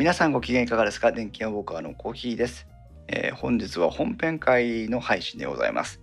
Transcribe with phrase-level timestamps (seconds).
[0.00, 1.12] 皆さんご機嫌いかがですか？
[1.12, 2.66] 電気屋ウォーカーのコーヒーです、
[3.08, 6.00] えー本日は本編会の配信でございます。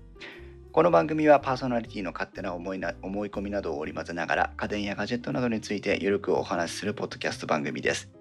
[0.71, 8.11] この番組はパーソナリティの勝手な思いな思い込みなどを織り交ぜながら家電やガジェットなどについてゆるくお話しするポッドキャスト番組です。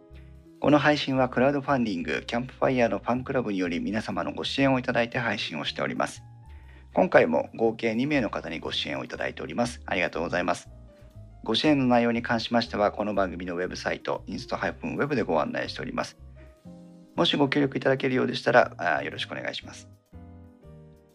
[0.61, 6.23] この配信はクラウドファンディングキャンプファイヤーのファンクラブにより皆様のご支援をいただいて配信をしております
[6.95, 10.71] 今回も合計2名の方にご支援をいただいておりますありがとうございます
[11.47, 16.19] ご支援の内容に関しましては、この番組のウェブサイト、インスト -web でご案内しております。
[17.15, 19.89] もしご協力いただけるようでしたら、よろしくお願いします。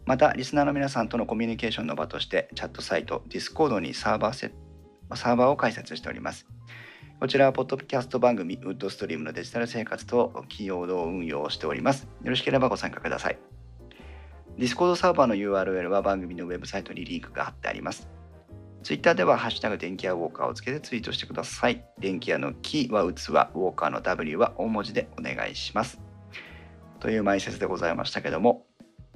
[0.05, 4.53] また、リスナーの皆さんとのコミュニケーションの場として、チャットサイト、Discord にサーバーセ
[5.15, 6.47] サーバーを開設しております。
[7.19, 12.07] こちらは、ポッドキャスト番組、ウッドストリームのデジタル生活と企業同運用をしております。
[12.23, 13.37] よろしければご参加ください。
[14.57, 18.20] Discord サーバーの URL は番組のウェブサイトにリンクが貼ってあります。
[18.83, 21.85] ツイッターでは、ハッシュタグ電気屋ウォーカーをつけてツイートしてください。
[21.99, 26.01] 電気屋の木は器、ウォーカーの W は大文字でお願いします。
[26.99, 28.65] という前説でございましたけども、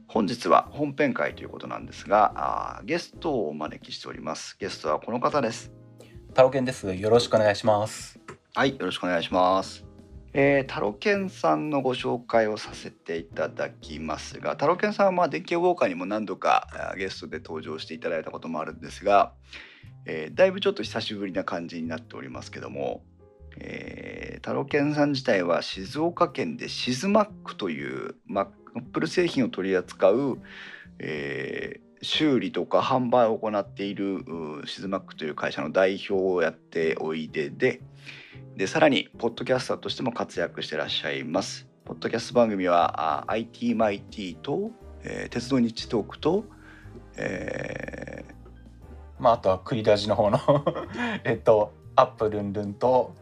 [0.07, 4.55] 本日は本編会ということなんですが、あーゲストをお招きしております。
[4.59, 5.71] ゲストはこの方です。
[6.33, 6.93] タロケンです。
[6.93, 8.19] よろしくお願いします。
[8.53, 9.84] はい、よろしくお願いします。
[10.37, 19.31] えー、タロケンさんのご紹介をさせていただきますが、タロケンさんはまあ電気ウォーカーにも何度かゲストで登場していただいたこともあるんですが、
[20.05, 23.05] えーだいぶちょっと久しぶりな感じになっておりますけども、
[23.59, 30.39] えータロケンさん自体は静岡県でシズマックというマップル製品を取り扱う、
[30.99, 34.25] え修理とか販売を行っている
[34.65, 37.81] シズマックという会社の代表をやっておいでで、
[38.55, 41.67] でさらにポッドキャスターとしても活躍してらっしゃいます。
[41.83, 44.71] ポッドキャスト番組はあ IT マイティと、
[45.03, 46.45] えー鉄道日トークと、
[47.17, 48.25] え
[49.19, 50.39] まああとはクリラジの方の
[51.23, 53.13] えっとアップルンルンと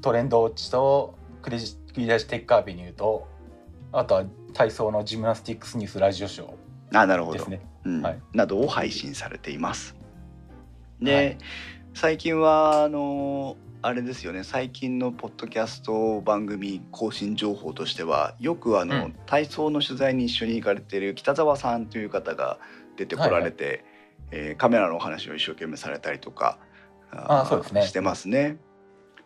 [0.00, 3.26] トレンドウォッチとクリジクリラジテックアベニューと
[3.92, 7.60] あとは体操のジムナスティックスニュースラジオショーあなるほどーですね。
[7.84, 9.96] うんはいなどを配信されています。
[11.00, 11.38] で、はい
[11.94, 14.42] 最近はあのあれですよね。
[14.42, 19.12] 最近のポッドキャスト番組更新情報としてはよくあの、うん。
[19.26, 22.58] 体操の取材に一緒に行かれている北澤さんという方が
[22.96, 23.84] 出てこられて、
[24.32, 26.58] えーカメラのお話を一生懸命されたりとか
[27.12, 27.82] あそうですね。
[27.82, 28.58] してますね。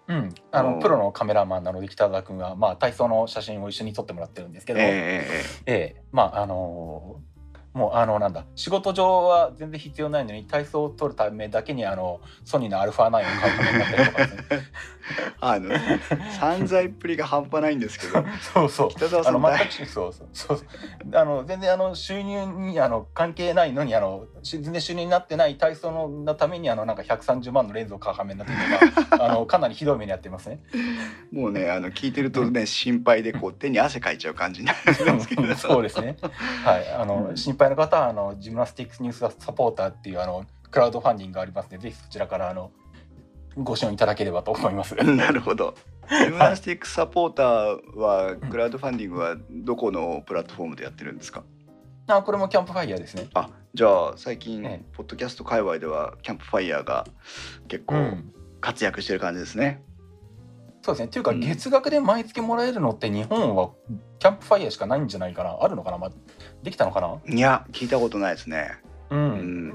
[0.08, 0.34] うん。
[0.50, 7.22] あうんのプロのカメラマンなので北澤君はまあ体操の写真を一緒に撮ってもらってるんですけど、えええええまああの
[7.72, 14.42] もうあのなんだ仕事上は全然必要ないのに体操を撮るためだけにあのソニーのアルファ9を買うことになったりとかですね。
[14.50, 14.90] え
[15.40, 15.70] あの
[16.38, 18.90] 散財っぷりが半端ないんですけどそうそう。
[18.90, 20.60] 北澤さん大あの全くそうそうそう
[21.14, 30.60] あの全然あの収入にあの関係ないのにあのし全然収入になってない体操ののためにあのなんか130万のレンズを買う羽目になってるのがあのかなりひどい目にやってますね。
[31.32, 34.80] もうねあの聞いてるとね心配でこう手に汗かいちゃう感じになる
[35.14, 36.16] んですけどそうですね。
[36.64, 42.70] はいあの、うん心配な方はあのジムナスティックスニュースサポーターっていうあのクラウドファンディングがありますのでぜひそちらからあの
[43.56, 44.94] ご支援いただければと思います。
[45.02, 45.74] なるほど。
[46.24, 51.44] ジムナスティックサポーターはクラウドファンディングはどこのプラットフォームでやってるんですか？
[52.06, 53.28] あこれもキャンプファイヤーですね。
[53.34, 57.06] あ、じゃあ最近ええポッドキャスト界隈ではキャンプファイヤーが
[57.68, 59.82] 結構うん活躍してる感じですね。
[60.82, 61.08] そうですね。
[61.08, 63.70] というか、うん月額で毎月もらえるのって日本は
[64.18, 66.10] キャンプファイヤーしかないんじゃないかなあるのかな、まあ、
[66.62, 67.18] できたのかな？
[67.34, 68.78] いや聞いたことないですね。
[69.10, 69.24] うん、う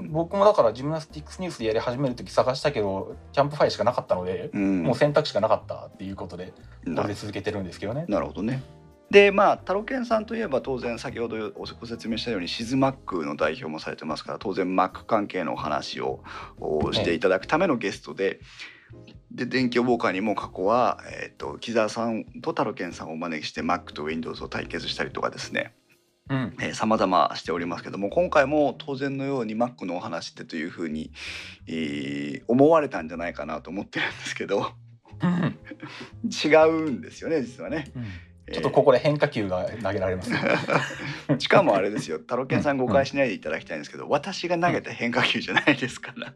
[0.04, 4.82] ん僕もだからジムナスティックスニュースでやり始める時探したけどキャンプファイヤーしかなかったので、うん。
[4.84, 6.54] もう選択肢がなかったっていうことで
[6.84, 8.06] こなれで続けてるんですけどね。
[8.08, 8.62] なるほどね。
[9.10, 16.22] でまあタロケンさんといえば当然先ほどご説明したようにシズマックの代表もされてますから当然マック関係のお話を
[16.58, 18.40] おしていただくためのゲストで。
[19.32, 25.74] で電気予防会にも過去は、えー、と木澤さんとタロケンさんをお招きして Mac と Windows を対決したりとかですね
[26.28, 31.12] うん、さまざましておりますけども今回も当然のように Mac のお話ってというふうに、
[31.66, 34.72] えー思われたんじゃないかなと思ってるんですけど。
[35.22, 35.58] うん
[36.30, 37.86] 違うんですよね実はね。
[38.52, 40.38] ちょっとここで変化球が投げられます、ね。
[41.38, 46.32] しかもあれですよ、タロケンさん誤解しないでいただきたいんですけど、私が投げた変化球じゃないですから。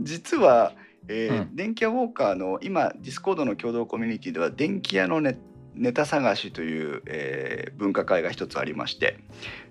[0.00, 0.74] 実は、
[1.08, 1.56] えーうん。
[1.56, 5.38] 電気屋ウォーカーの今ディスコードの共同コミュニティでは電気屋のネ
[5.76, 9.18] ネタ探しという、えー分科会が一つありまして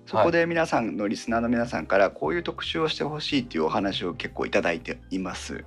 [0.05, 5.65] そこで皆さんのリスナーの皆さんからこういう特集をしてほしいっていうお話を結構いただいています。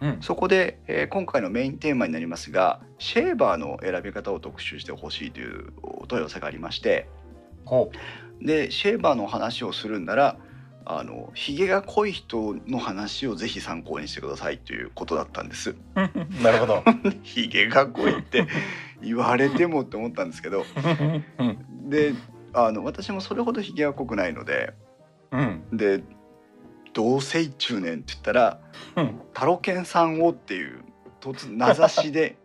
[0.00, 7.08] うんそこで、えー今回のメインテーマになりますがシェーバーの選び方を特集してほしいというお問い合わせがありまして
[7.64, 7.90] ほ
[8.40, 10.38] でシェーバーの話をするんなら
[10.86, 15.74] あのひげが濃い人の話をぜひ参考にしてくださいということだったんです。
[15.94, 16.84] なるほど。
[17.22, 18.46] ひげが濃いって
[19.04, 20.64] 言われてもって思ったんですけど
[21.38, 21.90] うん。
[21.90, 22.14] で
[22.52, 24.74] あの私もそれほどひげは濃くないので
[25.30, 25.62] うん。
[25.72, 26.02] で
[26.92, 28.60] 「どうせい中年」って言ったら
[28.96, 30.84] うん「タロケンさんを」っていう
[31.20, 32.38] 突名指しで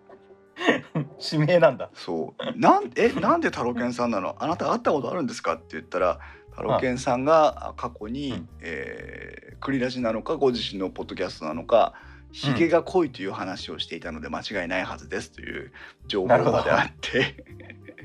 [1.32, 1.90] 指名なんだ。
[1.94, 2.60] そう。
[2.60, 4.36] なんえなんでタロケンさんなの？
[4.40, 6.20] あなた会ったことあるんですかって言ったら
[6.56, 8.50] タロケンさんが過去に、うん。
[8.62, 11.94] えークリラジなのかご自身のポッドキャストなのか
[12.32, 15.72] ひげが濃いという話をしていたので間違いないはずですという
[16.08, 16.34] 情報で
[16.72, 17.46] あって。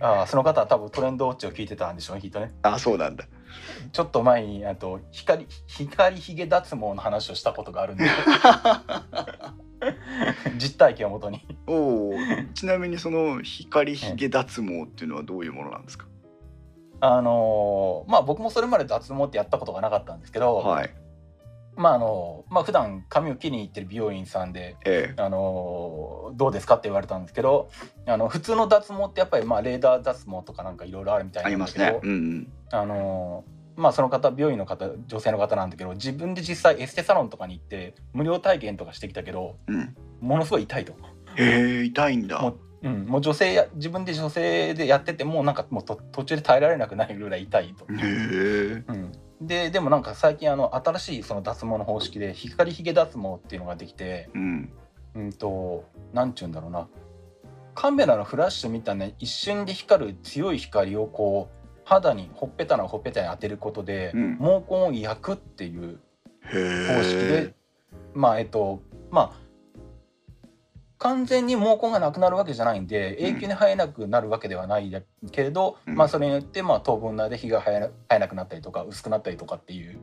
[0.00, 2.52] ああその方は多分トレンドウォッチを聞いてたんでしょうねきっとね。
[2.62, 3.26] あそうなんだ。
[3.92, 8.04] ちょっと前にあと光光ひげ脱毛の話をしたことがあるんで。
[10.56, 11.46] 実体験をもとに。
[11.66, 12.52] おー。
[12.54, 16.06] ちなみにその光ひげ脱毛っていうのはどういうものなんですか、
[17.00, 20.90] あのーまあ僕もそれまで脱毛ってやったことがなかったんですけど、はい
[21.76, 27.70] まああのまあ普段髪を切りに行ってる美容院さんで、ええあのーどうですかって言われたんですけど
[28.06, 32.00] あの普通の脱毛ってやっぱりまあレーダー脱毛とかなんかいろいろあるみたいありなんだけど、ますね。
[32.02, 32.52] うんうん。
[32.72, 39.94] あのーまあその方美容院の方女性の方なんだけど自分で実際エステサロンとかに行って無料体験とかしてきたけどうん。
[40.20, 40.92] ものすごい痛いと。
[41.36, 42.40] へえ痛いんだ。
[42.40, 47.86] もううん、もう女性や自分で女性でやっててもうなんかもうと途中で耐えられなくなるぐらい痛いと。
[47.86, 48.84] へえ。
[48.86, 49.12] うん、
[49.46, 54.72] ででもなんか最近あの新しいその脱毛の方式で光ひげ脱毛っていうのができてうん。
[55.16, 56.88] うんとなんちゅうんだろうな
[57.74, 66.00] カメラのフラッシュみたいな一瞬で光る強い光をこう肌にほっぺたのほっぺたに当てることで、うん毛根を焼くっていう。
[66.46, 67.54] 方式で、
[68.12, 69.43] まあえっとまあ
[71.04, 74.90] 完全に毛根がなくなるわけじゃないんで永久に生えなくなるわけではない
[75.30, 75.96] けれど、うん。
[75.96, 79.98] まあそれによってまあ当分内で日が生えな生えなくなったりとか薄くなったりとかっていう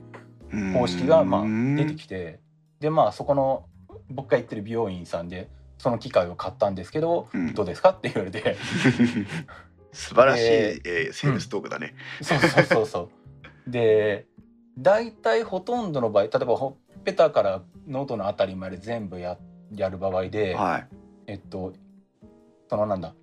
[0.73, 1.41] 方式がまあ
[1.75, 2.39] 出てきて
[2.79, 3.65] でまあそこの
[4.11, 5.49] 僕が行ってる美容院さんで
[5.79, 7.55] その機械を買ったんですけど、うん。
[7.55, 8.55] どうですかって言われて。
[9.93, 11.95] 素晴らしい、ええーセールストークだね。
[12.21, 12.99] そうそうそうそ
[13.67, 13.71] う。
[13.71, 14.27] で
[14.77, 19.39] 大体ほとんどの場合例えばほっぺたから喉のあたりまで全部や
[19.75, 20.87] やる場合で、はい。
[21.27, 21.73] えっと
[22.69, 23.13] そのなんだ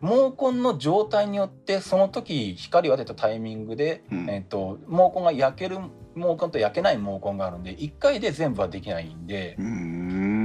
[0.00, 5.78] 毛根の状態によってその時光を当てたタイミングで、うんえっと、毛根が焼ける
[6.14, 9.56] 毛根と焼けない毛根があるんで1回で全部はできないんで。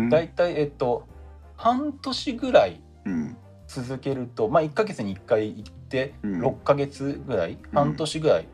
[0.10, 1.06] だいたいえっと
[1.56, 3.38] 半年ぐらいうん。
[3.68, 8.48] 続けるとまあ1ヶ月に1回行ってうん6ヶ月ぐらい、半年ぐらい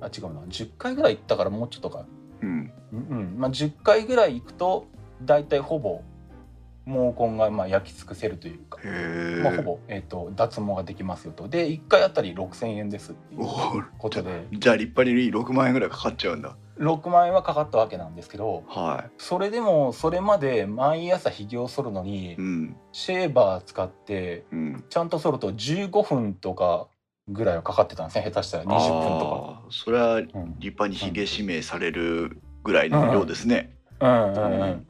[0.00, 2.06] あ違うな10回ぐらい行ったからもうちょっとか
[2.40, 2.72] うん。
[2.92, 4.86] うんうんまあ、10回ぐらい行くと
[5.22, 6.02] 大体ほぼ
[6.86, 8.78] 毛根がまあ焼き尽くせるというか。
[9.42, 13.40] まあ、ほぼ、えー、と脱毛ができますよとで1回あたり6,000円ですっていう
[13.98, 16.56] ことでじゃあ立派に6万円ぐらいかかっちゃうんだ。
[16.78, 22.34] 6万円はかかったわけなんですけどはそれでもそれまで毎朝ひげを剃るのにい。
[22.34, 22.76] うん。
[22.92, 24.84] シェーバー使ってうん。
[24.88, 26.88] ちゃんと剃ると15分とか
[27.28, 28.78] ぐらいはかかってたんですね下手したら20分
[29.20, 29.70] とああ。
[29.70, 30.40] それは立か。
[30.40, 33.76] うん派にひげ指名されるぐらいの量ですね。
[34.00, 34.86] うんうんうん、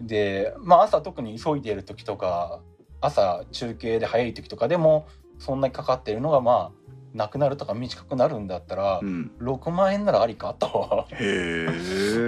[0.00, 2.60] でまあ朝特に急いでいる時とか
[3.00, 5.06] 朝中継で早い時とかでも
[5.38, 6.78] そんなにかかってるのがまあ
[7.14, 9.32] なくなるとか短くなるんだったら、うん。
[9.40, 11.06] 6万円ならありかと。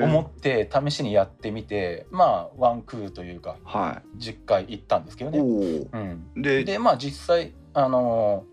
[0.03, 5.33] 思って試しにやってみてまあワンクーというかは10回行ったんですけどい。
[5.33, 5.87] ね。
[5.93, 5.99] う
[6.41, 8.51] ん、で、でまあ実際あのー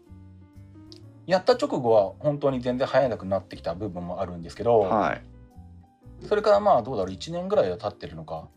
[1.27, 5.21] やった直後は本当に全然生えなくなってきた部分もあるんですけど、はい。
[6.25, 8.47] それからまあどうだろう1年ぐらいは経ってるのか。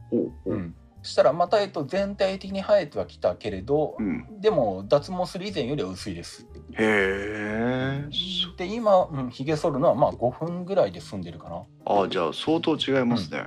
[0.47, 4.41] うん、したらまた、えっと、全体的に生えてはきたけれど、うん。
[4.41, 6.47] でも脱毛する以前よりは薄いです。
[6.73, 8.09] へえ。
[8.57, 11.63] で今、うん、ひげ剃るのはまあ5分ぐらいで済んでるかな。
[11.87, 13.47] あじゃあ相当違いますね。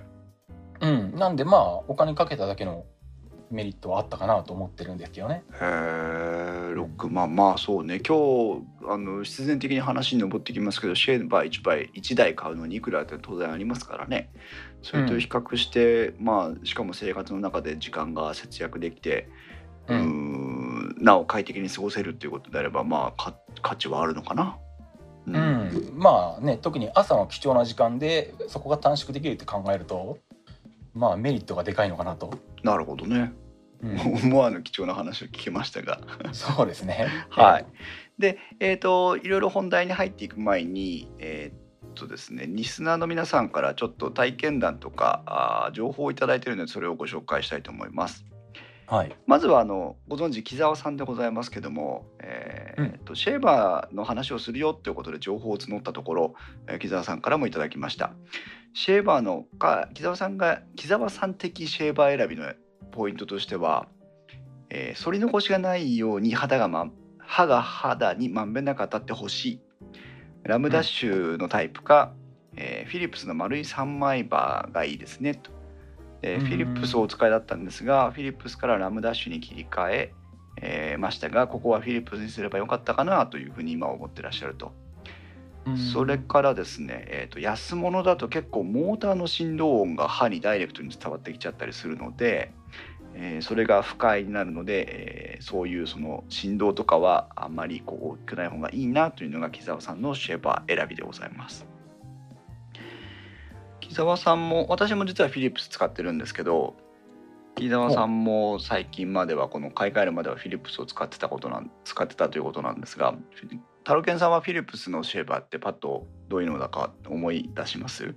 [0.82, 2.86] うん、なんでまあお金かけただけの
[3.52, 5.44] メリットはあったかなと思ってるんですけどね。
[5.54, 8.00] へえ、六まあまあそうね。
[8.00, 8.18] 今
[8.58, 14.30] 日あの必然的に話に上ってきますけど、シェーバー1倍1台買うのにいくらって当然ありますからね。
[14.82, 19.30] それと比較して、まあしかも生活の中で時間が節約できて、
[19.88, 20.54] うん
[20.94, 24.58] んなお快適に過ごせるっていうことであればまあか価値はあるのかな。
[25.26, 30.18] ううん、まあね特に朝の貴重な時間でそこが短縮できるって考えると
[30.94, 32.34] まあメリットがでかいのかなと。
[32.64, 33.34] なるほどね。
[33.82, 34.00] うん、
[34.32, 36.00] 思わぬ貴重な話を聞きましたが。
[36.32, 37.08] そうですね。
[37.30, 37.66] はい。
[38.20, 48.26] で、えっ、と、いろいろ本題に入っていく前に、えーっとですね、リスナーの皆さんからちょっと体験談とか、あー情報をいただいているので、それをご紹介したいと思います。
[48.88, 49.16] はい。
[49.26, 56.36] まずはあのご存知木澤さんでございますけども、えーうんえっとシェーバーの話をするよということで情報を募ったところ、
[56.68, 58.14] えー木澤さんからもいただきました
[58.74, 62.52] シェーバーのか木澤さんが木澤さん的シェーバー選びの
[62.92, 63.88] ポイントとしては、
[64.70, 66.88] えー反り残しがないように肌が、ま、
[67.34, 69.60] 歯が肌にまんべんなく当たってほしい。
[70.44, 72.14] ラムダッシュのタイプか、
[72.56, 75.34] えーフィリップスの丸い3枚刃がいいですね。
[75.34, 75.50] と。
[76.22, 76.46] でうん。
[76.46, 80.14] フィリップスをお使いだったんですがフィリップスからラムダッシュに切り替え
[80.62, 84.72] えーましたがここはフィリップスにすればよかったかなというふうに今思ってらっしゃると、
[85.92, 92.54] それからですね、えー、と安物だと結構モーターの振動音が歯にダイレクトに伝わってきちゃったりするので、
[93.16, 101.66] えーそれが不快になるので、えーそういうその振動とかはあんまりこう大きくない方がいいなというのが木澤さんのシェーバー選びでございます。
[103.82, 106.76] 木澤さんも私も実はフィリップス使ってるんですけど
[107.56, 113.14] 木澤さんも最近まではこの買い替えるまではフィリップスを使ってたことなん使ってたということなんですが
[113.84, 118.16] タロケンさんはフィリップスのシェーバーってパッとどういうのだか思い出します？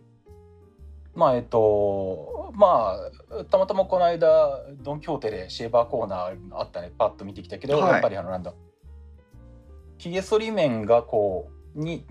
[1.16, 2.94] まあえっとま
[3.30, 6.92] あたまたまこの間ドン・キホーテでシェーバーコーナーあったね。
[6.96, 7.92] パッと見てきたけど、はい。
[7.94, 8.52] やっぱりあのなんだ。
[9.99, 12.04] ひげ剃り面がこうに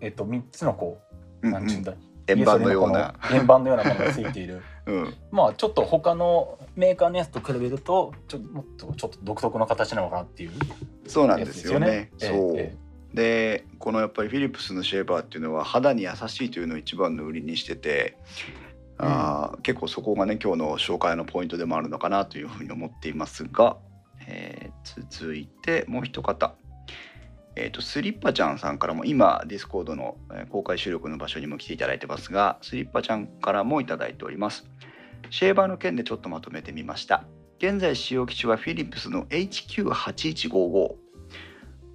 [0.00, 1.00] えっと3つのこ
[1.42, 1.94] う、うんなんちゅうんだ。
[2.26, 4.62] 円盤のような、円盤のようなものがついている。
[4.86, 10.50] うん、まあちょっと他のメーカーのやつと比べるとちょもっとちょっと独特の形なのかなっていう。
[11.06, 12.10] そうなんですよね。
[12.20, 12.76] ええそう、え
[13.14, 18.16] でこのやっぱりフィリップスのシェーバーっていうのは肌に優しいというのを一番の売りにしてて、
[18.98, 23.76] あー結構そこがね今日の紹介のポイントでもあるのかなというふうに思っていますが、
[24.26, 24.70] えー
[25.10, 26.54] 続いてもう一方。
[27.56, 34.64] えー、とスリッパちゃんさんからも今ディスコードのえー公開収録の場所にも来ていただいてますがスリッパちゃんからもいただいております。
[35.30, 37.24] シェーバーの件でちょっとまとめてみました。
[37.58, 41.09] 現在使用機種はフィリップスの HQ8155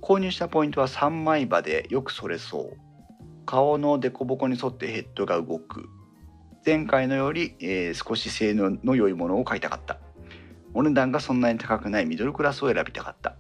[0.06, 2.78] 購入したポイントは3枚刃でよくそれそう。
[3.48, 5.90] 顔の凸凹に沿ってヘッドが動く。
[6.64, 9.98] 前回のより、えー少し性能の良いものを買いたかった。
[10.76, 12.06] お値段がそんなに高くない。
[12.06, 13.36] ミドルクラスを選びたかった。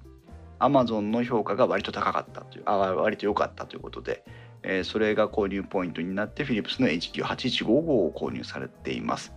[0.57, 2.41] Amazon の評価が割と高かった。
[2.41, 3.67] というあ割と良かった。
[3.67, 4.25] ということで、
[4.63, 9.35] えーそれが購入ポイントになってフィリップスの HQ8155 を購入されています。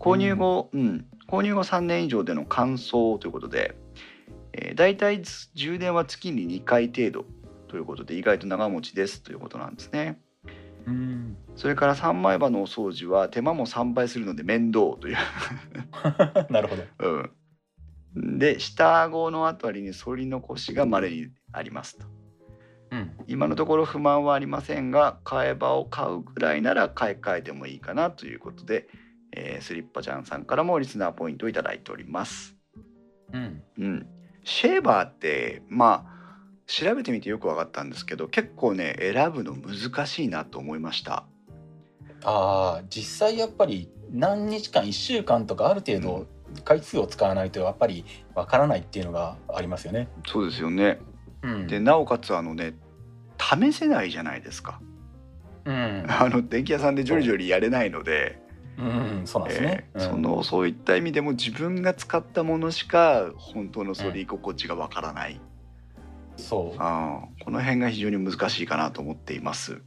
[0.00, 1.06] 購入後、うん。
[1.28, 3.76] 購入後3年以上での乾燥ということで、
[4.56, 5.20] えー、大体
[5.54, 7.26] 充電は月に2回程度
[7.66, 10.20] ということで意外と長持ちですということなんですね。
[10.46, 10.54] え
[10.86, 11.36] うん。
[11.56, 15.16] それから3枚刃のお掃除は手間も3倍するので面倒という。
[16.50, 16.84] なるほど。
[18.14, 22.06] うん、で下顎のあたりに反り残しが稀にありますと。
[22.92, 23.10] うん。
[23.26, 28.88] 今のところ不満はありませんが替え刃を買うぐらいなら買い替えてもいいかなということで、
[29.32, 32.54] えースリッパちゃんさんからもリスナーポイントをいただいております、
[33.32, 33.62] うん。
[33.78, 34.06] うん、
[34.44, 36.14] シェーバーってまあ
[36.66, 41.24] 調べてみてよく分かったんですけど結構ね選ぶの難しいなと思いました。
[42.24, 46.26] ああ実際やっぱり何日間1週間とかある程度
[46.64, 50.08] 回数を使わないとやっぱりわからないっていうのがありますよね。
[50.26, 51.00] そうですよね。
[51.42, 51.66] うん。
[51.66, 52.74] でなおかつあのね
[53.38, 54.80] 試せないじゃないですか。
[55.66, 58.43] うん、あの電気屋さんでジョリジョリやれないので、うん、
[59.24, 59.88] そうなんですね。
[59.94, 65.36] えーそのそういった意味でも自分が使ったものしか本当の反り心地がわからない、う。
[65.36, 65.40] ん
[66.36, 69.74] そあーこの辺が非常に難しいかなと思っています。
[69.74, 69.82] う、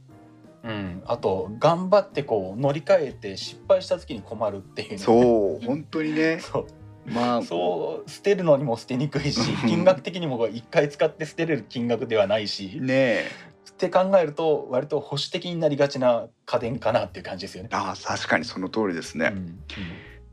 [0.64, 6.40] うん、あと頑張ってこう乗り換えて失敗した時に困るっていうね、そう本当にね。
[6.42, 6.66] そう。
[7.06, 12.78] まあそう捨てるのにも捨てにくいし 金額的にも1回使って捨てれる金額ではないし。
[12.80, 17.68] ねえって考えると割と保守的になりがちな家電かなっていう感じですよね。
[17.72, 19.32] あー確かにその通りですね。
[19.34, 19.58] うん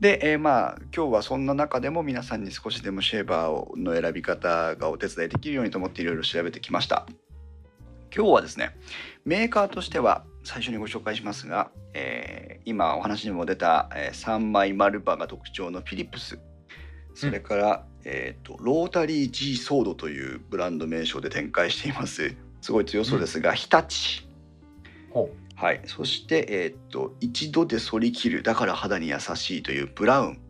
[0.00, 7.06] で、えーまあ今日はそんな中でも皆さんに少しでもシェーバーの選び方がお手伝いできるようにと思っていろいろ調べてきました。
[8.14, 8.76] 今日はですね
[9.24, 16.40] メーカーとしては最初にご紹介しますが、えー今お話にも出た、え3枚丸刃が特徴のフィリップス
[17.14, 22.36] それから、えーとロータリー G ソードというブランド名称で展開しています
[22.66, 24.26] すごい強そうですが、日立。
[25.12, 28.42] ほはい、そして、えーっと一度で剃り切る。
[28.42, 30.40] だから肌に優しいというブラウン。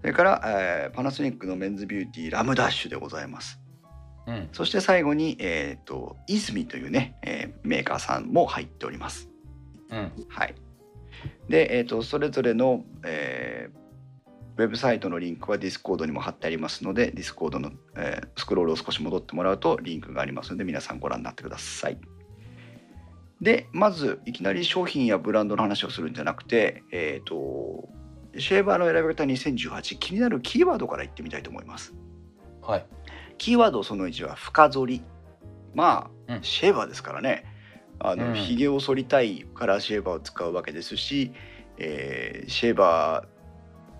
[0.00, 3.60] それから、えーパナソニックのメンズビューティーラムダッシュでございます。
[4.26, 4.48] ううん。
[4.52, 9.30] そして最後に、えーっとイズミというね、えーメーカーさんも入っております。
[9.88, 10.12] うん。
[10.28, 10.54] はい。
[11.48, 13.81] で、えーっとそれぞれの、えー
[14.56, 21.98] ウェブサイトのリンクはディスコードにも貼ってありますのでディスコードの、えースクロールを少し戻ってもらうとリンクがありますので皆さんご覧になってください。
[23.40, 27.88] でまずいきなり商品やブランドの話をするんじゃなくて、えー、と
[28.38, 31.94] シェーバーの選び方2018気になるキーワードから言ってみたいと思います。
[32.62, 32.86] はい。
[33.38, 35.02] キーワードその1は深剃り。
[35.74, 36.42] まあ、うん。
[36.42, 37.44] シェーバーですからね。
[37.98, 38.34] あの、うん。
[38.34, 41.32] ひげを剃りたいからシェーバーを使うわけですし、
[41.78, 43.31] えーシェーバー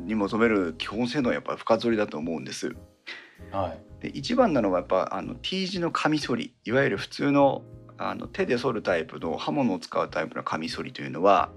[0.04, 2.74] に求める基本性能はやっぱり深剃りだと思うんです。
[3.50, 4.02] はい。
[4.02, 7.62] で一番なのはやっぱあの T 字のカミソリいわゆる普通の
[7.98, 11.50] あの手で剃るタイプの刃物を使うタイプのカミソリというのは、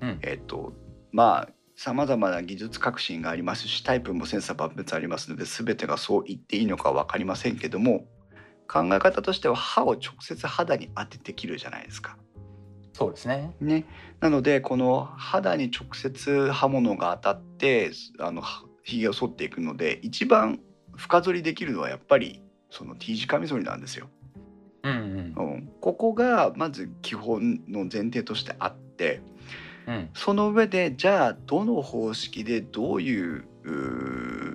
[0.00, 0.18] うん。
[0.22, 0.72] えっと
[1.12, 8.06] まあさまざまな技術革新がありますしタイプも千差万別ありますので全てがそう言っていいのか分かりませんけども
[8.66, 12.16] 考え方としては刃を直接肌に当てて切るじゃないですか。
[12.96, 13.54] そうですね。
[13.60, 13.84] ね、
[14.20, 20.60] なのでこの肌に直接刃物が当たってあのはひげを剃っていくので一番
[20.96, 24.08] 深剃りできるのはやっぱりその T 字カミソリなんですよ。
[24.82, 24.92] うん
[25.36, 25.50] うん。
[25.52, 29.20] うん、ここがまず基本の前提としてあって
[29.86, 30.08] うん。
[30.14, 33.44] その上でじゃあどの方式でどういう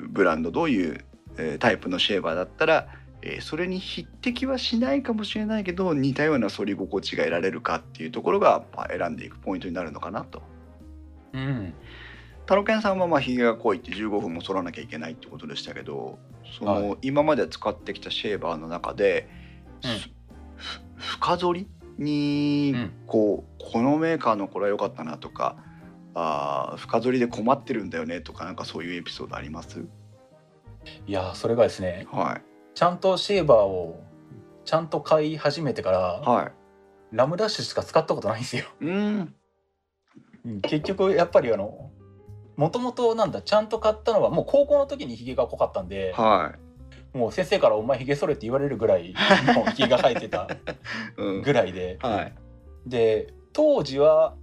[0.10, 1.06] ブランドどういう、
[1.38, 2.88] えータイプのシェーバーだったら、
[3.24, 10.42] えーそれに匹敵はしないかもしれないけど似たような反り心地が得られるかっていうところが、まあ、選んでいくポイントになるのかなと。
[11.34, 11.74] うん。
[12.46, 16.20] タロケンさんはまあひげが濃いって15分も剃らなきゃいけないってことでしたけど
[16.58, 19.30] その、は今まで使ってきたシェーバーの中で、
[19.84, 19.92] うん。
[20.98, 22.92] 深剃りにうん。
[23.08, 25.58] こうこのメーカーのこれは良かったなとか
[26.14, 29.86] あー深剃りで困ってるんだよねとかなんかそういうエピソードあります？
[31.08, 32.42] いやーそれがですねはい
[32.74, 34.02] ちゃんとシェーバーを
[34.66, 36.52] ちゃんと買い始めてからはい。
[37.12, 38.66] ラムダッシュしか使ったことないんですよ。
[38.80, 39.36] うん。
[40.46, 41.92] うん結局やっぱりあの
[42.58, 46.54] もともとなんだちゃんと買ったのはもう高校の時にひげが濃かったんでは
[47.14, 49.14] もう先生から「お前ひげ剃れ」って言われるぐらい
[49.56, 50.58] もうひげが生えてたい、
[51.18, 52.00] うん、ぐらいで。
[52.02, 52.34] はい。
[52.88, 54.36] で当時は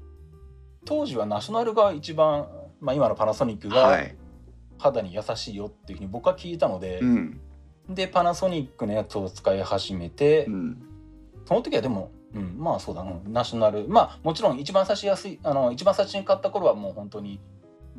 [0.84, 2.48] 当時はナショナルが一番、
[2.80, 4.16] まあ、今のパナソニックがはい。
[4.78, 7.40] 肌に優しいよっていうふうに僕は聞いたので、うん
[7.88, 10.84] でパナソニックのやつを使い始めて、うん
[11.46, 13.88] その時はでも、うん、まあそうだなナショナル。
[13.88, 17.40] まあもちろん一番最初やすいあの一番最初に買った頃はもう本当に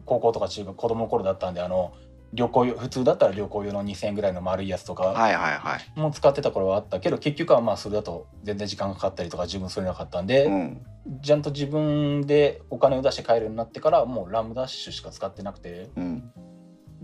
[0.06, 1.94] 高校とか中学子供の頃だったんであの
[2.34, 6.00] 旅行用普通だったら旅行用の2,000円ぐらいの丸いやつとかはいはいはい。
[6.00, 10.86] も使ってた頃はあったけど結局はまあそれだと全然時間がかかったりとか自分それなかったんで、うん。
[11.24, 16.16] ちゃんと自分でお金を出して買えるようになってからもうラムダッシュしか使ってなくて、うん。
[16.16, 16.22] ね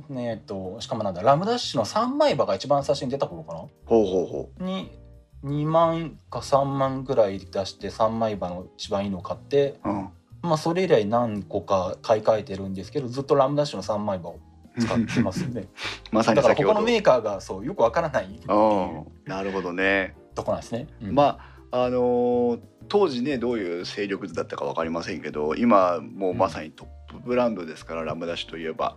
[0.09, 3.59] えっとしかもなんだラムダッシュの3枚刃が一番最初に出た頃かな？
[3.59, 3.69] ほ
[4.03, 4.91] うほうほに
[5.43, 10.09] 2万か3万ぐらい出して3枚刃の一番いいのを買ってううん。
[10.41, 14.39] まあそれ以来何個か買い替えてるんですけどずっとラムダッシュの3枚刃を
[14.79, 15.67] 使ってますね。
[16.11, 18.25] まさにだから他のメーカーがそうよくわからない。
[18.25, 20.15] っていううんなるほどね。
[20.35, 21.15] とこなんですね、うん。
[21.15, 21.39] ま
[21.71, 28.95] ああのー当時ねどういう勢力図だったか分かりませんけど今もうまさにトップブランドですから、ラムダッシュといえば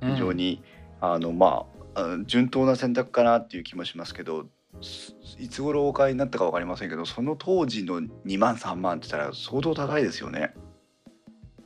[0.00, 0.62] 非常に、
[1.00, 4.46] あのまあ順当な選択かなっていう気もしますけど
[4.80, 10.54] すいつ頃お買いになったか分かりませんけどその当時の2万3万って言ったら相当高いですよね。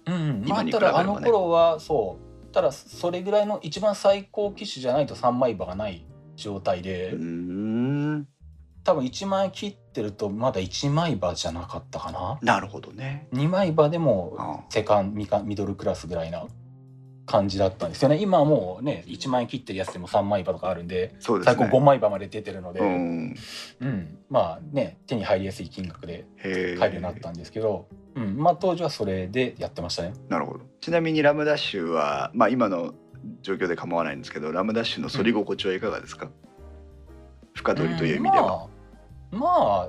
[0.07, 0.45] うんうん。
[0.49, 2.53] まあただあの頃はそう。
[2.53, 8.29] ただそれぐらいの一番最高機種じゃないと3枚刃がない状態で、うーん。
[8.85, 12.39] 多分1枚切ってるとまだ1枚刃じゃなかったかな。
[12.43, 13.29] なるほどね。
[13.33, 16.47] 2枚刃でもあセカンミカミドルクラスぐらいな
[17.27, 21.57] 感じだったんですよね今はもうね1枚切ってるやつでも3枚刃とかあるんでそうですね。
[21.57, 23.35] 最高5枚刃まで出てるので、ううん
[23.81, 30.13] ん、まあね手に入りやすい金額でへ買えるようになったんですけど、うん、まあ当時はそれでやってましたね。
[30.29, 30.65] なるほど。
[30.81, 32.95] ちなみにラムダッシュは、まあ、今の
[33.43, 36.31] 状況で構わないんですけどラムダッシュの反り心地はいかがですか、
[37.55, 38.69] 深取りという意味では。
[39.33, 39.89] うんまあ、ま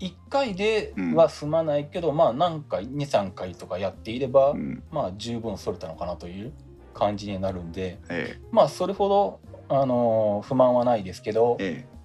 [0.00, 4.82] 1回では済まないけど、まあ何回23回とかやっていれば、うん。
[4.90, 6.52] まあ十分それたのかなという
[6.94, 11.98] 感じになるんでえまあそれほど、あのー不満はないですけどええ。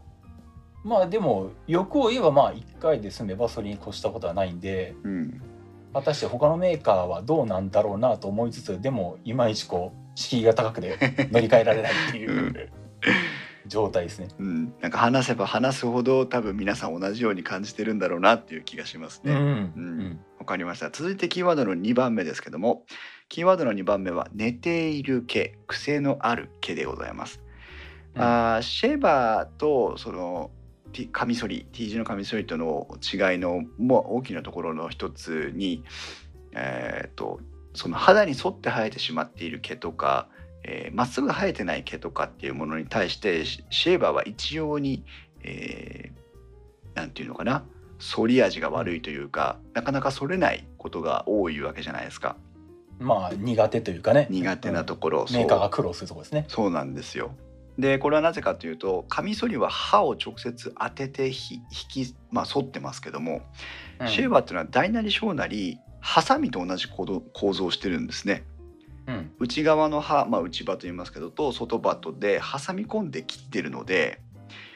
[0.83, 5.41] まあでも欲を言えばまあ1回で済めばそれに越したことはないんでえうん、
[5.93, 10.97] 果たして他のメーカーはどうなんだろうなと思いつつでもいまいちこう敷居が高くて
[11.31, 12.55] 乗り換えられないっていう、うん
[13.67, 14.27] 状態ですね。
[14.39, 19.33] うん、なんか話せば話すほど多分皆さん同じように感じてるんだろうなっていう気がしますね。
[19.33, 20.89] うんうんわかりました。
[20.89, 22.85] 続いてキーワードの2番目ですけども、
[23.29, 27.41] キーワードの2番目は寝ている毛、癖のある毛でございます。
[28.15, 30.51] うんあーシェーバーとその
[31.11, 35.83] カミソリ T 字のカミソリとの違いのもう大きなところの一つに、
[36.53, 37.39] えー、と
[37.73, 40.29] その肌に沿って生えてしまっている毛とか
[40.63, 45.03] えーまっすぐ生えてない毛とかっていうものに対してシシェーバーは一様に、
[45.43, 46.23] えー
[46.95, 47.65] なんていうのかな
[47.99, 52.35] 反り味が悪いというかなかなか反れないことが多いわけじゃないですか。
[52.99, 56.45] まあ苦手というかね苦手なところ、うんメーカーが苦労するところですね。
[56.47, 57.31] そうなんですよ。
[57.79, 63.41] でこれはなぜかというとカミソリは刃を直接当ててひ引き、まあ、反ってますけども、
[63.99, 68.43] うんシェーバーっていうのは大なり小なりハサミと同じ構造構造をしてるんですね。
[69.07, 69.31] うん。
[69.39, 74.21] 内側の刃、まあ、内刃と言いますけどと外刃とで挟み込んで切ってるので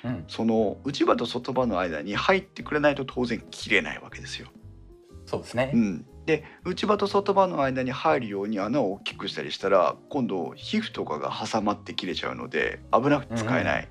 [0.03, 0.25] うん。
[0.27, 4.47] その内刃と外刃の間に入ってくれないと当然切れないわけですよ。
[5.25, 5.71] そうですね。
[5.73, 5.77] う。
[5.77, 13.89] ん、で内刃と外刃の間に入るように穴を大きくしたりしたら今度皮膚とかが挟まって切れちゃうので危なくて使えない、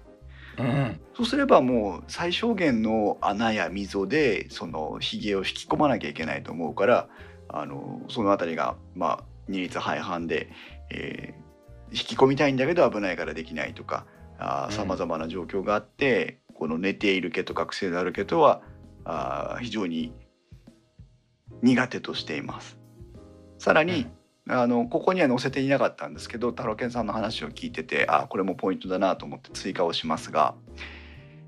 [0.59, 0.67] うん。
[0.67, 1.01] うん。
[1.17, 7.09] そうすればもう最小限の穴や溝でそのひげを引き込まなきゃいけないと思うから
[7.49, 10.49] あのその辺りがまあ二律背反で、
[10.91, 11.47] えー
[11.91, 14.07] 引き込みたいんだけど危ないからできないとか
[14.41, 18.63] うんさまざまな状況があってこの寝ている毛とか癖のある毛とは
[19.05, 20.13] あー非常に
[21.63, 22.79] 苦手としています。
[23.59, 24.07] さらに、
[24.49, 30.55] あのここには載せていなかったんですけど太郎健さんの話を聞いててあこれもポイントだなと思って追加をしますが、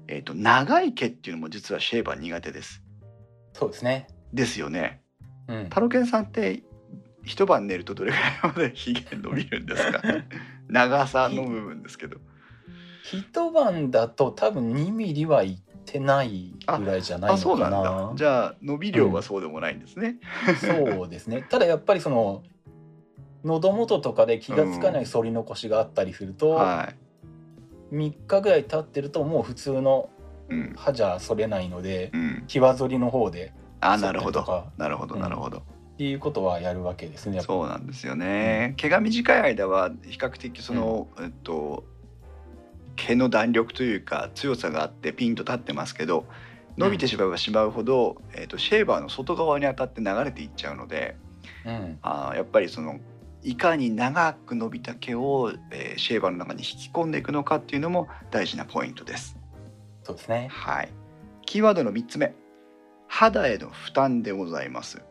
[0.08, 2.82] えー、と長い毛っていうのも実はシェーバー苦手です。
[3.52, 4.06] そうですね。
[4.32, 5.02] ですよね。
[5.48, 6.62] うん太郎健さんって
[7.28, 10.02] 一晩寝るとどれぐらいまでひげ伸びるんですか？
[10.68, 12.16] 長さの部分ですけど。
[13.02, 18.12] 一晩だと多分2ミリはいってないぐらいじゃないあのかな。
[18.16, 20.16] じゃあ伸び量はそうでもないんですね。
[20.60, 21.42] そうですね。
[21.48, 22.42] ただやっぱりその
[23.44, 26.92] 喉元とかで気がつかない反り残しがあったりすると、は
[27.92, 27.94] い。
[27.94, 30.10] 3日ぐらい経ってるともう普通の
[30.50, 30.72] うん。
[30.76, 32.44] 歯じゃ反れないのでうん。
[32.48, 34.64] 際反りの方であなるほど。
[34.76, 35.62] なるほどうんなるほど。
[35.98, 37.40] っていうことはやるわけですね。
[37.40, 38.74] そうなんですよね。
[38.76, 41.82] 毛が短い間は比較的その、えっと
[42.94, 46.26] 毛の弾力というか強さがあってピンと立ってますけど
[46.76, 51.16] 伸びてしまえばしまうほど、えっとシェーバーの外側に当たって流れていっちゃうので
[51.66, 53.00] うんあーやっぱりその
[53.42, 59.36] いかに長く伸びた毛を、えーシェーバーの中に引き込んでいくのかっていうのも大事なポイントです。
[60.04, 60.46] そうですね。
[60.48, 60.92] はい。
[61.44, 62.36] キーワードの3つ目。
[63.08, 65.02] 肌への負担でございます。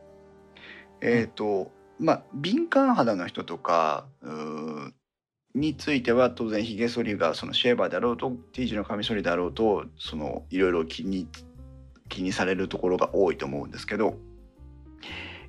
[1.01, 4.05] えっ、と、まあ、敏感肌の人とか、
[5.57, 11.27] については当然ひげ剃りがそのシェーバーだろうと T 字のカミソリだろうとそのいろいろ気に
[12.09, 14.17] 気にされるところが多いと思うんですけど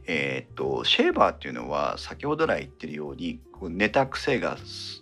[0.06, 4.56] えーっとシェーバーっていうのは先ほど来言ってるようにこう寝た癖が、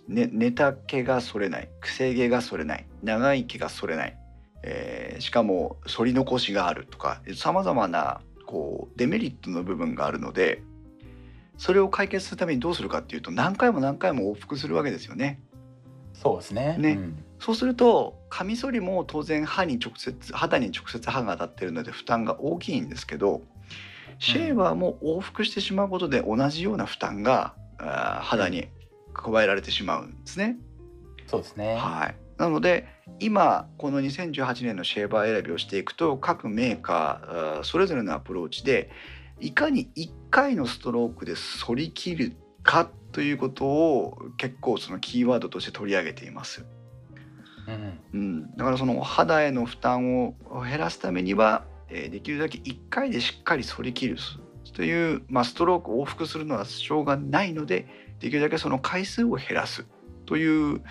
[0.07, 4.17] ね、寝た毛が剃れない癖毛が剃れない長い毛が剃れない、
[4.63, 10.63] えーしかも剃り残しがあるとかさまざまなこうデメリットの部分があるので
[11.57, 15.39] それを解決するためにどうするかっていうと何回も何回も往復するわけですよね。
[16.13, 16.77] そうですね。
[16.79, 23.41] ねうんそうするとカミソリも当然歯に直接肌に直接歯が当たってるので負担が大きいんですけど
[24.19, 28.69] シェーバーも往復してしまうことで同じような負担があー肌に
[29.13, 30.57] 加えられてしまうんですね。
[31.27, 31.75] そうですね。
[31.75, 32.87] はい、なので
[33.19, 38.91] 今この2018年のシェーバー選びをしていくと各メーカーそれぞれのアプローチで
[39.39, 46.65] いかに1回のストロークで反り切るかということを結構そのキーワードとして取り上げています。
[47.67, 54.17] うんうん、だからその肌への負担を減らすためには、えーできるだけ1回でしっかり反り切る
[54.73, 57.87] という、まあ、ストロークを往復するのはしょうがないので
[58.19, 59.85] できるだけその回数を減らす
[60.25, 60.81] という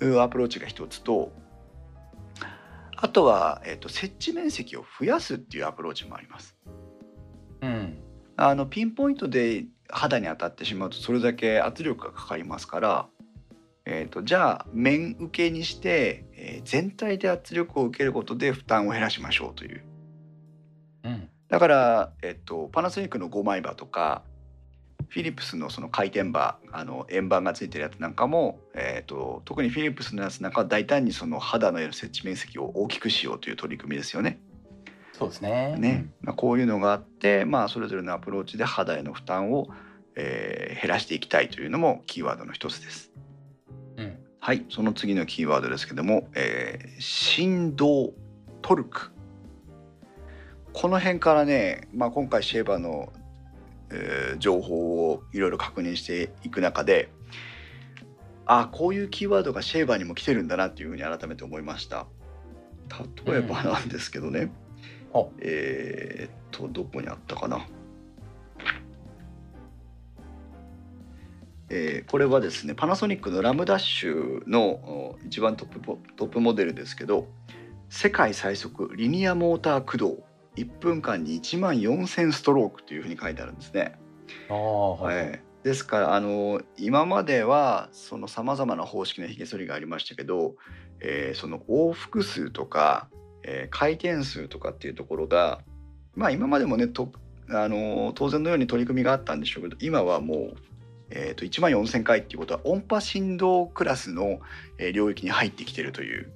[0.00, 1.32] うアプローチが一つと
[3.02, 6.56] あとは、えー、と接地面積を増やすっていうアプローチもあります。
[7.62, 7.98] うん。
[8.36, 13.08] あのピンポイントで肌に当たってしまうとそれだけ圧力がかかりますから、
[13.86, 19.82] えー、とじゃあ面受けにして、えー全体で圧力を受けることで負担を減らしましょうという。
[21.04, 21.28] うん。
[21.48, 24.22] だから、えっと、パナソニックの5枚刃とか
[25.08, 34.40] フィリップスのその回転刃あの円盤がついてるやつなんかも、えっと、特にフィリップスのやつなんかは大胆にその肌の接地面積を大きくしようという取り組みですよね。
[35.12, 35.76] そうですね。
[35.76, 39.68] ねまあ、こういうのがあって、まあ、それぞれのアプローチで肌への負担を、
[40.16, 43.12] えー減らしていきたいというのもキーワードの一つです。
[43.96, 48.12] うんうんはい、その次のキーワードですけども、えー振動
[48.62, 49.10] トルク
[50.72, 53.12] この辺からね、まあ、今回シェーバーの、
[53.90, 57.10] えー情報をいろいろ確認していく中で
[58.46, 62.06] あこういうキーワードがシェーバーにも来てるんだなっていうふうに改めて思いました。
[63.26, 64.50] 例えばなんですけどね、
[65.12, 67.66] ほえーっとどこにあったかな。
[71.68, 77.28] えーこれはですねパナソニックのラムダッシュのお一番トップポトップモデルですけど
[77.88, 80.24] 世界最速リニアモーター駆動
[80.64, 83.98] 1分間に1万4000ストロークというふうに書いてあるんですね。
[84.48, 85.16] ああはい。
[85.16, 90.54] えーですからあの今まではそのさまざまな方式のひげ剃りがありましたけど、
[91.00, 93.08] えーその往復数とか、
[93.42, 95.60] えー回転数とかっていうところが
[96.14, 97.12] まあ今までもねと
[97.50, 100.56] あの当然のように取り組みがあったんでしょうけど今はもう、
[101.10, 104.40] えー、と1万4,000回っていうことは音波振動クラスの、
[104.78, 106.32] えー領域に入ってきてるという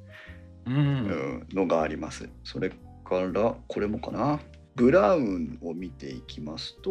[0.66, 2.28] のがあります。
[2.42, 2.72] それ
[3.04, 4.40] からこれもかな。
[4.74, 6.90] ブラウンを見ていきますと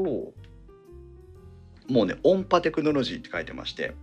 [1.90, 3.94] もうね音波テクノロジーって書いてまして、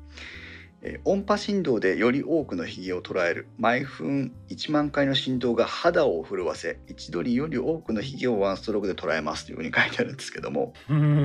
[0.83, 3.49] えー音波振動でより多くのひげを捉える。
[3.59, 9.47] 毎分1万回の振動が肌を震わせ一度により多くのひげをワンストロークで捉えます。
[9.47, 10.75] というふうに書いてあるんですけども。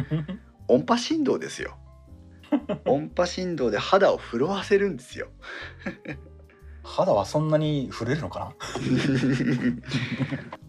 [0.68, 1.78] 音波振動ですよ。
[2.86, 5.28] 音波振動で肌を震わせるんですよ
[6.86, 8.54] 肌はそんなに触れるのかな？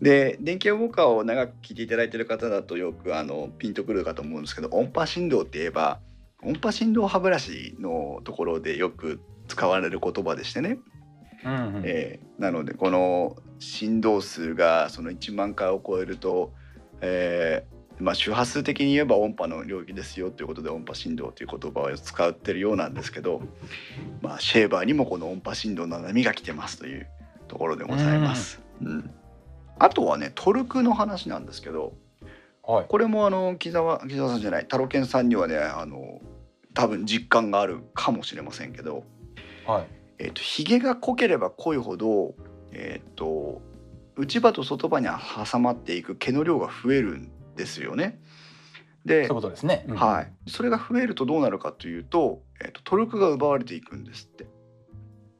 [0.00, 6.00] で電気ウォーを長く聞いていただいている方だとよくあのピンとくるかと思うんですけど音波振動って言えば
[6.42, 10.78] 音波振動歯ブラシのところでよく使われる言葉でしてね、
[11.44, 11.82] うんうん。
[11.84, 16.52] えーなのでこの振動数がその1万回を超えると、
[17.00, 23.40] えーまあ、周波数的に言えば音波の領域ですよということで音波振動という言葉を使ってるようなんですけど、
[24.20, 27.06] まあ、シェーバーにもこの音波振動の波が来てますという
[27.48, 28.60] ところでございます。
[28.82, 29.10] うん。
[29.78, 31.94] あとはねトルクの話なんですけど
[32.62, 32.86] はい。
[32.88, 36.20] これもあの木澤木澤さんじゃない太郎健さんにはねあの
[36.74, 39.04] 多分実感があるかもしれませんけど、
[39.66, 39.86] はい。
[40.18, 42.34] えー、とひげが濃ければ濃いほど、
[42.72, 43.62] えー、と
[44.16, 48.20] 内歯と外歯に挟まっていく毛の量が増えるんですよね。
[49.04, 49.96] でそういう、ことですね、うん。
[49.96, 54.46] はい、それが増えるとどうなるかというと,、えー、とトルクが奪われていくんですって。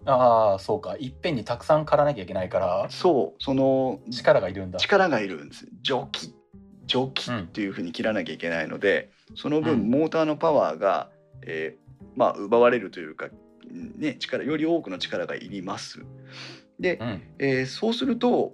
[0.04, 0.96] ああそうか。
[0.98, 3.42] いっぺんにたくさん刈らなきゃいけないからそう。
[3.42, 4.78] その力がいるんだ。
[4.78, 5.66] 力がいるんです。
[5.82, 6.32] 蒸気
[6.86, 9.90] 蒸気っていうふうに切らなきゃいけないので、その分うん。
[9.90, 11.10] モーターのパワーが、
[11.42, 13.28] えーまあ、奪われるというか、
[13.68, 16.04] ね、力より多くの力がいります。
[16.78, 17.22] で、うん。
[17.40, 18.52] えーそうすると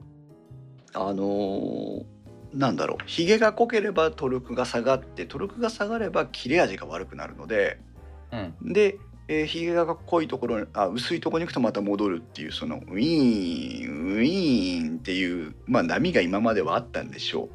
[0.95, 2.12] あのー
[2.55, 7.79] なんだろうひげが濃ければトルクが下がってトルクが下がれば切れ味が悪くなるので
[8.33, 17.49] うんで、えー、ひげが濃いところにあ薄いところに行くとまた戻るっていうそのウィーンウィーンっていう、まあ、波が今まではあったんでしょう。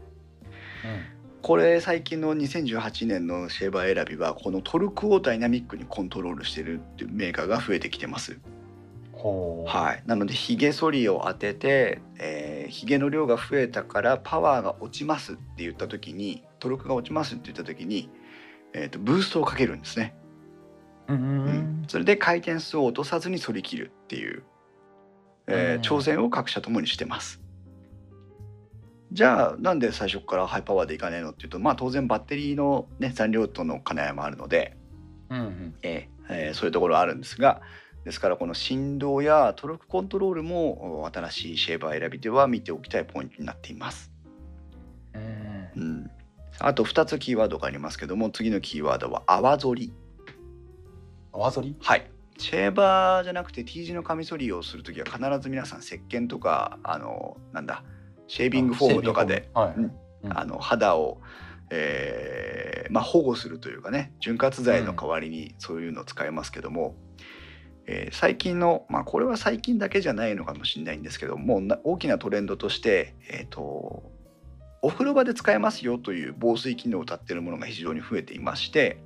[1.41, 8.38] これ最近の2018年のシェーバー選びはこのトルクをダイナミックにコントロールしてるっていうメーカーが増えてきてます。
[9.66, 18.10] はい、なのでひげ剃りを当てて、えー、ひげの量が増えたからパワーが落ちますって言った時にトルクが落ちますって言った時に、
[18.74, 20.16] えー、とブーストをかけるんですね、
[21.08, 21.48] うんううん。
[21.84, 21.86] ん。
[21.88, 24.44] それで回転数を落とさずに反り切るっていう、
[25.48, 25.82] えーうん。
[25.82, 27.42] 挑戦を各社ともにしてます。
[29.13, 34.76] じゃあなんで最初からハイパワーでいかねえのっていうとまあ当然バッテリーの、ね、残量との兼ね合いもあるので、
[35.30, 35.76] うんうん。
[35.82, 37.62] えーえーそういうところはあるんですが
[38.08, 44.13] ですからこの振動やトルクコントロールもお新しいシェーバー選びでは見ておきたいポイントになっています。
[45.13, 46.12] うんうん、
[46.60, 49.93] あと2つキーワードがありますけども次のキーワードは泡剃り。
[51.34, 51.76] 泡剃り？
[51.82, 52.10] はい。
[52.38, 57.84] シェーバーじゃなくて T 字のカミソリをするときは必ず皆さん石鹸とかあのなんだ
[58.30, 59.74] シェービングフォームとかで、はい。
[59.78, 59.91] うん。
[60.30, 61.20] あの肌を、
[61.72, 66.96] えーまあ、保護するというかね潤滑剤の代わりにそういうのを使いますけども、
[67.88, 74.12] えー最近のまあこれは最近だけじゃないのかもしれないんですけども大きなトレンドとして、えー、と
[74.82, 79.02] お風呂場で使えますよという防水機能を謳っているものが非常に増えていまして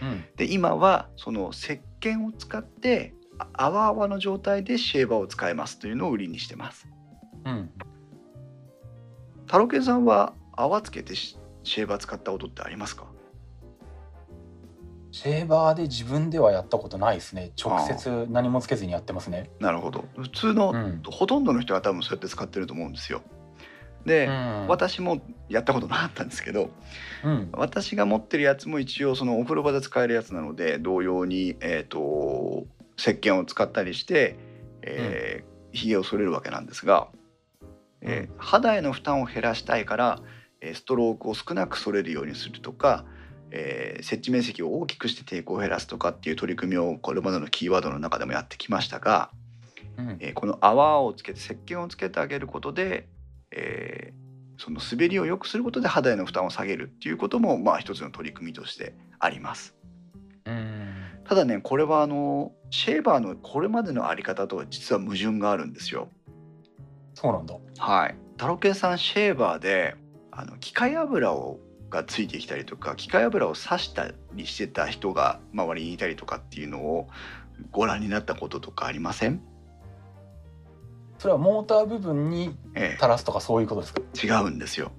[0.00, 0.24] うん。
[0.36, 6.88] で今はその石鹸を使ってあ泡泡の状態でシェーバーを使えますというのを売りにしてます。
[7.44, 7.70] うん。
[9.46, 13.09] タロケンさんは泡つけてシシェーバー使ったことってありますか？
[15.12, 17.50] シェーバーで自分ではやったことないですね。
[17.62, 19.50] 直接何もつけずにやってますね。
[19.58, 20.04] なるほど。
[20.16, 21.02] 普通の、うん。
[21.04, 23.22] ほとんどの人が多分そうやって使ってると思うんですよ。
[24.06, 24.66] で、うん。
[24.68, 26.70] 私もやったことなかったんですけど
[27.24, 27.48] うん。
[27.52, 34.36] 私が持ってるやつも一応そのお風呂場で使えるやつなので同様に、えー、と石鹸を使ったりして、
[34.82, 37.06] えーひげを剃れるわけなんですが、
[38.00, 40.20] えー肌への負担を減らしたいから、
[40.60, 43.04] えーストロークを少なく剃れるようにするとか、
[43.50, 49.30] えー接地面積を大きくして抵抗を減らすとかっていう取り組みをこれまでのキーワードの中でもやってきましたが、
[49.98, 53.08] うんえーこの泡をつけて石鹸をつけてあげることで、
[53.50, 54.30] えー
[54.62, 59.74] その滑りを良くすることで肌への負担を下げるっていうこともまあ一つの取り組みとしてあります。
[60.44, 66.08] うんただねこれはあのシェーバーのこれまでのあり方とは実は矛盾があるんですよ。
[67.14, 68.16] そうなんだはい。
[68.36, 69.96] タロケンさんシェーバーで
[70.30, 71.58] あの機械油を
[71.90, 77.08] がついてきたりとか機械油を刺したりしてた人が周りにいたりとかっていうのを
[77.72, 79.42] ご覧になったこととかありません？
[81.18, 84.00] それはモーター部分にえ垂らすとかそういうことですか？
[84.22, 84.92] え、違うんですよ。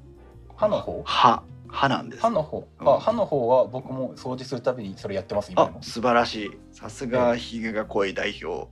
[0.56, 1.01] 刃の方？
[1.06, 2.21] 刃刃なんです。
[2.21, 2.30] 刃。
[2.30, 2.67] の方？
[2.80, 2.88] うん。
[2.89, 6.51] あ刃の方は僕も掃除するたびにそれやってます今素晴らしい。
[6.71, 8.67] さすがひげが濃い代表。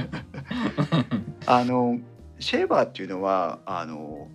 [1.46, 1.98] あの
[2.38, 4.28] シェーバーっていうのはあの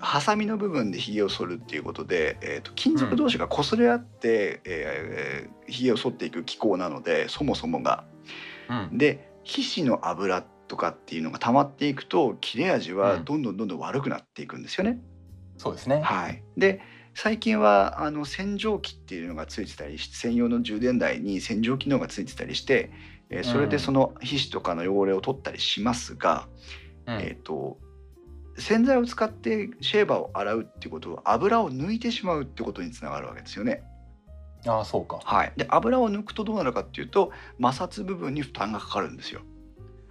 [0.00, 8.04] ハサミの部分でひげを剃るっていうことで、えー、と金属同士が擦れ合って、えーひげを剃っていく機構なのでそもそもが。
[8.68, 8.98] うん。
[8.98, 15.00] で皮脂の油とかっていうのが溜まっていくと切れ味はどんどんどんどん悪くなっていくんですよね。
[15.56, 16.00] そうですね。
[16.00, 16.80] はい、で
[17.14, 22.90] 最近はあの洗浄機っていうのがついてたり専用の充電台に洗浄機能がついてたりして、
[23.30, 26.48] えーそれでその皮脂とかの汚れを取ったりしますが、
[27.06, 27.14] うん。
[27.20, 27.78] えー、と
[28.60, 33.82] 洗剤を使ってシェーバーを洗うっていうことは油を抜いてしまうってことにつながるわけですよね。
[34.66, 35.20] ああそうか。
[35.24, 39.40] はい、で油を抜くとどうなるかっていうと摩擦部分に負担がかかるんですよ。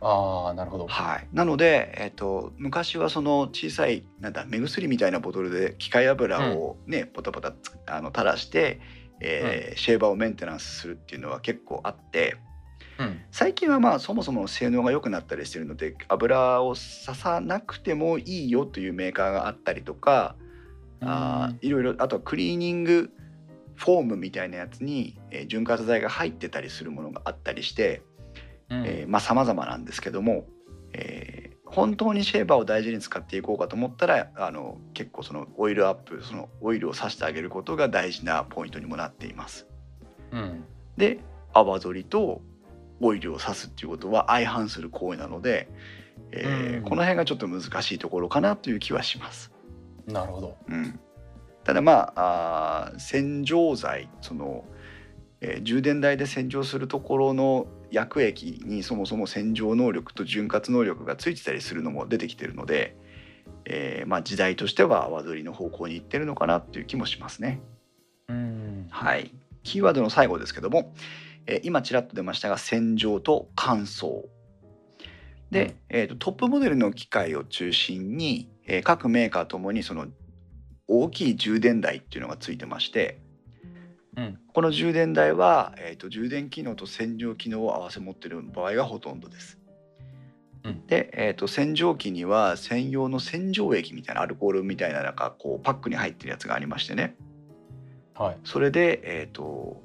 [0.02, 0.88] ああなるほど。
[0.88, 8.80] はい、なので、えっと昔はその小さいなんだ目薬みたいなボトルで機械油をね、ポタポタつあの垂らして、
[9.20, 12.38] えーシェーバーをメンテナンスするっていうのは結構あって
[13.00, 20.36] うん最近はまあそもそも性能が良くなったりしてるので油を刺さなくてもいいよというメーカーがあったりとか、
[21.02, 23.10] あーいろいろあとはクリーニング
[23.76, 28.02] フォームみたいなやつに、えー潤滑剤が入ってたりするものがあったりして。
[28.70, 30.46] うんえーまあ様々なんですけども、
[30.94, 39.68] えー本当にシェーバーを大事に使っていこうかと思ったらあの結構そのオイルアップそのオイルをさしてあげることが大事なポイントにもなっています。
[40.32, 40.64] うん
[40.98, 41.20] で
[41.54, 42.42] 泡取りと
[43.02, 45.70] オイルをさすっていうことは相反する行為なので、
[46.32, 46.84] えーうん。
[46.84, 49.52] この辺がちょっと難しいところかなという気はします。
[50.08, 50.58] なるほど。
[50.68, 51.00] うん、
[51.64, 54.66] ただまああー洗浄剤その、
[55.42, 62.96] えー充電台で洗浄するところの薬液にそもそも洗浄能力と潤滑能力がついてたりするのも出てきてるので、
[63.66, 67.62] えーまあ、時代としては泡取りの方向に行ってるのかなっていう気もしますね。
[68.28, 68.88] うん。
[68.90, 69.32] はい、
[69.64, 70.94] キーワードの最後ですけども、
[71.50, 74.24] えー今ちらっと出ましたが洗浄と乾燥
[75.52, 75.76] で、うん。
[75.90, 80.08] えーとトップモデルの機械を中心に、えー各メーカーともにその
[80.88, 83.20] 大きい充電台っていうのがついてまして。
[84.18, 84.40] うん。
[84.54, 89.60] この充電台は、えー、と充電機能と洗浄機能を合わせ持ってる場合がほとんどです。
[90.64, 90.88] うん。
[90.88, 97.16] で、えー、と洗浄機には専用の洗浄液みたいなアルコールみたいななんかこうパックに入ってるやつがありましてね。
[98.16, 98.38] はい。
[98.44, 99.82] それで、えー、と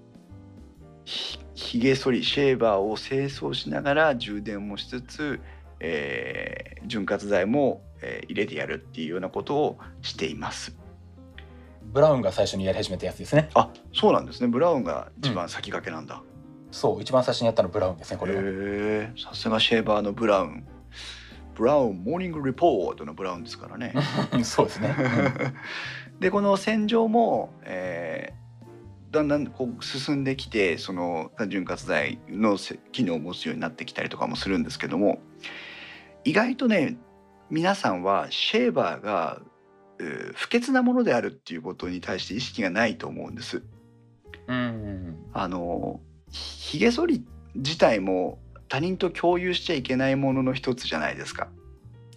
[1.55, 5.41] ひひげ剃りシェーバーを清掃しながら充電もしつつ、
[5.81, 10.77] えー潤滑剤も、えー入れてやるっていうようなことをしています。
[11.83, 16.23] ブラウンが最初にやり始めたやつですねあそうなんですねブラウンが一番先駆けなんだ。
[16.71, 20.67] そう一番最初にやったのブラウンですねこれさすがシェーバーのブラウン。
[21.55, 23.95] ブラウンモーニングリポートのブラウンですからね。
[24.43, 24.95] そうですね
[26.19, 28.44] でこの洗浄も、えー
[29.15, 35.21] だんだんこう進んできてその潤滑剤のせ機能を持つようになってきたりとかもするんですけども
[36.25, 36.97] 意外とね
[37.49, 39.41] 皆さんはシェーバーが
[40.35, 43.63] 不潔なものであるっていうことに対して意識がないと思うんです。
[44.49, 46.01] うんあの
[46.31, 47.25] ひげ剃り
[47.55, 51.49] 自体も他人と共有しちゃいけないものの一つじゃないですか。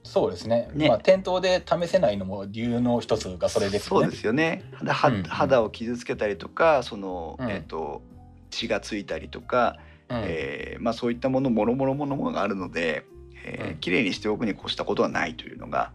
[0.07, 0.69] そうですね。
[0.73, 0.87] ね。
[0.87, 4.05] まあ店頭で試せないのも理由の一つがそれですよね。
[4.05, 4.63] そうですよね。
[4.81, 5.23] ではうんうん。
[5.23, 7.49] 肌を傷つけたりとかその、うん。
[7.49, 8.01] えっ、と
[8.49, 9.77] 血がついたりとか、
[10.09, 10.21] うん。
[10.23, 13.05] えーまあ、そういったものもろもろものものがあるので、
[13.45, 13.77] えーうん。
[13.79, 15.91] 綺麗にしておくに越したことはないというのが、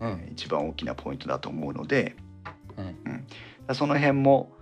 [0.00, 0.08] うん。
[0.08, 2.14] えー一番大きなポイントだと思うので、
[2.76, 3.74] うん。
[3.74, 4.52] その辺も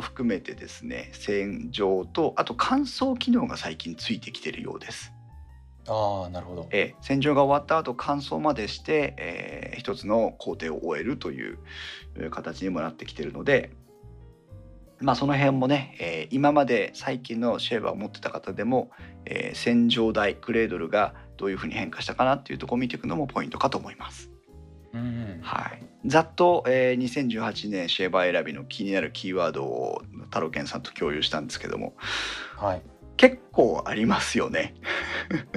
[0.00, 5.12] 含めてですね洗浄とあと乾燥機能が最近ついてきてるようです。
[5.88, 6.68] ああなるほど。
[6.70, 11.58] えー洗浄が終わった後乾燥までして、えー一つの工程を終えるという
[12.16, 13.70] えー形にもなってきてるので、
[15.00, 18.90] まあ、その辺もね、えー今まで最近のシェーバーを持ってた方でも、
[19.24, 24.30] えー洗浄台クレードルがどういうふうに変化したかなっていうところを見ていくのもポイントかと思います。
[24.94, 31.94] うんはい、ざっと、えー2018年シェーバー選びの気になるキーワードを太郎健さんと共有したんですけども。
[32.56, 32.82] はい
[33.16, 34.74] 結構ありますよね。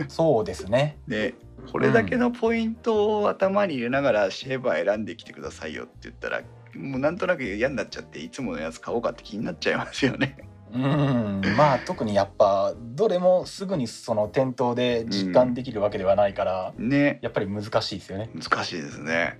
[0.07, 1.35] そうですね で
[1.71, 6.41] これだけのポイントを頭に入れながらシェーバー選んできてくださいよって言ったら
[6.75, 10.37] もうなんとなく嫌になっちゃっていつものやつ買おうかって気になっちゃいますよね。
[10.71, 18.29] うんまあ特にやっぱどれもすぐにその店頭で実感できるわけではないから、ねやっぱり難しいですよね。
[18.35, 19.39] 難しいですね。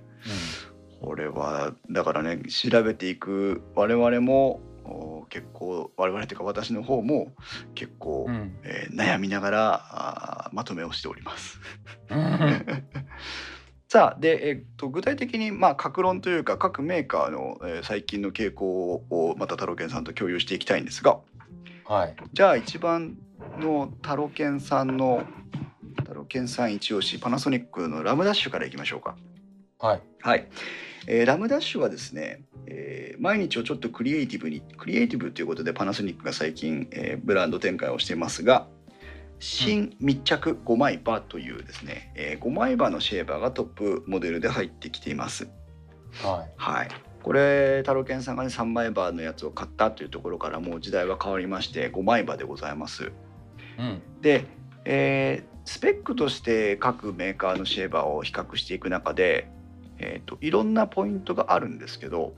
[1.00, 4.69] これはだからね調べていく我々もお
[5.28, 7.32] 結構我々というか私の方も
[7.74, 8.58] 結構、うん。
[8.64, 11.60] えー悩みながらあーまとめをしております。
[12.10, 12.64] うん。
[13.88, 21.18] さあで、えっと具体的にまあ各論というか各メーカーの、えー最近の傾向をまた太郎健さんと共有していきたいんですが
[21.84, 22.14] はい。
[22.32, 23.16] じゃあ一番
[23.58, 25.24] の太郎健さんの
[25.96, 29.16] 太郎健さん一押しパナソニックのラムダッシュからいきましょうか。
[29.78, 30.02] はい。
[30.20, 30.48] はい、
[31.06, 38.66] えーラムダッシュはですね、えー毎日をちょっとクリエイティブにクリエイティブということでパナソニックが最近、えーブランド展開をしていますが
[39.38, 45.48] 新密着5枚刃というですね、え5枚刃のシェーバーがトップモデルで入ってきています。
[46.22, 46.88] はいはい
[47.22, 53.12] これ太郎健さんがね3枚刃のやつを買ったというところからもう時代は変わりまして5枚刃でございます。
[53.78, 54.46] うんで、
[54.84, 59.48] えースペックとして各メーカーのシェーバーを比較していく中で、
[59.98, 62.34] えー、といろんなポイントがあるんですけど、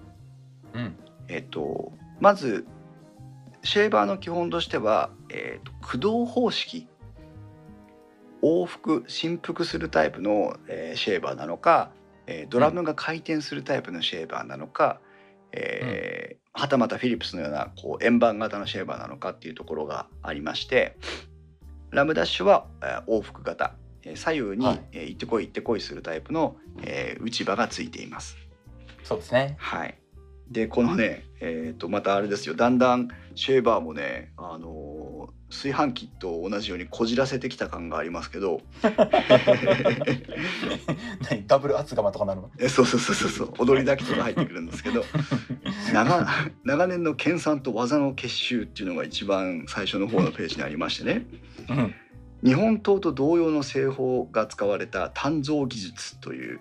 [0.75, 0.97] うん。
[1.29, 2.67] えー、とまず
[3.63, 6.89] シェーバーの基本としては、えー、と駆動方式
[8.43, 11.93] 往復振幅するタイプの、えーシェーバーなのか、
[12.27, 15.01] えードラムが回転するタイプのシェーバーなのか、
[15.53, 20.99] えーはたまたフィリップスのようなこう円盤型のシェーバーなのかっていうところがありまして
[21.91, 24.81] ラムダッシュは、えー往復型えー左右に、はい。
[24.93, 28.37] えー行ってこい行ってこいするタイプの、えー内刃がついています。
[29.05, 29.55] そうですね。
[29.59, 29.95] はい、
[30.53, 32.55] でこのね、えー、とまたあれですよ。
[32.55, 38.63] だんだんシェーバーもね、あのー炊飯器と同じようにこじらせてきた感がありますけど。
[41.31, 41.47] 何？
[41.47, 42.51] ダブル厚釜とかなるの？
[42.59, 43.53] えそうそうそうそうそう。
[43.59, 45.05] 踊り炊きとか入ってくるんですけど。
[45.93, 46.27] 長
[46.65, 51.27] 長年の研鑽と技の結集っていうのが一番最初の方のページにありましてね。
[51.69, 51.95] うん。
[52.43, 56.61] 日本刀と同様の製法が使われた鍛造技術という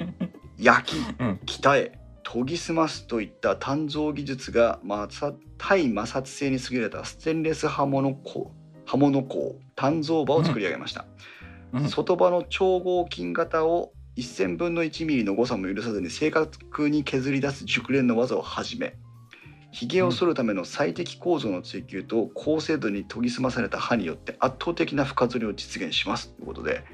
[0.58, 1.40] 焼きうん。
[1.44, 8.52] 鍛え研ぎ澄ますといった鍛造技術が、まあ、さ対摩擦性に優れたステンレス刃物工
[8.86, 11.06] 刃物工鍛造刃を作り上げました、
[11.72, 11.88] うん。
[11.88, 18.94] 外刃の超合金型を1000分の1ミリの誤差も許さずに正確に削り出す熟練の技をはじめ
[19.72, 26.84] ひげを剃るための最適構造の追求と高精度に研ぎ澄まされた刃によって圧倒的な深剃りを実現しますということで、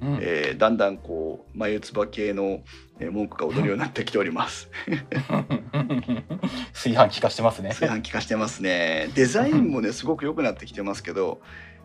[0.00, 0.18] うん。
[0.20, 2.60] えーだんだんこう眉唾系の
[2.98, 4.70] えー文句が踊るようになってきております。
[6.72, 7.70] 炊飯器化してますね。
[7.70, 9.10] 炊飯器化してますね。
[9.14, 11.40] デザインもねすごく良くなってきてますけど、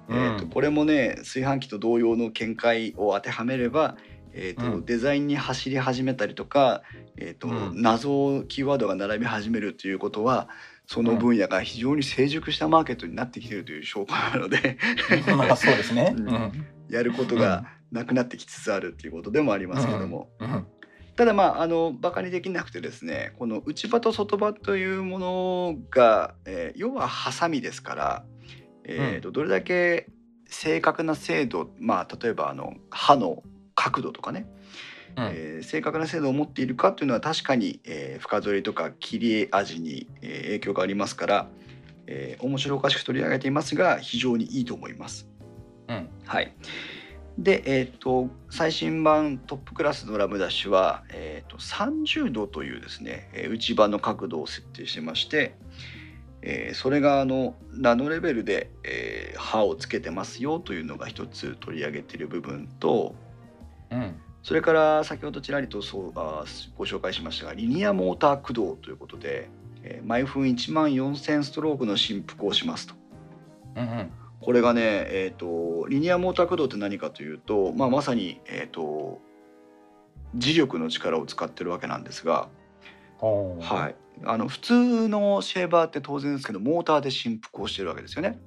[0.10, 3.98] えー、とうんこれもね炊飯器と同様の見解を当てはめれば、
[4.34, 4.86] えーとうん。
[4.86, 6.82] デザインに走り始めたりとか、
[7.18, 7.82] えーとうん。
[7.82, 10.50] 謎キーワードが並び始めるということは
[10.86, 14.78] その分野が非常に成熟したマーケットになってきているという証拠なので。
[15.38, 16.14] まあそうですね。
[16.16, 16.28] ううん。
[16.28, 16.52] ん
[16.90, 20.30] やることがなくなってきつつあるっていうことでもありますけども。
[20.40, 20.68] うん
[21.18, 28.26] ただまああのバカにできなくてですねこの内刃と外刃というものが、えー要はハサミですから、
[28.86, 30.08] えーとどれだけ
[30.48, 33.44] 正確な精度まあ例えばあの刃の
[33.76, 34.48] 角度とかね、
[35.18, 41.50] うんえー正確な精度を持っているかというのは確かに、えー深剃りとか切り味に、えー影響がありますから、
[42.08, 45.28] えー面白おかしく取り上げていますが非常にいいと思います。
[45.90, 46.56] うんはい。
[47.38, 55.56] で、えー、と最新版トップクラスのラムダッシュは、えー、と30度というですね、えー内刃の角度を設定してまして、
[56.42, 63.16] えーそれがあのナノレベルで、えー刃をつけてますよというのが一つ取り上げている部分と
[63.92, 69.50] うんそれから先ほどちらりとそうあーご紹介しましたがリニアモーター駆動ということで、
[69.84, 72.96] えー毎分1万4000ストロークの振幅をしますと。
[73.78, 79.22] うんうんこれがね、えー、とリニアモーター駆動って何かというと、まあ、まさに、えー、と
[80.36, 82.50] 磁力の力を使ってるわけなんですが、
[83.20, 88.40] はい、あの普通のシェーバーって当然ですけどモーターで振幅をしてるわけですよね。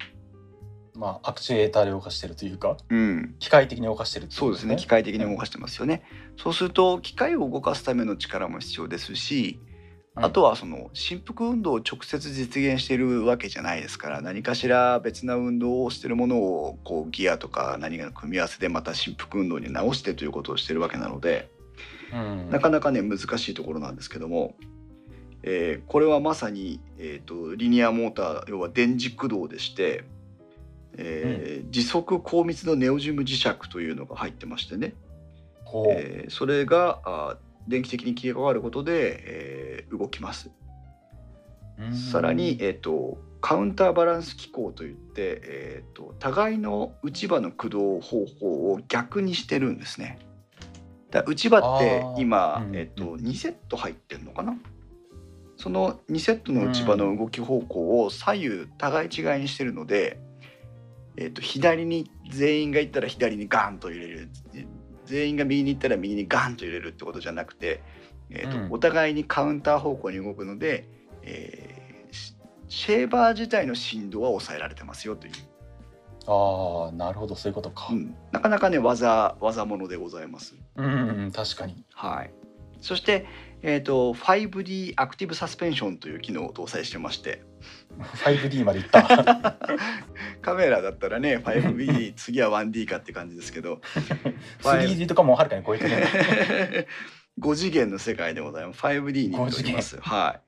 [0.96, 4.76] まあアクチュエーターで動かしてるというかうん、機械的に動かしてるっていそうですね。
[4.76, 6.02] 機械的に動かしてますよね。
[6.36, 9.60] そうすると機械を動かすための力も必要ですし
[10.16, 21.50] あとはその振幅運動を直接実現しているわけじゃないですから何かしら別な運動をしているものをこうギアとか何かの組み合わせでまた振幅運動に直してということをしているわけなので
[22.12, 22.50] うん。
[22.50, 24.54] なかなかね難しいところなんですけども、
[25.42, 30.04] えーこれはまさに、えー、とリニアモーター要は電磁駆動でして、
[30.96, 34.94] えー時速高密度ネオジム磁石というのが入ってましてね、
[35.88, 37.36] えーそれがあ
[37.68, 40.50] 電気的に切り替わることで、えー動きます。
[41.78, 41.94] うん。
[41.94, 50.18] さらに、えー、とカウンターバランス機構といって、えー、と互いの内刃の駆動方法を逆にしてるんですね。
[51.10, 54.56] だ内場って今、うんえっと、2セット入ってんのかな？
[55.56, 60.18] その2セットの内場の動き方向を左右互い違いにしてるので、
[61.16, 64.28] えっと、左に全員が行ったら左にガンと揺れる
[65.06, 67.82] 全員が右に行ったら右にガンと揺れるってことじゃなくて、
[68.30, 68.72] えっとうん。
[68.72, 70.88] お互いにカウンター方向に動くので、
[71.22, 72.36] えーシ
[72.68, 75.32] シェーバー自体の振動は抑えられてますよという、
[76.26, 77.88] ああなるほどそういうことか。
[77.90, 78.16] うん。
[78.32, 80.54] なかなかね技技物でございます。
[80.76, 81.84] うん、うん、確かに。
[81.92, 82.32] はい、
[82.80, 83.26] そして、
[83.66, 87.42] えー、と 5D アクティブサスペンションという機能を搭載してまして。
[88.22, 89.56] 5D までいった。
[90.42, 93.80] カメラだったらね 5D 次は 1D かって感じですけど。
[94.60, 96.88] 3D とかもはるかに超えてる
[97.40, 98.82] 5次元の世界でございます。
[98.82, 99.98] 5D に行っております。
[99.98, 100.40] は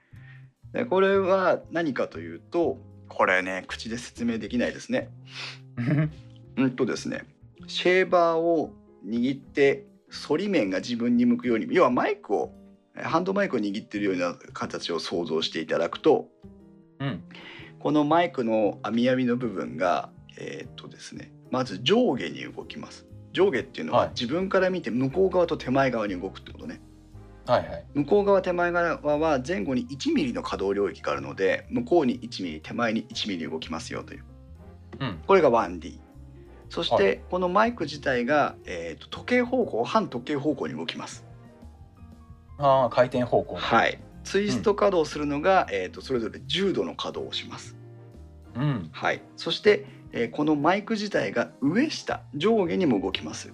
[0.74, 5.08] い、でこれは何かというとこれね口で説明できないですね。
[6.56, 7.24] うんとですね
[7.66, 8.74] シェーバーを
[9.06, 12.65] 握って反り面が自分に向くように要はマイクをえ
[13.02, 16.28] ハンドマイクを握ってるような形を想像していただくと
[16.98, 17.22] うん。
[17.78, 23.06] このマイクの網網の部分がえーっとですねまず上下に動きます。
[23.32, 24.08] 上下っていうのははい。
[24.10, 26.80] 自分から見て向こう側と手前側に動くってことね。
[27.46, 27.84] はいはい。
[27.94, 34.24] 向こう側手前側は前後に1ミリの可動領域があるので向こうに1ミリ手前に1ミリ動きますよという。
[35.00, 35.18] うん。
[35.26, 35.98] これが 1D
[36.70, 41.25] そしはてこのマイク自体が、えーと時計方向反時計方向に動きます
[42.58, 43.98] ああ回転方向はい。
[44.24, 47.76] ツイスト稼働するのが、えー、とそれぞれ10度の稼働をします。
[48.54, 48.88] うん。
[48.92, 49.22] はい。
[49.36, 53.52] そして、えーこのマイク自体が上下上下にも動きます。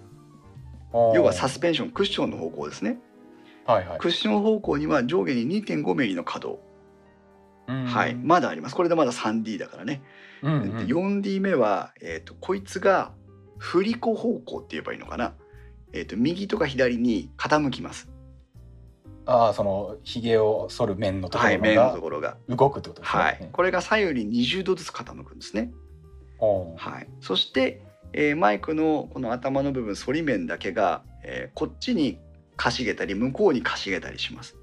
[0.93, 2.99] 要要はサスペンションクッションの方向ですね。
[3.67, 3.99] はいはい。
[3.99, 6.61] クッション方向には上下に2.5ミリの稼働、
[7.69, 7.87] うん。
[7.87, 8.15] はい。
[8.15, 8.75] まだあります。
[8.75, 10.03] これでまだ 3D だからね。
[10.43, 10.87] うんうん。
[10.87, 13.13] で 4D 目は、えー、とこいつが
[13.59, 15.35] 振り子方向って言えばいいのかな、
[15.93, 18.12] えー、と右とか左に傾きます
[19.25, 23.23] ああそのひげを剃る面のとこはい面のろがところが、動くってことですね。
[23.23, 25.73] はい、これが左右に20度ずつ傾くんですね、
[26.77, 32.19] はい、そして、えーマイクのこの頭の部分反り面だけが、えーこっちに
[32.57, 34.57] かしげたり向こうにかしげたりします。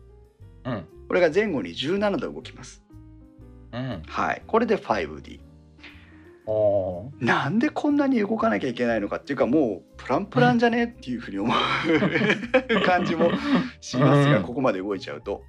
[0.66, 0.86] うん。
[1.07, 2.84] これが前後に17度動きます。
[3.72, 4.03] うん。
[4.05, 4.43] はい。
[4.45, 5.49] これで 5D おー
[7.20, 11.56] なんでこんなに動かなきゃいけないのかっていうかもうプランプランじゃねっていうふうに思う
[12.86, 13.32] 感じも
[13.82, 14.43] しますが、うん。
[14.43, 15.43] ここまで動いちゃうと、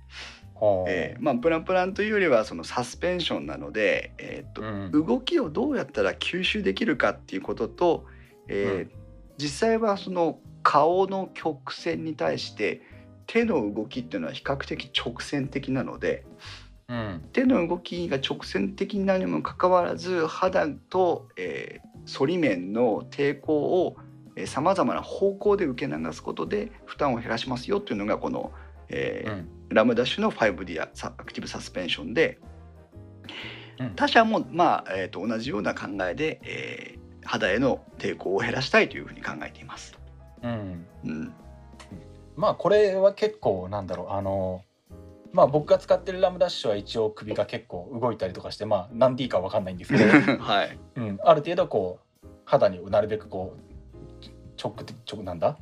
[0.88, 4.90] えーまあ、プランプランというよりはそのサスペンションなので、えーっとうん。
[5.07, 8.07] 動きをどうやったら吸収できるかっていうことと、
[8.48, 9.01] えー
[9.40, 12.82] 実際はその顔の曲線に対して
[13.26, 16.26] 手の動きっていうのは比較的直線的なので
[16.91, 17.22] うん。
[17.32, 23.97] 手の動きが直線的なにもかかわらず肌と、えー反り面の抵抗を
[24.47, 28.53] さまざまな方向で受け流すことで負担を減らしますよっていうのがこの、
[28.88, 29.49] えーうん。
[29.68, 30.86] ラムダッシュの 5D ア
[31.22, 32.38] クティブサスペンションで。
[33.78, 33.95] うん。
[33.97, 39.97] 他社も、まあえー、と同じような考えで、えー肌への抵抗を減らしたいというふうに考えています。
[40.43, 40.86] うん。
[41.05, 41.34] うん。
[42.36, 44.64] まあこれは結構なんだろうあの
[45.32, 50.04] まあ僕が使ってるラムダッシュは一応首が結構動いたりとかしてまあ何 D かわかんないんですけど、
[50.42, 53.60] はい、うん、ある程度こう肌になるべくこう
[54.60, 54.74] 直
[55.10, 55.56] 直なんだ？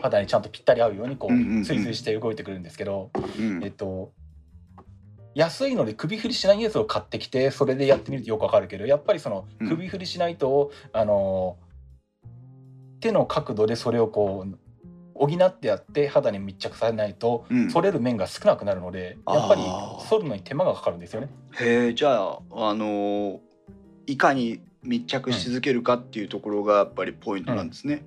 [0.00, 3.64] 肌にちゃんとぴったり合うようにこうんうんううん追随して動いてくるんですけど、うん。
[3.64, 4.12] えっと
[5.34, 9.68] 安いので首振りしないやつを買ってきてそれでやってみるとよくわかるけどやっぱりそのうん。
[9.68, 11.56] 首振りしないと、あの
[13.00, 14.58] 手の角度でそれをこう
[15.14, 17.70] 補ってやって肌に密着されないとうん。
[17.70, 21.28] 反れる面が少なくなるので、やっぱりあー反るのに手間がかかるんですよね。
[21.60, 23.38] へえじゃああのー
[24.06, 28.04] いかに密着し続けるかっていうところがやっぱりポイントなんですね。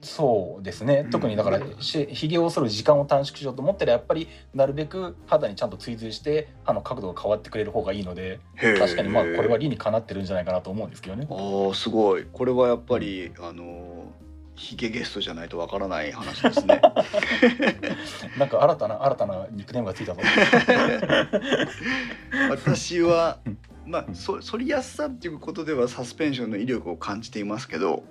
[0.00, 1.06] そうですね。
[1.10, 8.38] 特にだからしひげを剃る時間を短縮しようと思ったらやっぱりなるべく肌にちゃんと追随して歯の角度が変わってくれる方がいいので
[8.78, 11.26] 確かにまあこれは理にかなってるんじゃないかなと思うんですけどね。
[11.30, 12.26] ああすごい。
[12.32, 14.27] これはやっぱり、あのー
[14.58, 16.80] ヒゲゲストじゃないとわからない話ですね。
[18.38, 20.20] なんか新たな新たなニックネームがついたぞ。
[22.50, 23.38] 私は
[23.86, 28.04] まあうんそ反りやすさっていうことではサスペンションの威力を感じていますけど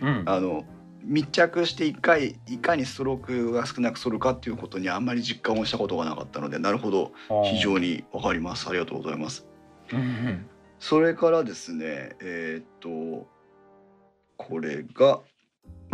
[0.00, 0.64] うん、あの
[1.02, 7.12] 密着していかいいかにストロークが少なく反るかっていうことにあんまり実感をしたことがなかったのでなるほど
[7.44, 9.46] 非常にわかりますありがとうございます。
[9.92, 10.46] うんうん
[10.80, 13.26] それからですねえーっと
[14.36, 15.20] これが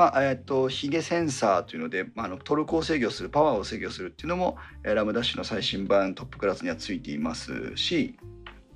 [0.01, 8.19] まあえーっとヒゲセンサーというので、まあ、あのトルクを制御するパワーを制御するっていうのもえーラムダッシュの最新版トップクラスにはついていますし、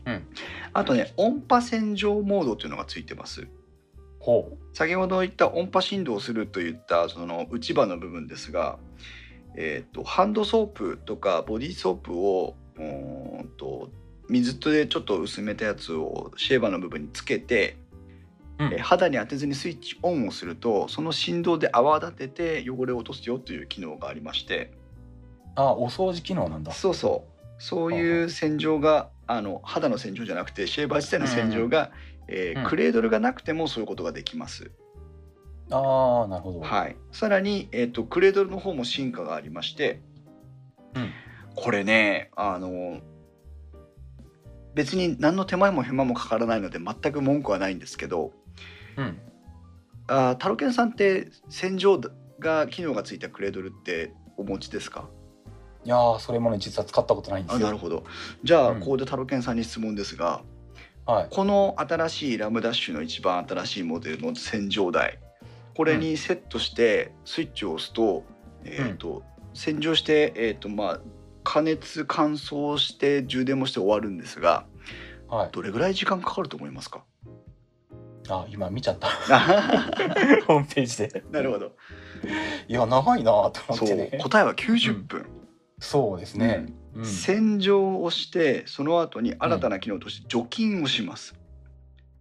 [0.04, 0.26] うん
[0.74, 3.48] あとね音波洗浄モードっていうのがついてます。
[4.18, 8.78] ほ先ほど言った音波振動をするといったその内場の部分ですが、
[9.56, 13.88] えー、とハンドソープとかボディーソープをうーんと
[14.28, 17.78] 水でちょっと薄めたやつをシェーバーの部分につけて、
[18.58, 18.64] う。
[18.64, 24.72] うんえー肌に当てずにスイッチオンをするとその振動で泡立てて汚れを落とすよという機能がありまして
[25.56, 26.72] あ、お掃除機能なんだ。
[26.72, 31.90] そうそうそういう洗浄があの肌の洗浄じゃなくてシェーバー自体の洗浄が、
[32.28, 34.70] えーうんクレードルがなくてもそういうことができます。
[35.70, 36.60] ああ、なるほど。
[36.60, 40.00] はい、さらに、えー、とクレードルの方も進化がありまして
[40.94, 41.10] うん。
[41.54, 43.00] これねあの
[44.74, 48.32] 別に何の手間も手間もかからないので全く文句はないんですけど
[48.96, 49.18] うん。
[50.06, 52.00] あータロケンさんって洗浄
[52.38, 55.08] が機能がついたクレードルってお持ちですか？
[55.84, 57.66] いやー、それもね、実は使ったことないんですよ。
[57.66, 58.04] あなるほど
[58.42, 60.42] じゃあ、うんここでタロケンさんに質問ですが
[61.06, 61.28] はい。
[61.30, 65.18] この新しいラムダッシュの一番新しいモデルの洗浄台
[65.76, 68.24] これにセットしてスイッチを押すと,、
[68.64, 69.22] えーと
[69.52, 71.00] 洗浄して、えーとまあ、
[71.44, 74.66] 加熱乾燥して充電もして終わるんですが
[75.28, 75.50] はい。
[75.52, 77.04] どれぐらい時間かかると思いますか？
[78.28, 79.08] あ、今見ちゃった。
[80.46, 81.24] ホームページで。
[81.30, 81.72] なるほど
[82.68, 84.18] いや、長いなと思そうってね。
[84.22, 85.26] 答えは90分、
[85.78, 86.66] そうですね。
[86.94, 87.04] うん。
[87.06, 91.34] 洗浄をしてその後に新たな機能として除菌をします、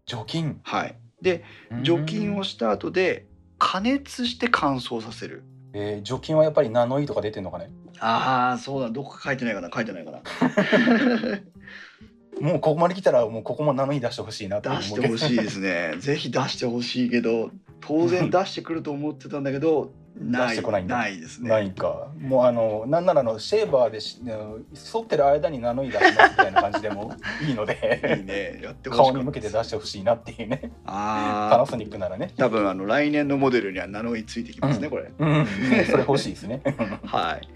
[0.06, 0.60] 除菌。
[0.64, 1.44] はいで
[1.84, 2.50] 除菌をし。
[2.52, 3.28] した後で
[3.58, 5.44] 加熱して乾燥させる
[5.74, 7.70] えー除菌はやっぱりナノイとか出てんのかね？
[8.00, 10.20] ああそうだどこか書いてないかな書いてないかな
[12.42, 14.94] もうここまで来たら、もうここもナノイ出してほしいなと出し。
[14.94, 22.08] てほしいですね ぜひ出してほしいけど当然出してくると思ってたんだけどない出してこないんだないですねないか。
[22.20, 24.36] もうあの、なんならあのシェーバーでし、ね
[24.74, 28.24] 剃ってる間にナノイ出しますみたいな感じでも いいのいいで。
[28.24, 30.72] ね顔に向けて出してほしいなっていうね。
[30.86, 32.32] パああナソニックならね。
[32.38, 36.62] 多分あの来年のモデルにはナノイついてきますね、うんこれうん、ねそれ欲しいですね。
[37.06, 37.48] はい。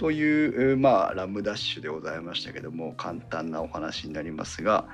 [0.00, 4.86] という、まあ、ラムダッシュでございましたけども簡単なお話になりますが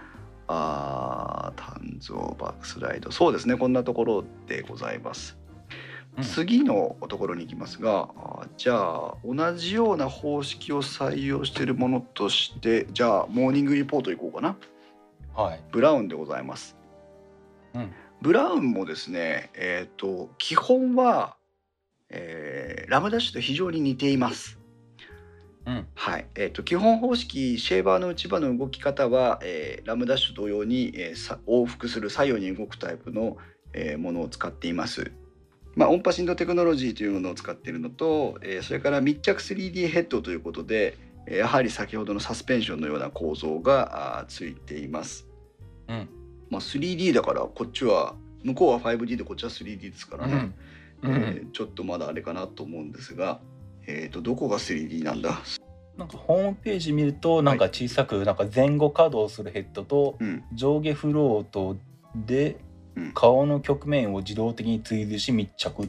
[0.48, 5.38] あー鍛造バックスライドそうですねこんなところでございます。
[6.16, 8.08] うん次のところに行きますが
[8.56, 14.56] じゃあ同じような方式を採用しているものとしてじゃあモーニングリポートいこうかな
[15.34, 15.60] はい。
[15.70, 16.76] ブラウンでございます。
[17.74, 17.92] うん
[18.22, 21.36] ブラウンもですねえっ、と基本は、
[22.08, 24.55] えーラムダッシュと非常に似ています。
[25.66, 25.86] うん。
[25.94, 33.36] はいえー、と基本方式シェーバーの内場の動き方は、えーラムダッシュ同様に、えーさ往復する左右に動くタイプの、
[33.72, 35.10] えーものを使っています。
[35.74, 40.96] まあ、音波振動テクノロジーというものを使っているのと、えーそれから密着 3D ヘッドということで
[41.26, 45.26] えーやはり先ほどのサスペンションのような構造がついています。
[45.88, 46.08] うん。
[46.48, 48.14] まあ、3D だからこっちは
[48.44, 50.52] 向こうは 5D でこっちは 3D ですからね、
[51.02, 51.10] うん。
[51.10, 53.40] うんえーちょっとまだあれかなと思うんですが、
[53.86, 55.40] えー、とどこが 3D なんだ？
[55.96, 60.44] なんかホームページ見るとなんか小さくなんか前後稼働するヘッドとうん。
[60.52, 61.76] 上下フロート
[62.14, 62.58] で
[62.96, 63.12] うん。
[63.12, 65.88] 顔の曲面を自動的に追随し密着っ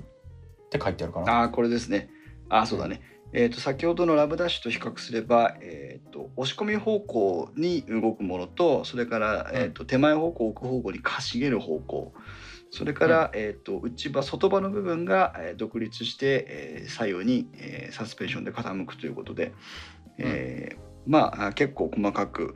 [0.69, 1.33] て書いてあるかな。
[1.33, 2.09] ああこれですね。
[2.49, 3.01] あーそうだね、
[3.33, 12.13] えー、と先ほどのラブダッシュと比較すれば、えー、と押し込み方向に動くものとそれから、えー、と手前方向奥方向にかしげる方向
[12.77, 19.51] それから、えー、と内場外場の部分が、えー独立して、えー左右に、えーサスペンションで傾くということで、
[20.19, 22.55] えーまあ結構細かく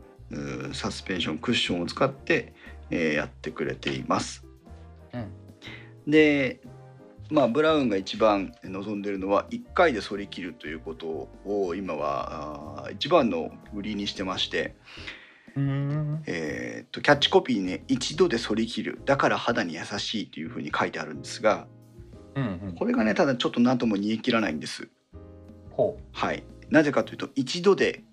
[0.73, 2.53] サスペンションクッションを使って、
[2.91, 4.45] えーやってくれています。
[5.11, 5.31] うん
[6.05, 6.61] で
[7.31, 14.75] まあブラウンが一番望んでいるのは1回で反り切るということを今は一番の売りにしてまして。
[15.55, 19.01] えーっとキャッチコピーにね「一度で反り切る。
[19.05, 21.67] だから肌に優しい」というふうに書いてあるんですが
[22.35, 22.75] うんうん。
[22.75, 24.89] これがねただちょっと何とも煮え切らないんです。
[25.71, 28.03] ほはい、なぜかというと一度で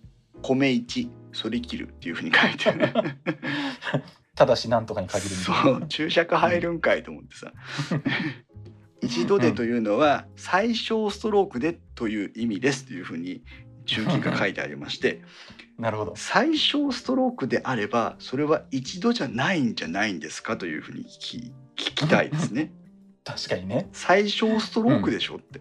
[0.43, 2.87] 米一反り切るっていうふうに書いてある。
[2.87, 4.03] う。
[4.35, 5.87] ただしなんとかに限るそう。
[5.89, 7.53] 注釈入るんかいと思ってさ。
[9.01, 13.43] 一度でというのは最小ストロークでという意味ですというふうに
[13.87, 15.23] 中記が書いてありまして
[15.79, 16.15] なるほど。
[16.17, 22.73] 最小ストロークであればそれは一度じゃないんじゃないんですかというふうに聞き聞きたいですね
[23.25, 23.89] 確かにね。
[23.93, 25.61] 最小ストロークでしょって、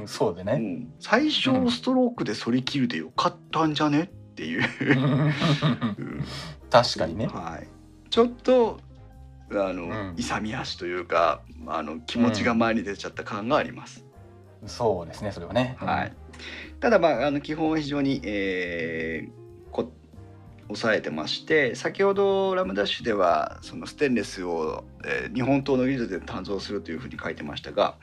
[0.00, 0.56] うんそうでうね。
[0.56, 5.32] ん最小ストロークで反り切るでよかったんじゃねっていう、うん
[6.70, 7.26] 確かにね。
[7.26, 7.68] はい、
[8.10, 8.80] ちょっと
[9.50, 14.04] あの、うん勇み足というかあの気持ちが前に出ちゃった感があります。
[14.66, 15.76] そうですね、それはね。
[15.78, 16.12] はい、
[16.80, 19.92] ただまああの基本は非常に、えーこ
[20.68, 27.96] 抑えてまして先ほどラムダッシュではそのステンレスを、えー日本刀の技術で鍛造するというふうに書いてましたが、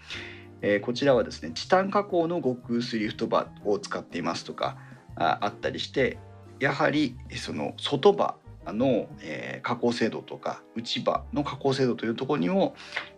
[0.62, 4.78] えーこちらはですねチタン加工の極薄リフト刃を使っていますとか
[5.16, 6.18] ああったりして
[6.60, 8.36] やはりその外刃
[8.68, 12.76] の、えー加工精度とか内刃の加工精度というところにも、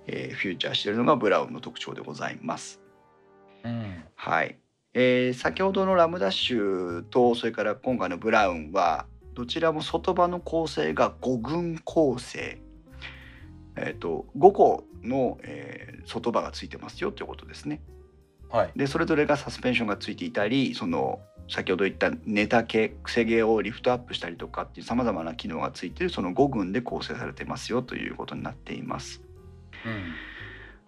[0.07, 2.81] えーフューチャーしているのがブラウンの特徴でございます。
[3.63, 4.57] うんはい、
[4.93, 12.59] えー先ほどのラムダッシュとそれから今回のブラウンはどちらも外刃の構成が5群構成、
[13.75, 17.81] えー、と5個の、えー外刃がついてますよということですね。
[18.49, 21.19] はいでそれぞれがサスペンションがついていたりその
[21.49, 29.21] 先ほど言ったネタ系癖毛をリフトアップしたりとかっていうさまざまな機能がついているその5群で構成されてますよということになっています。
[29.85, 30.13] うん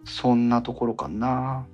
[0.06, 1.66] そんなところかな。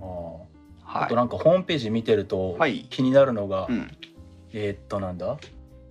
[0.00, 0.45] あー
[0.86, 1.16] はいあと。
[1.16, 2.86] なんかホームページ見てるとはい。
[2.88, 3.90] 気になるのが、うん。
[4.52, 5.36] えーっとなんだ？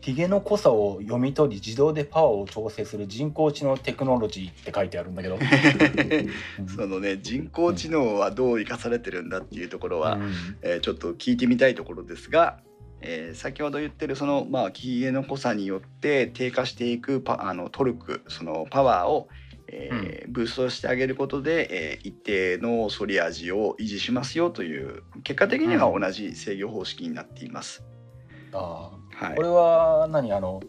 [0.02, 5.40] ヒゲの濃さを読み取り自動でパワーを調整する人工知能テクノロジーって書いてあるんだけど、
[6.60, 10.32] うんそのね人工知能はどう生かされてるんだっていうところは、うん
[10.62, 12.60] えーちょっと聞いてみたいところですが、
[13.02, 19.28] えー先ほど言ってるそのまあヒゲの濃さによって低下していくパあのトルクそのパワーを、
[19.68, 27.84] えーブーストしてあげることで、えー一定の反り味を維持しますよという結果的には同じ制御方式になっています。
[28.54, 29.34] あはい。
[29.34, 30.34] ーこれは何？
[30.34, 30.62] あの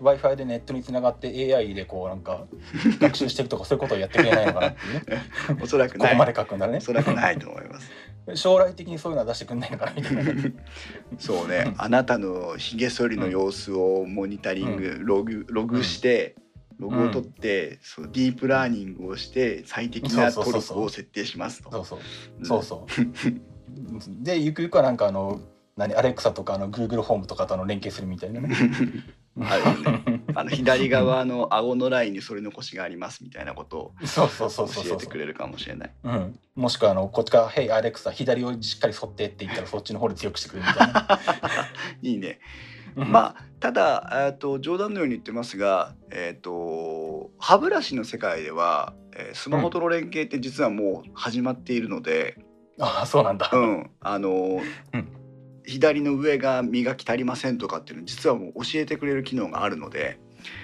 [0.00, 2.46] w i f i でネットにつながって AI でこうなんか
[3.00, 5.22] 学習していくとかそういうことをやってくれないのかなっていうね。
[5.62, 6.78] おそらくここまで書くんだね。
[6.78, 7.90] おそらくないと思います。
[8.34, 10.24] 将来的にそういうのは出してくんないのかなみたいな。
[11.18, 16.34] そうね、あなたのひげ剃りの様子をモニタリング、ログログして、
[16.78, 21.70] ログを取って、そうディープラーニングをして最適なトルクを設定しますと。
[21.70, 21.98] そうそう。
[22.38, 22.46] うん。
[22.46, 22.90] そうそう。
[24.22, 25.40] でゆくゆくはなんかあの
[25.76, 28.54] 何アレクサとかあの Google ホームとかとあの連携するみたいなね。
[29.40, 30.22] あるよね。
[30.36, 34.88] あの左側の顎のラインに反り残しがありますみたいなことをそうそうそうそうそう。
[34.90, 35.90] 教えてくれるかもしれない。
[36.04, 41.20] うん、もしくはあのこっちから「Hey アレクサ左をしっかり沿って」って言ったらそっちの方で強くしてくれるみたいな。
[42.02, 42.38] いいね。
[42.94, 43.10] うん。
[43.10, 52.36] まあただえっと冗談のように言ってますが、えっと歯ブラシの世界では、えースマホとの連携って実はもう始まっているので。
[52.78, 54.60] ああそうなんだ、うん、あの、
[54.92, 55.08] うん
[55.66, 60.18] 左の上が磨き足りませんとかっていうの実はもう教えてくれる機能があるので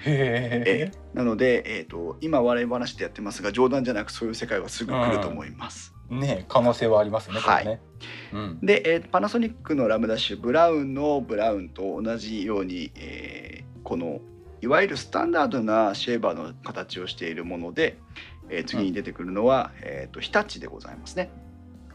[0.05, 5.90] へえなので、えー、と今笑い話でやってますが冗談じゃなくそういう世界はすぐ来ると思います。
[6.11, 7.65] ね可能性はありますよねはい。
[7.65, 7.81] ね、
[8.33, 8.59] うん。
[8.61, 14.21] で、えーパナソニックのラムダッシュブラウンのブラウンと同じように、えーこの
[14.61, 17.97] いわゆるスタンダードなシェーバーの形をしているもので、
[18.49, 21.29] えー次に出てくるのは、えー、と日立でございますね。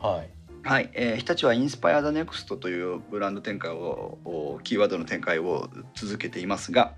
[0.00, 0.30] はい。
[0.62, 6.94] はい、えー日立はインスパイア・ザ・ネクストというブランド展開ををキーワードの展開を続けていますが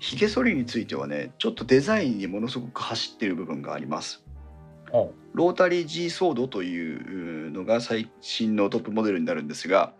[0.00, 4.24] ひげ剃りについてはねちょっとデザインにものすごく走っている部分があります
[5.34, 9.92] ロータリー G ソードというのが最新のトップモデルになるんですが、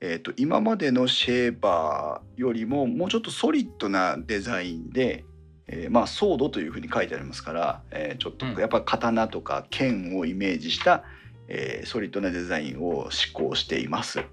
[0.00, 5.24] えー、と今までのシェーバーよりももうちょっとソリッドなデザインで、
[5.66, 11.04] えーまあソードというふうに書いてありますから、えーちょっとうんやっぱ刀とか剣をイメージした、
[11.48, 14.24] えーソリッドなデザインを施行しています。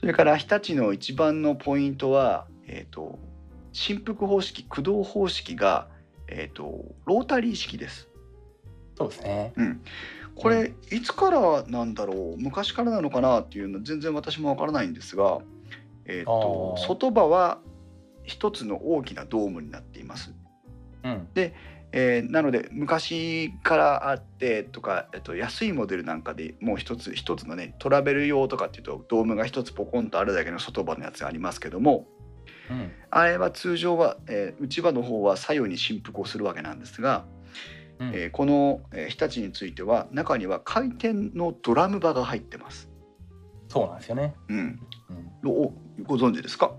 [0.00, 3.18] それから日立の一番のポイントは、えー、と
[3.72, 5.88] 振幅方式駆動方式が、
[6.28, 8.07] えー、とロータリー式です。
[8.98, 9.54] そうですね。
[10.34, 12.36] これいつからなんだろう？
[12.36, 15.38] 昔からなのかなっていうの全然私もわからないんですが、
[16.04, 16.86] えー、とあー。
[16.86, 17.58] 外場は
[18.24, 20.34] 一つの大きなドームになっています。
[21.04, 21.28] うん。
[21.90, 32.06] えーなので昔からあってとか、えっと、安いモデルなんかでもう一つ一つのねトラベル用とかっていうとドームが一つポコンとあるだけの外場のやつがありますけども
[32.70, 32.92] うん。
[33.10, 37.24] あれは通常は、えー内場の方は左右に振幅をするわけなんですが、
[38.00, 38.08] うん。
[38.14, 42.88] えーこの、えー日立については中には回転のドラム場が入ってます。
[43.68, 44.34] そうなんですよね。
[44.48, 44.80] うん、
[45.42, 45.72] うん、お
[46.02, 46.72] ご存知ですか？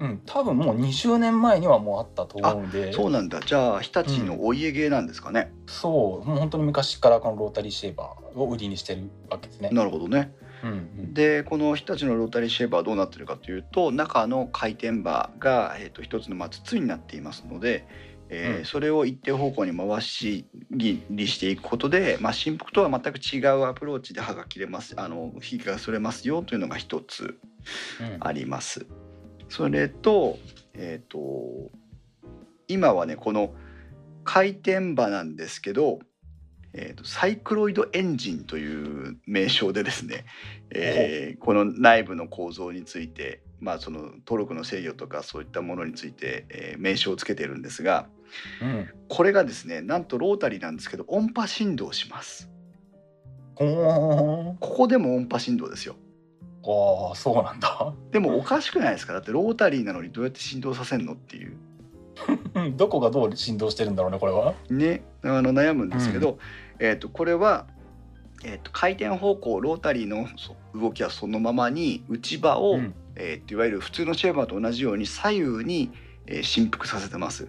[0.00, 2.92] うん、多分もう20年前にはもうあったと思うんで。
[2.92, 3.40] そうなんだ。
[3.40, 6.28] じゃあ日立のお家芸なんですかね、そう。
[6.28, 9.70] もう本当に昔からこのロータリーシェーバーを売りにしてるわけですね。
[9.70, 10.34] なるほどね。
[10.64, 11.14] うんうん。
[11.14, 17.86] でこの日立のロータリーシェーバーはどうなってるかというと中の回転バーが、えー、と一つのまあ筒になっていますので、
[18.34, 18.64] えーうん。
[18.64, 27.38] それを一定方向に回し切りしていくことで、まあ、振幅とは全く違うアプローチで刃が切れますあの火がそれますよというのが一つ
[28.00, 28.16] うん。
[28.20, 28.86] あります。
[29.48, 30.38] それと,、
[30.74, 31.70] えー、と
[32.68, 33.54] 今はねこの
[34.24, 36.00] 回転場なんですけど、
[36.72, 40.24] えーとサイクロイドエンジンという名称でですね、
[40.70, 48.08] えーこの内部の構造についてまあ、そのトルクの制御とかそういったものについて、えー名称をつけてるんですが
[48.62, 48.88] うん。
[49.08, 52.50] これがですねなんとロータリーなんですけど音波振動します。
[53.56, 55.96] ほここでも音波振動ですよ。
[56.62, 57.94] ーああそうなんだ。
[58.10, 59.12] でもおかしくないですか？
[59.12, 61.56] だってロータリーなのにどうやって振動させるのっていう。
[62.54, 64.54] う んどこがどう振動してるんだろうねこれは？
[64.70, 66.38] ねあの悩むんですけど、
[66.78, 67.66] えー、とこれは、
[68.44, 72.94] えー、と回転方向ロータリーのそ動きはそのままに内場を、うん。
[73.16, 75.90] えーといわゆる普通のシェーバーと同じように左右に、
[76.26, 77.48] えー振幅させてます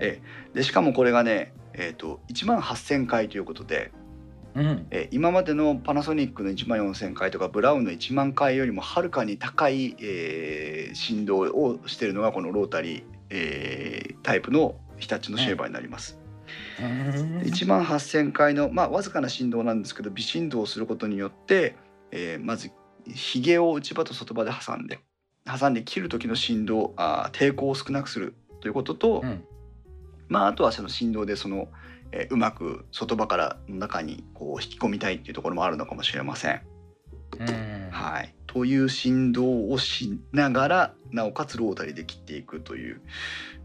[0.00, 0.20] え
[0.54, 3.92] でしかもこれがね、えー、と1万8,000回ということで、
[4.54, 4.86] うん。
[4.90, 16.18] えー今までのパナソニックの1万4,000回とかブラウンの1万回よりもはるかに高い、えー振動をしているのがこのロータリー、えータイプの日立のシェーバーになります。
[16.80, 16.86] うん。
[17.44, 21.76] 1万8,000回の、まあ、わずかな振動なんですけど微振動をすることによって、
[22.10, 22.70] えーまず
[23.14, 24.98] ひげを内場と外場で挟んで
[25.46, 29.44] 挟んで切る時の振動あー抵抗を少なくするということと、うん。
[30.28, 31.68] まあ、あとはその振動でその、
[32.12, 36.62] えーうまく外場から中にこう引き込みたいっていうところもあるのかもしれません。
[37.38, 37.88] うん。
[37.90, 43.00] はい、という振動をしながらなおかつロータリーで切っていくという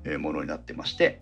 [0.04, 1.22] えーものになってまして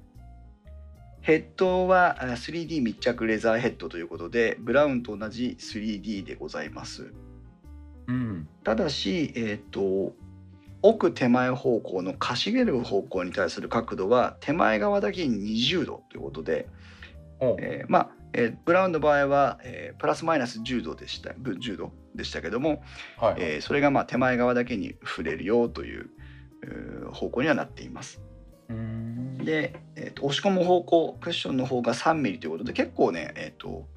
[1.21, 7.13] ヘッドはあ 3D 密着レザーヘッドということでブラウンと同じ 3D でございます。
[8.07, 8.47] うん。
[8.63, 10.15] ただし、えー、と
[10.83, 16.67] 奥手前方向のかしげる方向に対する角度は手前側だけに20度ということで、
[17.39, 21.33] おえーまあ、えーブラウンの場合は、えープラスマイナス10度でした。
[21.37, 22.83] ぶ10度でしたけども、
[23.17, 26.09] はい、えーそれがまあ手前側だけに触れるよという
[26.63, 28.21] えー方向にはなっています。
[28.69, 29.37] うん。
[29.37, 33.87] で、えーと押し込む方向クッションの方が3ミリということで結構ね、えー、と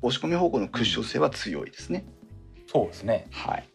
[0.00, 2.04] 押し込み方向のクッション性は強いですね。
[2.66, 3.26] そうですね。
[3.30, 3.68] はい、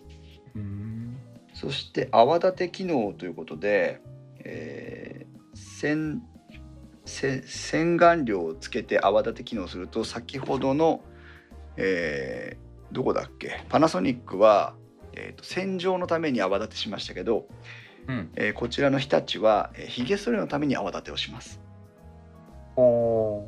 [0.56, 1.18] うん
[1.60, 4.00] そして泡立て機能ということで、
[4.44, 5.38] えー
[5.80, 6.22] 洗
[7.06, 11.04] せ洗顔料をつけて泡立て機能をすると先ほどの、
[11.78, 13.66] えーどこだっけ？
[13.70, 14.76] パナソニックは、
[15.14, 17.48] えーと洗浄のために泡立てしましたけど、
[18.08, 18.30] うん。
[18.36, 21.60] えーこちらの日立は、えー、ひげ剃りのために泡立てをします。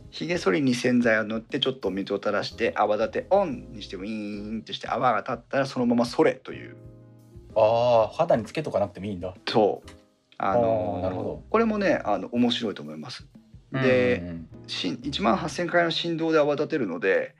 [0.09, 6.75] ひげ剃りに洗剤を塗ってちょっと水を垂らして泡立てオンにしてウィーンってして泡が立ったらそのまま剃れという
[7.59, 9.33] ああ肌につけとかなくてもいいんだ。
[9.47, 9.89] そう。
[10.37, 11.43] あのなるほど。
[11.49, 13.27] これもねあの面白いと思います。
[13.71, 14.23] うんで
[14.65, 17.35] し1万8,000回の振動で泡立てるので、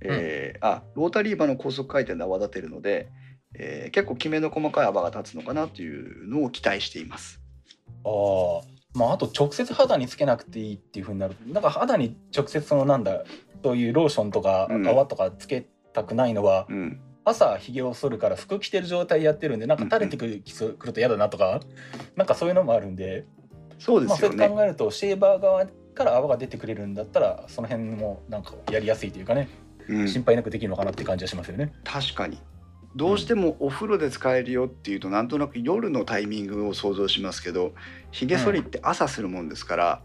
[0.00, 3.08] えーあロータリーバの高速回転で泡立てるので、
[3.54, 7.40] えー結構きめの細かい泡が立つのかなというのを期待しています。
[8.04, 8.62] ああ
[8.94, 11.34] まああと直接肌につけなくていいっていう風になる。
[11.48, 13.24] なんか肌に直接そのなんだ
[13.64, 20.42] そういうローションとかうん泡とかつけたくないのは、うん朝ひげを剃るから服着てる状態やってるんでなんか垂れてくる,、
[20.78, 21.60] くると嫌だなとか
[22.14, 23.26] なんかそういうのもあるんで。
[23.26, 29.50] まあ、そそうですよね、れ考えるとシェーバー側から泡が出てくれるんだったらその辺もなんかやりやすいというかね、
[29.88, 30.08] うん。
[30.08, 31.72] 心配なくできるのかなって感じはしますよね。
[31.84, 32.38] 確かに。
[32.94, 37.74] どうしてもお風呂で使えるよっていうとなんとなく夜のタイミングを想像しますけど
[38.10, 40.02] ひげ剃りって朝するもんですから、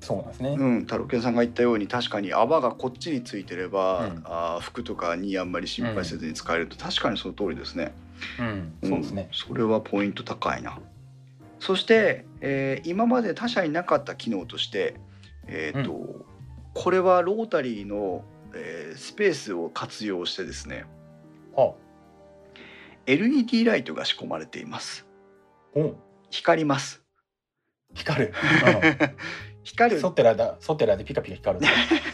[0.00, 0.56] そうなんですね。
[0.58, 7.92] うんタロケンさんが言ったように確かに泡がこっちについてれば、うんあー服とかにあんまり心配せずに使えると、確かにその通りですね。
[8.38, 9.28] うん、そうですねん。
[9.32, 10.78] それはポイント高いな。
[11.60, 14.94] そして、えー今まで他社になかった機能として、
[15.46, 16.26] えーと
[16.74, 18.24] これはロータリーの、
[18.54, 20.84] えースペースを活用してですね
[21.54, 21.74] は
[23.06, 25.06] LED ライトが仕込まれています。
[26.30, 27.02] 光ります。
[27.94, 28.34] 光る。
[29.68, 31.66] 光るうん、ソテラだ、ソテラでピカピカ光る。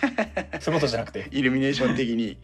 [0.61, 1.29] そういうことじゃなくて。
[1.31, 2.39] イルミネーション的に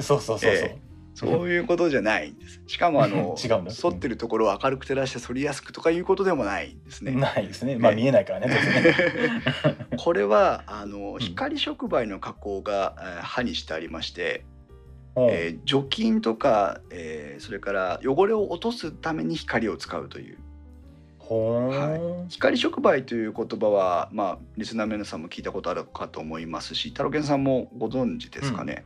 [0.00, 0.68] そうそうそうそう。
[0.68, 0.78] え
[1.14, 2.60] そういうことじゃないんです。
[2.66, 7.12] しかもあの 違うんだ反ってるところを明るく照らして反りやすくとかいうことでもないんですね。
[7.12, 7.76] ないですね。
[7.76, 8.48] まあええ見えないからね。
[8.48, 8.56] ね
[9.96, 14.44] これはあのん光触媒の加工が、えー刃にしてありまして、
[15.14, 20.38] おうえー除菌とか、えーそれから汚れを落とすために光を使うという
[21.28, 22.28] ほーん。
[22.28, 28.84] 光触媒という言葉は、まあ、リスナーの皆さんも聞いたことあるかと思いますしタロケンさんもご存知ですかね？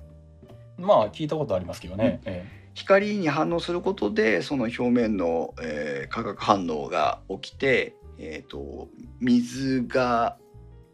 [0.79, 2.21] まあ聞いたことありますけどね。
[2.25, 8.89] え光に反応することでその表面の、えー化学反応が起きて、えー、と
[9.21, 10.39] 水が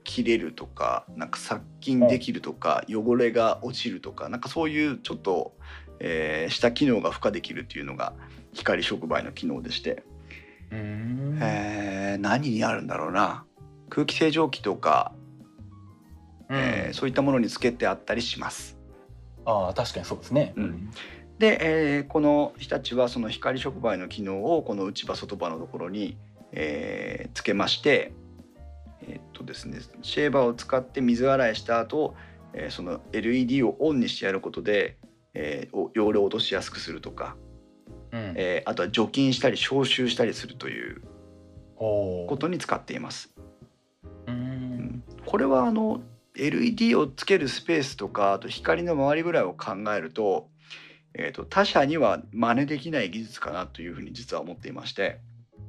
[0.03, 5.55] 切れるとかなんか殺菌できるとか、汚れが落ちるとかなんかそういうちょっと、
[6.01, 8.15] えーした機能が付加できるっていうのが
[8.53, 10.03] 光触媒の機能でして、
[10.71, 13.45] えうー何にあるんだろうな。
[13.89, 15.13] 空気清浄機とか、
[16.49, 16.57] うん。
[16.57, 18.77] えーそういったものにつけてあったりします。
[19.45, 20.53] ああ確かにそうですね。
[20.57, 20.91] うん。
[21.39, 26.17] で、えーこの日立はその光触媒の機能をこの内刃外刃のところに、
[26.53, 28.13] えーつけまして
[29.03, 32.15] えーっとですねシェーバーを使って水洗いした後、
[32.55, 34.97] えーその LED をオンにしてやることで、
[35.35, 37.37] えーお容量を落としやすくするとか、
[38.17, 38.35] うん。
[38.37, 41.03] えーあとは除菌したり消臭したりするという
[41.77, 43.33] ことに使っています。
[44.27, 45.03] うん。
[45.25, 46.01] これはあの
[46.37, 50.49] LED をつけるスペースとかあと光の周りぐらいを考えると,、
[51.15, 55.21] えー、と他社には真似できない技術かなというふうに実は思っていまして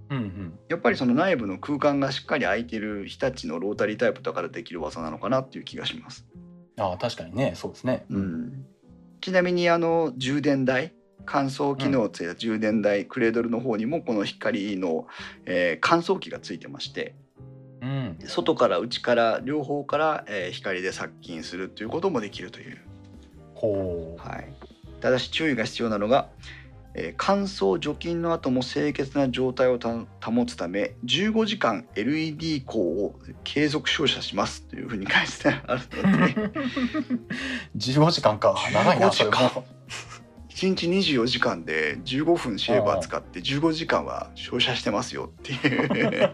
[0.09, 0.59] うんうん。
[0.69, 6.25] やっぱりその内部の空間がしっかり空いてる日立のロータリータイプだからできる技なのかなっていう気がします。
[6.79, 7.53] ああ確かにね。
[7.55, 8.05] そうですね。
[8.09, 8.65] うん、
[9.21, 10.93] ちなみにあの充電台
[11.26, 15.07] 乾燥機能をついた充電台、クレードルの方にもこの光の、
[15.45, 17.15] えー乾燥機がついてまして
[17.82, 18.18] うん。
[18.26, 22.78] 外から内から両方から、えー光で殺菌するということもできるという、
[23.53, 24.22] ほう。
[24.22, 24.53] はい、
[25.01, 26.30] ただし注意が必要なのが、
[26.93, 29.89] えー乾燥除菌の後も清潔な状態をた
[30.22, 36.51] 保つため15時間 LED 光を継続照射しますというふうに書いてあるので。
[37.78, 38.55] 15時間か。
[38.74, 39.53] 長いなそれ15時間。
[39.55, 39.76] も
[40.58, 45.88] 1日24時間で15分シェーバー使って15時間は照射してますよっていう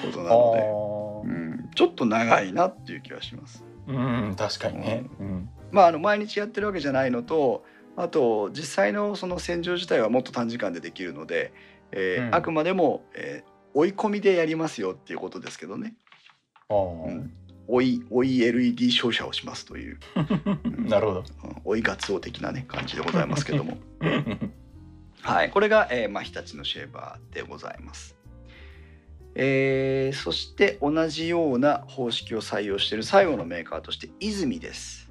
[0.00, 3.64] ことなので、うん、ちょっと長いなっていう気はします。
[3.88, 5.04] うん確かにね。
[5.18, 5.50] うん。
[5.72, 7.64] まあ、あの毎日やってるわけじゃないのと
[7.96, 11.52] あと実際のその洗浄自体はもっと短時間でできるので、
[11.90, 12.34] えーうん。
[12.34, 15.96] あくまでも、えー追い込みでやりますよっていうことですけどね、
[16.68, 17.32] あうん、
[17.66, 20.26] 追い追い LED 照射をしますという、あ
[20.88, 23.78] なるほどうん追いガツオ的なね感じでございますけども。
[25.22, 28.16] はい、これが、えーまあ、日立のシェーバーでございます。
[29.34, 35.10] えーそして同じような方式を採用している最後のメーカーとして泉です。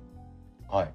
[0.70, 0.94] はい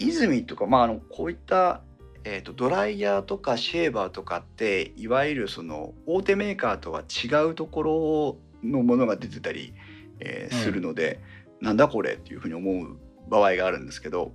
[0.00, 1.82] 泉とか、まあ、あのこういった、
[2.24, 9.74] えー、とドライヤーとかシェーバーとかっていわゆるその大手メーカーとは違うところのものが出てたり、
[10.20, 11.20] えーうんするので、
[11.60, 12.98] なんだこれっていうふうに思う
[13.28, 14.32] 場合があるんですけど、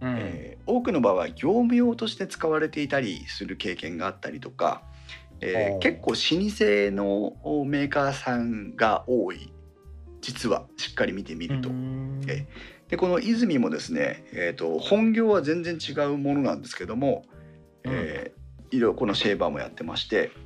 [0.00, 0.16] うん。
[0.18, 4.82] えー多くの場合業務用として使われていたりする経験があったりとか、
[5.40, 9.52] えー結構老舗のメーカーさんが多い
[10.20, 11.68] 実はしっかり見てみると。
[11.68, 12.20] うん。
[12.26, 12.46] え
[12.88, 17.24] でこの泉もですね、えー、と本業は全然違うものなんですけども、
[17.84, 18.36] えー
[18.72, 20.45] いろいろこのシェーバーもやってまして、うん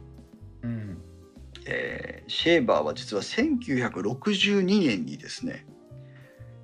[1.66, 5.66] えーシェーバーは実は1962年にですね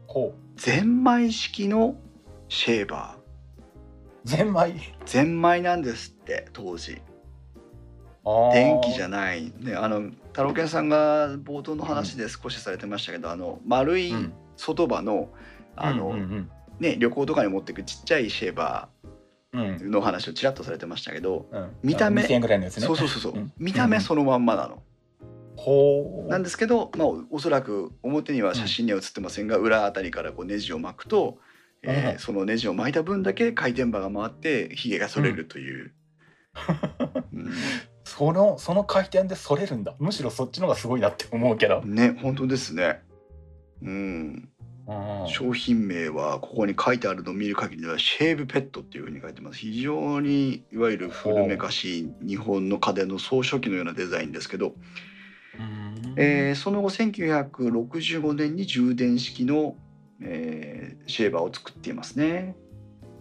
[0.07, 0.61] ほう。
[0.61, 1.97] ゼンマイ式の
[2.49, 4.29] シェーバー。
[4.29, 4.75] ゼンマイ？
[5.05, 7.01] ゼンマイなんですって当時。
[8.25, 14.33] あ電気じゃゃない、ね、あの太郎健さんが冒頭の話で少しされてましたけど、あの丸いうん。
[14.57, 15.29] 外刃の,、
[15.77, 18.89] あのうんうんね、旅行とかに持っていくちっちゃいシェーバ
[19.53, 19.77] うんうん。
[19.77, 21.71] ーの話をちらっとされてましたけど、うん。
[21.83, 22.87] 見た目2000円ぐらいのやつね。
[22.87, 23.53] そうそうそうそう、うん。
[23.59, 24.83] 見た目そのまんまなの。
[25.57, 26.29] ほう。
[26.29, 31.39] なんですけど、まあ、おおそらく表には写真には写ってませんが、裏あたりからこうネジを巻くと、
[31.83, 35.93] えーうんそのネジを巻いた分だけ回転刃が回ってひげが剃れるという。
[38.05, 39.95] そのその回転でそれるんだ。
[39.99, 41.83] むしろそっちの方がすごいなって思うけど。
[41.85, 43.03] うんね本当ですね。
[43.83, 44.49] うん、
[44.89, 45.29] うん。
[45.29, 49.59] 商品名はここに書いてあるのを見る限りではシェーブペットっていうふうに書いてます。
[49.59, 54.75] 非常にいわゆる古めかしい日本の家電の総書記のようなデザインですけど、うん
[56.17, 59.77] えーその後1965年に充電式の、
[60.21, 62.57] えーシェーバーを作っていますね。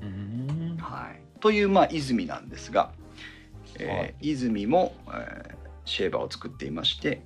[0.01, 0.77] うん。
[0.79, 2.91] はい、という、まあ、泉なんですが、
[3.77, 4.15] えーはい。
[4.21, 5.55] 泉も、えー
[5.87, 7.21] シェーバーを作っていまして、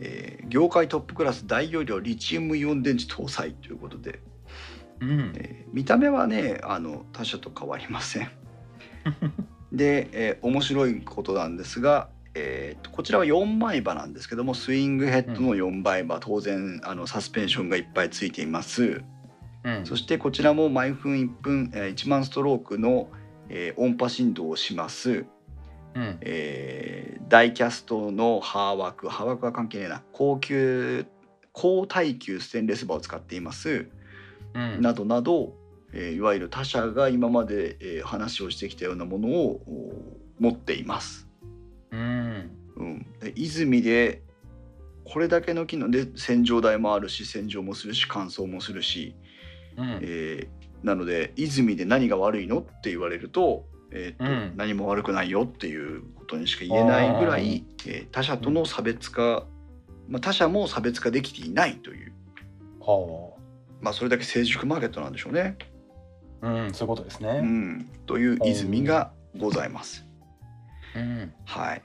[0.00, 4.20] えー業界トップクラス大容量リチウムイオン電池搭載ということで、
[5.00, 5.32] うん。
[5.36, 8.30] えー見た目はねあの他社と変わりません。
[9.72, 19.02] で、えー面白いことなんですが、えーとこちらは4枚刃なんですけどもスイングヘッドの4枚刃、当然あのサスペンションがいっぱいついています。
[19.64, 19.86] うん。
[19.86, 23.08] そしてこちらも毎分1分、えー1万ストロークの、
[23.48, 25.24] えー音波振動をします、
[25.94, 26.18] うん。
[26.20, 30.02] えーダイキャストのハーワークハーワークは関係ねえな。
[30.12, 31.06] 高級
[31.52, 33.88] 高耐久ステンレス刃を使っています、
[34.54, 34.80] うん。
[34.82, 35.54] などなど、
[35.92, 39.62] えーいわゆる他社が今まで、えー話をしてきたようなものを
[40.38, 41.25] お持っています。
[41.90, 42.50] うん。
[42.76, 44.22] うん、で泉で
[45.04, 49.14] これだけの機能で洗浄台もあるし洗浄もするし乾燥もするし、
[49.76, 49.98] うん。
[50.02, 54.30] えーなので泉で何が悪いのって言われると,、えーとうん。
[54.56, 59.46] 何何も悪くないよっていうことにしか言えないぐらい、えー他社との差別化、
[60.08, 62.12] まあ、他社も差別化できていないという、
[62.80, 63.34] は
[63.80, 65.56] まあ、それだけ成熟マーケットなんでしょうね。
[66.42, 67.40] あうん、そういうことですうね。
[67.40, 70.05] ん、という泉がございます。
[70.96, 71.34] うん。
[71.44, 71.82] はい。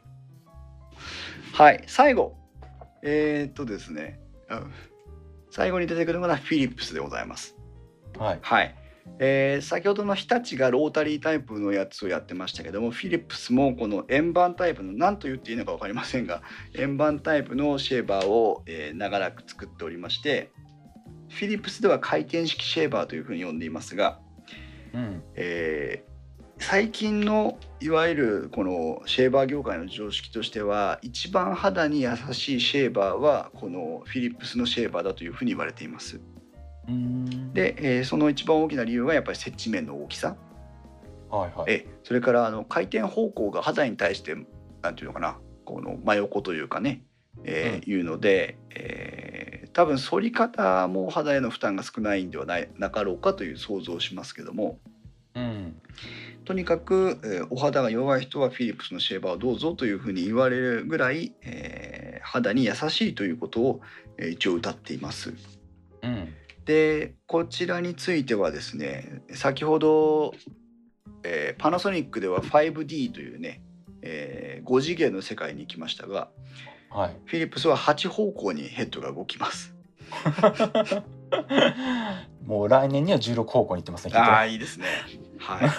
[1.54, 2.36] はい、最後。
[3.04, 4.72] えー、っとですね、うん
[5.54, 7.58] 最後に出てくるのがフィリップスでございます。
[8.18, 8.40] はい。
[8.42, 8.76] はい。
[9.20, 16.42] えー先ほどの日立がロータリータイプのやつをやってましたけどもフィリップスもこの円盤タイプの何と言っていいのか分かりませんが
[16.76, 20.52] 円盤タイプのシェーバーを、えー長らく作っておりまして
[21.30, 24.20] フィリップスでは回転式シェーバーというふうに呼んでいますが、
[24.94, 25.24] うん。
[25.36, 26.11] えー
[26.62, 36.22] 最近のいわゆるこのシェーバー業界の常識としては一番肌に優しいシェーバーはこのフィリップスのシェーバーだというふうに言われています。
[36.88, 37.52] うん。
[37.54, 40.38] で、えーその一番大きな理由はやっぱり接地面の大きさ
[41.30, 41.72] はいはい。
[41.74, 44.36] えそれからあの回転方向が肌に対して
[44.84, 47.04] なんていうのかなこの真横というかね、
[47.44, 54.80] えーいうので、えー多分反り方も肌への負担が少ないんではないなかろうかという想像をしますけども
[55.36, 55.82] うん。
[56.46, 63.82] とにかく、えーお肌が弱い人はフィリップスのシェーバーをどうぞというふうに言われるぐらい、えー肌に優しいということを、
[64.18, 65.34] えー一応歌っています。
[66.04, 66.34] うん。
[66.66, 70.34] でこちらについてはですね先ほど、
[71.24, 73.62] えーパナソニックでは 5D というね、
[74.02, 76.30] え5次元の世界に行きましたが
[76.90, 77.16] はい。
[77.26, 79.74] フィリップスは8方向にヘッドが動きます。
[82.46, 84.14] もう来年には16方向に行ってますね。
[84.16, 84.86] ああいいですね。
[85.38, 85.70] はい。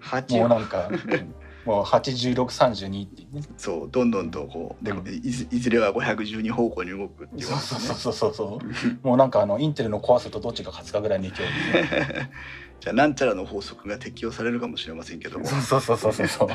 [0.00, 1.34] 8もうなんか、うん
[1.68, 3.42] もう8632ってね。
[3.58, 7.94] そうどんどんとこうでうんいずれは512方向に動くっていうそうそう。
[7.94, 8.58] そうそうそ
[9.02, 9.06] う。
[9.06, 12.30] もうなんかあのインテルの壊すとどっちが勝つかぐらいの勢いで。
[12.80, 16.48] じゃあなんちゃらの法則が適用されるかもしれませんけどもそうそうそうそうそう。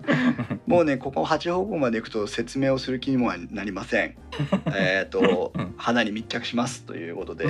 [0.70, 4.16] もうねここ8方向まで行くと説明をする気にもなりません。
[4.76, 7.48] えっとうん花に密着しますということで、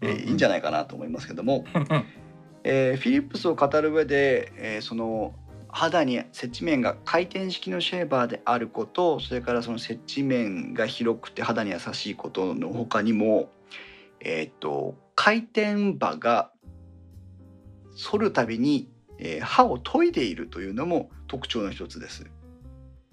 [0.00, 1.64] えーいいんじゃないかなと思いますけども、
[2.64, 5.34] えーフィリップスを語る上で、えーその
[5.72, 13.48] 肌に接地面が回転式のシェーバーであることそれからその接地面が広くて肌に優しいことの他にも、
[14.20, 16.52] えー、と回転場が
[17.96, 18.88] 反るたびに、
[19.18, 22.24] えー刃を研いでいるというのも特徴の一つです。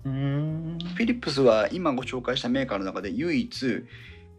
[0.04, 3.84] フィリップスは今ご紹介したメーカーの中で唯一、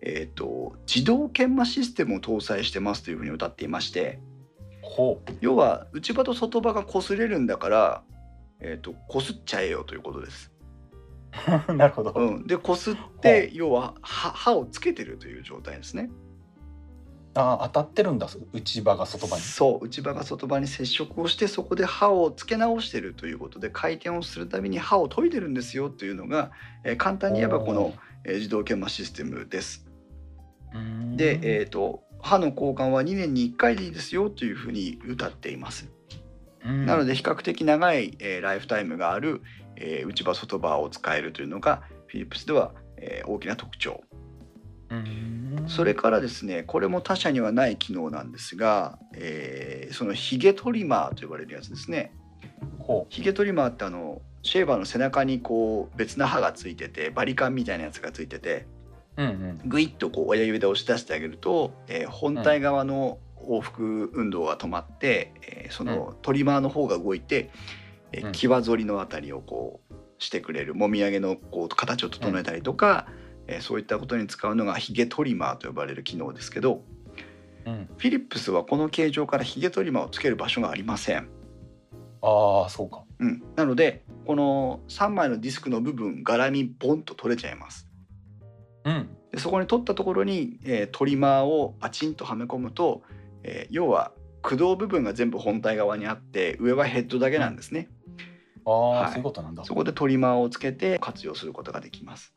[0.01, 4.21] えー、と自動研磨システムを搭載してますというふうに歌っていまして。
[5.41, 8.03] 要は内刃と外刃が擦れるんだから、
[8.61, 10.53] えー、と擦っちゃえよということです。
[11.75, 12.13] なるほど。
[12.13, 16.11] うん、で擦って要は刃刃をつけてるという状態ですね。
[17.35, 19.43] ああ当たってるんだ内刃が外刃に。
[19.43, 26.51] そう内刃が外刃に接触をしてそこで刃をつけ直してるということで回転をするたびに刃を研いでるんですよというのが、
[26.85, 29.87] えー簡単に言えばこの、えー自動研磨システムです。
[31.17, 35.89] で、えー、と歯の交換は2年に1回でいいですよというふうに歌っています。
[36.65, 39.43] うんなので比較的長い、えーライフタイムがある、
[39.77, 44.03] えー内刃外刃を使えるというのがフィリップスでは、えー大きな特徴。
[45.69, 52.13] それからですねこれも他社にはない機能なんですが、えーそのヒゲトリマーと呼ばれるやつですね。
[52.79, 58.67] ほヒゲトリマーってあのシェーバーの背中にこう別な刃がついててバリカンみたいなやつがついてて
[59.17, 59.23] う。
[59.23, 59.33] うんう
[59.65, 59.69] ん。
[59.69, 67.51] グイッとこう親指で押し出してあげると、えー本体側の往復運動が止まって、えーそのトリマーの方が動いて、
[68.13, 73.07] えーうん際反りのあたりをこうしてくれるもみあげのこう形を整えたりとか、
[73.51, 76.85] えーそういったことに使うのがヒゲトリマーと呼ばれる機能ですけど
[77.67, 77.89] うん。
[77.99, 81.29] フィリップスはこの形状からヒゲトリマーをつける場所がありません。
[82.23, 83.05] ああそうか。
[83.19, 87.89] うん、なのでこの3枚のディスクの部分柄にボンと取れちゃいます。
[88.85, 89.09] うん。
[89.33, 93.03] でそこに取ったところに、えートリマーをパチンとはめ込むと、
[93.43, 94.13] えー要は
[94.43, 97.89] 駆動部分が全部本体側にあって上はヘッドだけなんですね。
[98.65, 99.65] ああ、はいそういうことなんだ。
[99.65, 102.35] そこでトリマーをつけて活用することができます。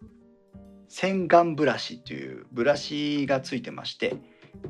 [0.94, 4.16] 洗顔ブラシというブラシがついてまして、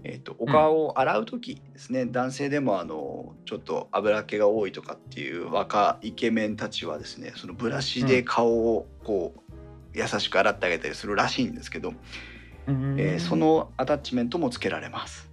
[0.05, 9.51] えー、とお顔を洗う時ですね、男性でもあのちょっと油っ気が多いとかっていう若イケメンたちはですねそのブラシで顔をこう
[9.93, 15.29] 優しく洗ってあげたりするらしいんですけど、うーんえーそのアタッチメントもつけられます。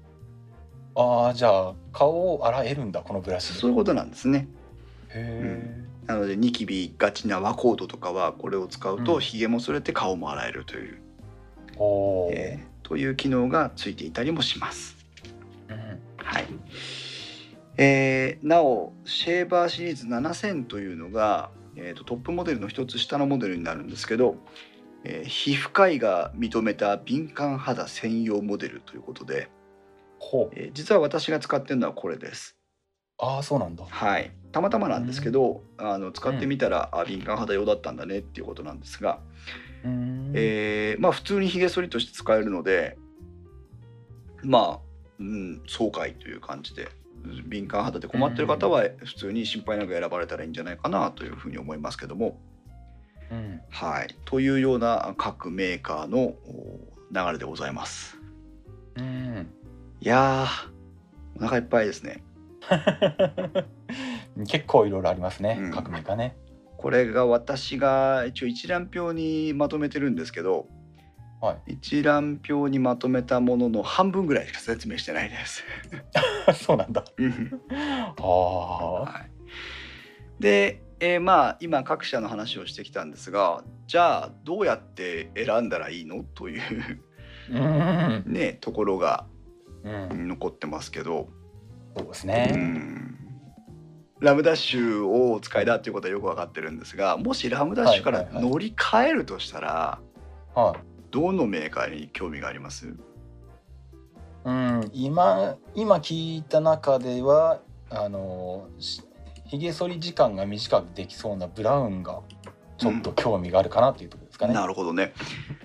[0.97, 3.61] ああじゃあ顔を洗えるんだこのブラシで。
[3.61, 4.49] そういうことなんですね。
[5.11, 11.01] へなのでニキビがちな和コードとかはこれを使うとうんひげも剃れて顔も洗えるという、え。
[11.77, 12.31] おお。
[12.33, 14.97] えーという機能がついていたりもします。
[15.69, 15.77] うん
[16.17, 16.47] はい。
[17.77, 24.35] えーなおシェーバーシリーズ7000というのが、えーとトップモデルの一つ下のモデルになるんですけど、
[25.05, 29.49] えー皮膚科医が認めた敏感肌専用モデルということで。
[30.57, 32.57] えー実は私が使ってるのはこれです。
[33.21, 33.85] ああそうなんだ。
[33.89, 39.21] はい、たまたまなんですけど、あの使ってみたら、あ敏感肌用だったんだねっていうことなんですが、
[39.85, 40.33] うーん。
[40.35, 42.97] えーまあ普通にひげ剃りとして使えるので
[44.43, 44.81] まあ、
[45.19, 46.89] うん、爽快という感じで
[47.47, 52.41] 敏感肌で困ってる方は普通に心配なく選ばれたらいいんじゃないかなというふうに思いますけども。
[53.31, 53.61] うん。
[53.69, 56.81] はい、というような各メーカーのお
[57.13, 58.19] 流れでございます。
[58.97, 59.47] うん。
[60.01, 60.71] いやー
[61.37, 62.25] お腹いっぱいですね。
[64.49, 65.71] 結構いろいろありますね、うん。
[65.71, 66.37] 各メーカーね。
[66.77, 70.67] これが私が一応一覧表にまとめてるんですけど
[71.41, 71.73] はい。
[71.73, 75.65] 一覧表にまとめたものの半分ぐらいしか説明してないです。
[76.55, 77.05] そうなんだ。
[77.17, 77.61] うん。
[77.73, 79.21] ああは
[80.39, 86.25] い、で、えーまあ今各社の話をしてきたんですがじゃあどうやって選んだらいいの？
[86.25, 86.61] という
[87.51, 88.25] うん。
[88.27, 89.27] ねところが
[89.83, 90.29] うん。
[90.29, 91.40] 残ってますけど、う
[91.97, 92.53] そうですね。
[92.57, 93.19] ん。
[94.21, 100.01] ラムダッシュをお使いだっていうことはよく分かってるんですがもしラムダッシュから乗り換えるとしたら、
[100.55, 100.79] はい。
[101.11, 102.95] どのメーカーに興味があります？
[104.45, 107.61] うん、今今聞いた中では
[107.91, 109.03] あのし
[109.47, 112.21] ひげ剃り時間が短くできそうなブラウンが
[112.79, 114.55] ちょっと興味があるかなっていうところですかね。
[114.55, 115.13] なるほどね。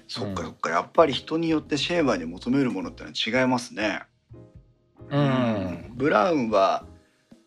[0.07, 0.47] そっかうん。
[0.47, 0.69] そっか。
[0.71, 4.01] やっぱり人によってシェーバーに求めるものってのは違いますね。
[5.09, 6.85] うん、ブラウンは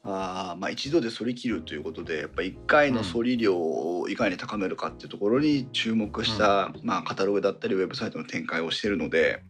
[0.05, 9.43] あーまあ一度で反り切るということでやっぱ1回の反り量をいかに高めるかっていうところに注目した、まあ、カタログだったりウェブサイトの展開をしているので、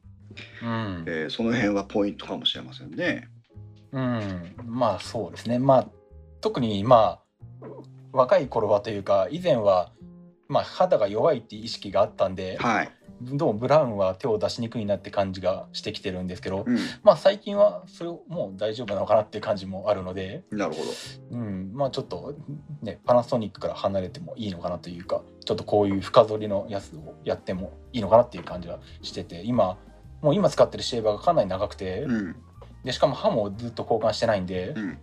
[0.63, 1.05] うん。
[1.07, 3.29] えーその辺はポイントかもしれませんね。
[3.93, 5.59] うん、まあそうですね。
[5.59, 5.89] まあ
[6.41, 7.21] 特にま
[7.63, 7.67] あ
[8.13, 9.93] 若い頃はというか以前は、
[10.49, 12.91] まあ、肌が弱いっていう意識があったんではい、
[13.21, 20.45] どうもブラウンは手を出しにくいなって感じがしてきてるんですけど、うん、まあ最近はそれもう大丈夫なのかなっていう感じもあるので。
[20.51, 20.91] なるほど。
[21.33, 22.35] うん、まあちょっと
[22.83, 29.79] ねパナソニックから離れてもいいのかなというかちょっとこういう深剃りのやつをやってもいいのかなっていう感じはしてて今
[30.23, 32.37] もう今使ってるシェーバーがかなり長くて、うん
[32.85, 34.99] でしかも歯もずっと交換してないんで、うん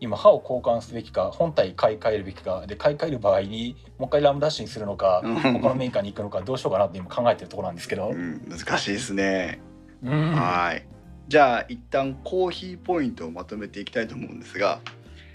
[0.00, 5.34] 今歯を交換すべきか本体買い替えるべきかで買い替える場合にもう一回ラムダッシュにするのか、うん。
[5.34, 9.60] 他のメーカーに行くのかどうしようかなって今考えてるところなんですけど、うん、難しいですね。
[10.02, 10.32] うん。
[10.32, 10.86] はい。
[11.28, 14.80] じゃあ一旦コーヒーポイントをまとめていきたいと思うんですが、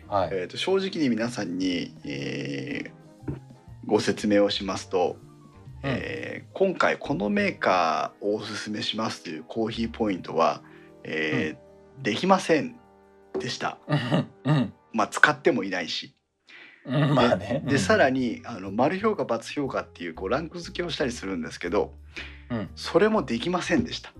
[0.07, 0.29] はい。
[0.31, 3.03] えー、と正直に皆さんに、えー
[3.85, 5.17] ご説明をしますと、
[5.83, 5.89] うん。
[5.91, 10.61] えー今回このメーカーをおすすめしますというコーヒーポイントは、
[11.03, 11.63] えー
[12.01, 12.75] できません
[13.39, 13.77] でした。
[14.93, 16.15] まあ使ってもいないし。
[16.85, 17.63] うんまあね。
[17.65, 21.93] でさらに、にあの丸評価×評価っていうこうランク付けをしたりするんですけど、
[22.49, 22.69] うん。
[22.75, 24.11] それもできませんでした。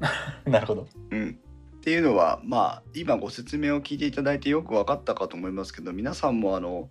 [0.44, 0.88] なるほど。
[1.10, 1.38] うん、
[1.76, 6.88] っていうのはまあ今ご説明を聞いていただいてよく分かったかと思いますけど皆さんもあの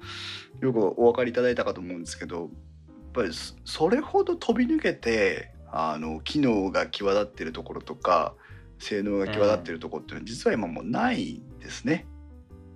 [0.62, 2.50] よくお分かりいただいたかと思うんですけどやっ
[3.14, 8.34] ぱりそそれほど飛び抜けてあの機能が際立ってるところとか
[8.80, 12.06] 性能が際立ってるところっていうのは実は今もうないんですね。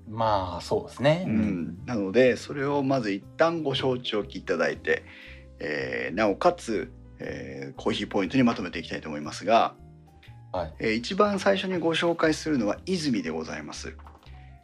[0.09, 5.03] まあそうですね、うん、なのでそれをまず一旦ご承知おきいただいて、
[5.59, 9.75] えーなおかつ、えーコーヒーポイントにまとめていきたいと思いますが、
[10.51, 10.73] はい。
[10.79, 13.95] えー一番最初にご紹介するのは泉でございます。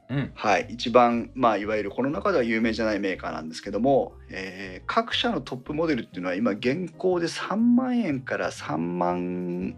[0.09, 0.31] うん。
[0.35, 9.75] はい、一番まあいわゆるこの中では有名じゃないメーカーなんですけども、えー各社のトップモデルっていうのは今現行で3万円から3万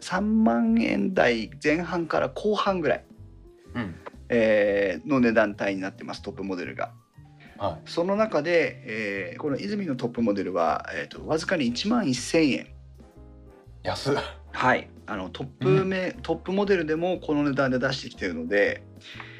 [0.00, 3.04] 3万円台前半から後半ぐらい、
[3.74, 3.94] うん。
[4.28, 6.92] えーの値段帯になってますトップモデルが。
[7.58, 7.90] はい。
[7.90, 12.66] その中で、えーこの泉のトップモデルは、えー、とわずかに1万1000円。
[13.82, 14.16] 安っ。
[14.52, 18.82] はい、あのトップめ、トップモデルでもこの値段で出してきてるので、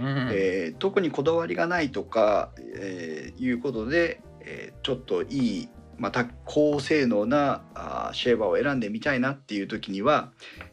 [0.00, 0.06] うん。
[0.32, 5.68] えー特にこだわりがないとか、えーいうことで、えーちょっといい
[5.98, 10.32] また高性能なあーシェーバーを選んでみたいなっていう時には、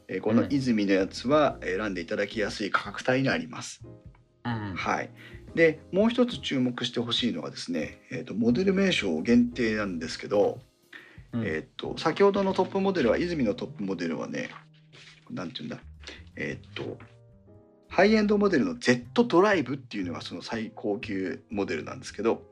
[0.10, 3.82] えーこのうん泉のやつは選んでいただきやすい価格帯になります。
[4.44, 4.74] うん。
[4.76, 5.10] はい、
[5.56, 10.60] でもう一つ注目してほしいのがですね、えー、とモデル名称限定なんですけど、
[11.34, 11.44] うん。
[11.46, 14.50] えー、と先ほどのトップモデルは泉のトップモデルはね
[15.30, 15.78] なんていうんだ
[16.36, 16.98] えっ、と
[17.88, 22.44] ハイエンドモデルの Z ドライブっていうのがその最高級モデルなんですけど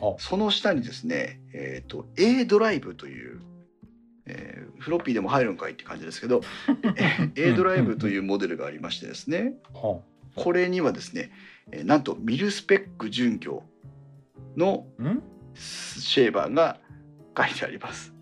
[0.00, 3.40] はその下にですね、えー、と A ドライブという、
[4.26, 6.42] えーフロッピーでも入るんかいって感じですけど
[6.96, 10.00] え A ドライブというモデルがありましてですねは
[10.34, 11.30] これにはですね、
[11.70, 13.62] えーなんとミルスペック準拠
[14.56, 15.22] のん？
[15.54, 16.78] シェーバーが
[17.36, 18.12] 書いてあります。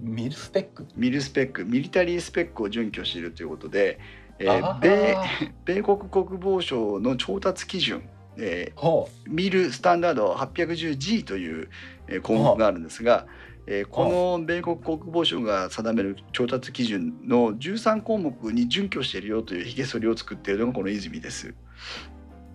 [0.00, 0.86] ミルスペック？
[0.96, 3.98] ミルスペックミリタリースペックを準拠しているということで、
[4.38, 5.16] えー米
[5.64, 8.02] 米国国防省の調達基準、
[8.38, 11.68] えほーミルスタンダード 810G という、
[12.08, 13.26] えー項目があるんですが、
[13.66, 21.48] えーこの米国国防省が定める調達基準の13項目に準拠しているよというひげ剃りを作っているのがこの泉です。
[21.48, 21.54] う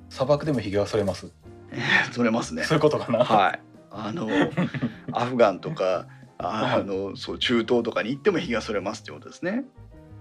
[0.10, 1.31] 砂漠でもひげは剃れます？
[2.14, 2.64] 取れますね。
[2.64, 3.60] そういうことかな、はい。
[3.91, 4.27] あの
[5.14, 6.07] アフガンとか
[6.38, 9.64] ああのそう中東とかに行ってもひげが剃れますってことですね。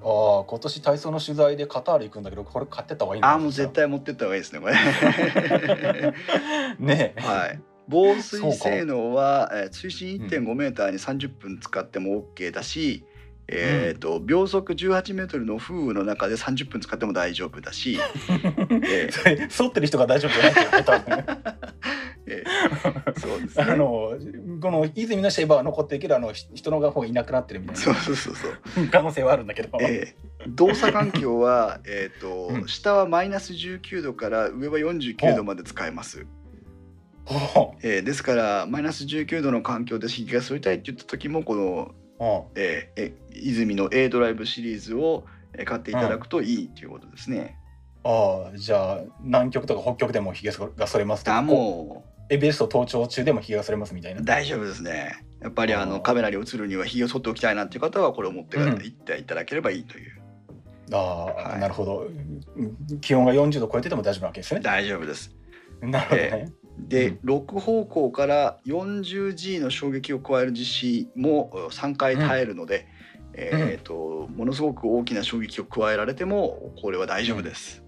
[0.02, 4.74] ああ今年体操の取材でカタール行くんだけどこれ買ってった方がいいのああもう絶対持ってった方がいいですねこれ。
[6.78, 7.60] ねえ、はい。
[7.88, 13.04] 防水性能は、えー水深1.5メーターに30分使っても OK だし、
[13.48, 17.98] えー、と秒速18メートルの風雨の中で30分使っても大丈夫だし、
[18.84, 20.92] えそってる人が大丈夫じゃないってこと
[22.26, 23.18] えー。
[23.18, 23.64] そうですね。
[23.64, 24.12] あの
[24.60, 28.84] この泉のシェーバーは残ってるけどあのひ人の方がいなくなってるみたいそうそうそうそう。
[28.84, 32.68] な 可能性はあるんだけど、えー動作環境は、えーとうん。
[32.68, 36.20] 下はマイナス19度から上は49度まで使えます。
[36.20, 36.24] ほ
[37.82, 41.94] えーですからマイナス19度の環境でひげが剃りたいって言った時もこの、
[42.54, 45.24] えーえ泉の A ドライブシリーズを
[45.54, 47.58] えー買っていただくといいということですね。
[48.04, 54.22] うああじゃあ南極とか北極でもひげが剃れますとあかもエベレスト登頂中でもひげが剃れますみたいうな。
[54.22, 55.24] 大丈夫ですね。
[55.42, 58.82] やっぱりあのカメラに映るにはひげを剃っておきたいなっていう方はこれを持ってうん。
[58.84, 60.20] いっていただければいいという。
[60.92, 61.60] ああ、はい。
[61.60, 62.06] なるほど。
[62.56, 63.00] うん。
[63.00, 64.60] 気温が40度超えてても大丈夫なわけですね。
[64.60, 65.34] 大丈夫です。
[65.80, 67.28] なるほどね、で、うん。
[67.28, 72.86] 6方向から 40G の衝撃を加える実施も3回耐えるので、
[73.34, 77.82] えーとものすごく大きな衝撃を加えられてもこれは大丈夫です。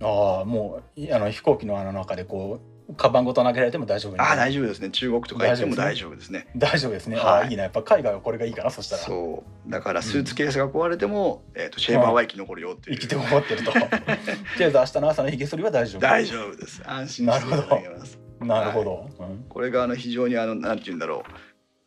[0.00, 4.90] ああもういあの飛行機のあの中でこうカバンごと投げられても大丈夫ああ大丈丈夫ですね。
[4.90, 6.48] 中国とか行っても大大丈夫ですね。
[6.56, 7.46] 大丈夫ですね、あはい。
[7.46, 7.62] あいいな。
[7.64, 9.02] やっぱ海外はこれがいいかなそしたら。
[9.02, 9.70] そう。
[9.70, 12.98] だからスーツケースが壊れても、えー、とシェーバーは生き残るよっていう。
[12.98, 13.72] 生きて残ってると。
[13.72, 16.00] とりあえず明日の朝のひげ剃りは大丈夫。
[16.00, 16.82] 大丈夫です。
[16.84, 18.18] 安心していただけます。
[18.40, 19.44] なるほど、うん。
[19.48, 21.24] これがあの非常にあのなんて言うんだろ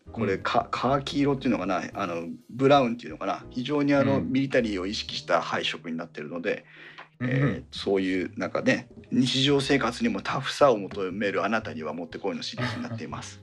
[0.07, 0.11] う。
[0.11, 0.43] これうん。
[0.43, 1.83] かカーキ色っていうのかな。
[1.93, 3.45] あのブラウンっていうのかな。
[3.49, 4.31] 非常にあの、うん。
[4.31, 6.90] ミリタリーを意識した配色になってるので、うん
[7.21, 13.41] えーそういうなんかね日常生活にもタフさを求めるあなたにはもってこいのシリーズになっています。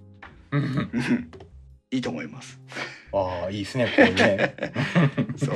[1.91, 2.61] いいと思います。
[3.13, 4.55] ああいいですねこれね、
[5.37, 5.55] そう。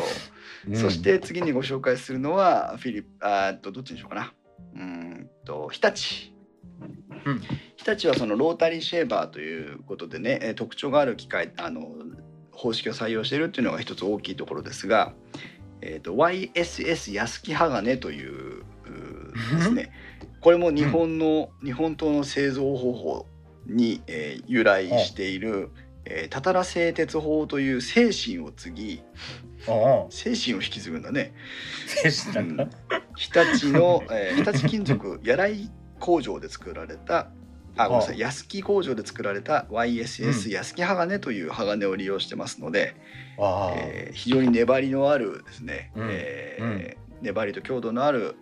[0.68, 4.32] うんそして次にご紹介するのはフィリップあーっとどっちにしようかな。
[4.74, 6.30] うーんと日立。
[7.24, 7.40] うん
[7.76, 11.90] 日立はそのロータリーシェーバーということでねえー特徴がある機械あの
[12.52, 15.14] 方式を採用しているっていうのが一つ大きいところですが、
[15.82, 18.62] えー、と YSS 安木鋼という
[19.56, 19.92] ですね。
[20.40, 23.26] これも日本の、日本刀の製造方法
[23.66, 25.70] に、えー由来している、
[26.04, 29.02] えー、たたら製鉄法という精神を継ぎ
[30.10, 31.32] 精神を引き継ぐんだね。
[31.86, 32.68] 精神なんだ、
[33.16, 37.30] 日立の、えー日立金属柳井工場で作られた
[37.76, 38.18] あごめんなさい。
[38.18, 40.52] 安木工場で作られた YSS うん。
[40.52, 42.94] 安木鋼という鋼を利用してますので、
[43.38, 46.08] えー非常に粘りのあるですね、うん。
[46.10, 48.34] えーうん粘りと強度のある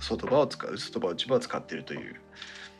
[0.00, 2.16] 外刃を使う外刃内刃を使っているという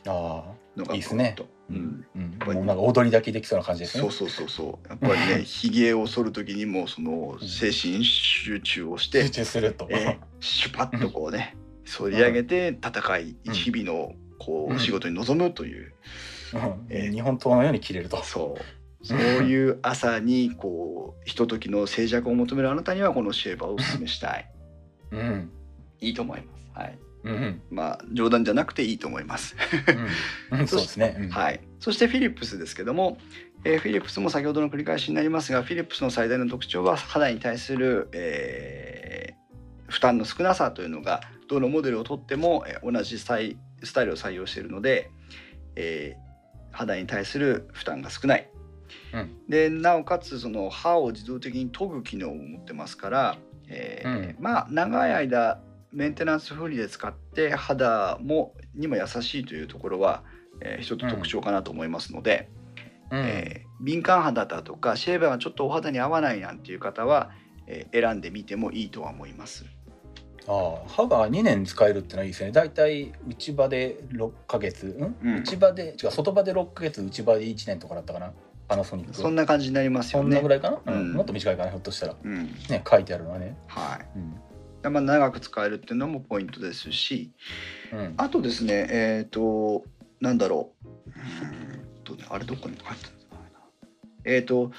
[0.07, 1.35] あのがいいっすね。
[1.69, 2.05] うん。
[2.15, 4.01] うん、もうなんか踊りだけできそうな感じですね。
[4.01, 4.87] そうそうそうそう。
[4.89, 13.53] やっぱりね ひげを剃る時にもその精神集中をして集中すると、えーシュパッとこうね反り上げて戦いうん。
[13.53, 15.93] 日々のこううん仕事に臨むという
[16.53, 16.87] うん。
[16.89, 17.11] えー。
[17.11, 18.23] 日本刀のように切れると。
[18.23, 19.05] そう。
[19.05, 24.49] そういう朝にこうひとときの静寂を求めるあなたにはこのシェーバーをお勧めしたい。
[25.11, 25.51] うん。
[26.01, 26.79] いいと思います。
[26.79, 26.99] はい。
[27.23, 27.31] うん。
[27.31, 29.55] うんまあ冗談じゃなくていいと思います。
[30.51, 30.59] うん。
[30.59, 30.67] うん。
[30.67, 31.29] そうですね、うん。
[31.29, 31.61] はい。
[31.79, 33.17] そしてフィリップスですけども、
[33.63, 39.37] えーフィリップスも先ほどの繰り返しになりますがフィリップスの最大の特徴は肌に対する、えー
[39.89, 45.11] 負担の少なさというのがどのモデルをとっても、えー同じスタイスタイルを採用しているので、
[45.75, 46.27] えー
[46.69, 48.49] 肌に対する負担が少ない。
[49.13, 53.37] うんでなおかつその歯を自動的に研ぐ機能を持ってますから、
[53.67, 55.59] えーまあ長い間
[55.91, 60.23] メンテナンスフリーで使って肌もにも優しいというところは、
[60.61, 62.49] えー一つ特徴かなと思いますので、
[63.11, 67.31] うんえー敏感肌だとかシェーバーがちょっとお肌に合わないなんていう方は、
[67.65, 69.65] えー選んでみてもいいとは思います。
[70.47, 70.87] ああ。
[70.87, 72.51] 歯が2年使えるってのはいいですね。
[72.51, 75.35] 大体内歯で6ヶ月ん、うん。
[75.41, 78.31] 内歯で違う外歯で6ヶ月内歯で1年とかだったかな。
[78.67, 79.13] パナソニック。
[79.13, 80.23] そんな感じになりますよね。
[80.23, 80.49] そんなぐ。
[80.49, 80.93] らいかな、うん。
[80.93, 81.13] うん。
[81.13, 82.15] もっと短いかなひょっとしたら。
[82.21, 83.57] うん、ね書いてあるのはね。
[83.67, 84.17] はい。
[84.17, 84.35] うん。
[84.81, 87.31] でまあ長く使えるっていうのもポイントですし、
[87.93, 88.13] うん。
[88.17, 89.83] あとですね、えっ、と、
[90.21, 90.87] なんだろう。
[91.09, 93.17] うーんとね、あれどこに書いて。
[94.25, 94.71] えっ、と、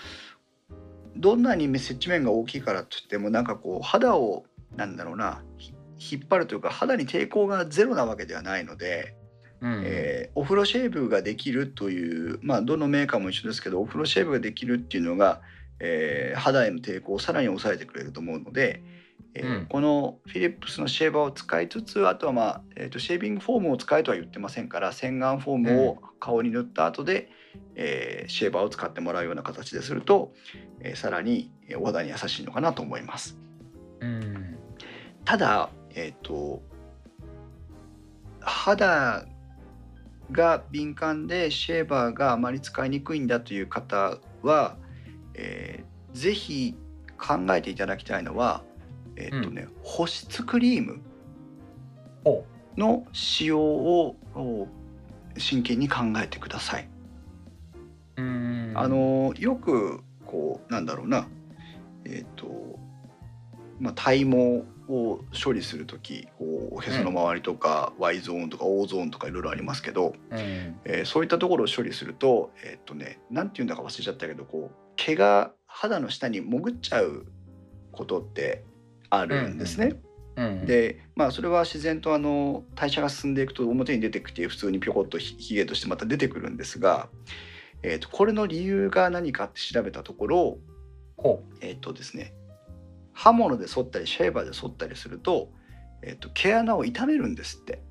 [1.16, 4.44] どんなに接地面が大きいからといってもなんかこう肌を
[4.76, 5.74] なんだろうなひ
[6.14, 9.16] 引っ張るというか肌に抵抗がゼロなわけではないので、
[9.60, 9.82] うん。
[9.84, 15.40] えーお風呂シェーブができるというまあどのメーカーも一緒ですけどお風呂シェーブができるっていうのが、
[15.80, 18.82] えー肌への抵抗をさらに抑えてくれると思うので、
[19.34, 19.66] えーうん。
[19.66, 27.28] このフィリップスのシェーバーを使いつつあとは、まあえー、とシェービングフォームを使えとは言ってませんから洗顔フォームを顔に塗った後で、
[27.74, 30.32] えーシェーバーを使ってもらうような形ですると、
[30.80, 33.36] えーさらにえーお肌に優しいのかなと思います。
[34.00, 34.47] うん
[35.28, 36.62] ただえっ、と
[38.40, 39.26] 肌
[40.32, 44.78] が敏感でシェーバーがあまり使いにくいんだという方は、
[45.34, 46.74] えーぜひ
[47.18, 48.62] 考えていただきたいのは
[49.16, 51.00] えっ、とね、保湿クリーム
[52.24, 52.46] ほ
[52.78, 54.66] の使用をお
[55.36, 56.88] 真剣に考えてください。
[58.16, 58.72] ううん。
[58.74, 61.28] あのよくこうなんだろうな。
[62.06, 62.78] えっ、と
[63.78, 70.38] まあ体毛を処理する時こうおへその周りとか、Y ゾーンとか O ゾーンとかいろいろありますけど、うん。
[70.84, 77.26] えーそういったところを処理するとえっ、とねなんて言うんだか忘れちゃったけどこう毛が肌の下に潜っちゃう
[77.92, 78.64] ことって
[79.10, 80.00] あるんですね。
[80.36, 80.66] うん。
[80.66, 87.08] でまあそれは自然とあの代謝が進んでいくと表に出てきて普通にぴょこっとひひげとしてまた出てくるんですが、
[87.82, 90.58] えー、とこれの理由が何かって調べたところ
[91.16, 92.34] ほえっ、とですね
[93.18, 95.50] 刃物で剃ったりシェーバーで剃ったりすると,、
[96.02, 97.82] えー、と毛穴を傷めるんですって。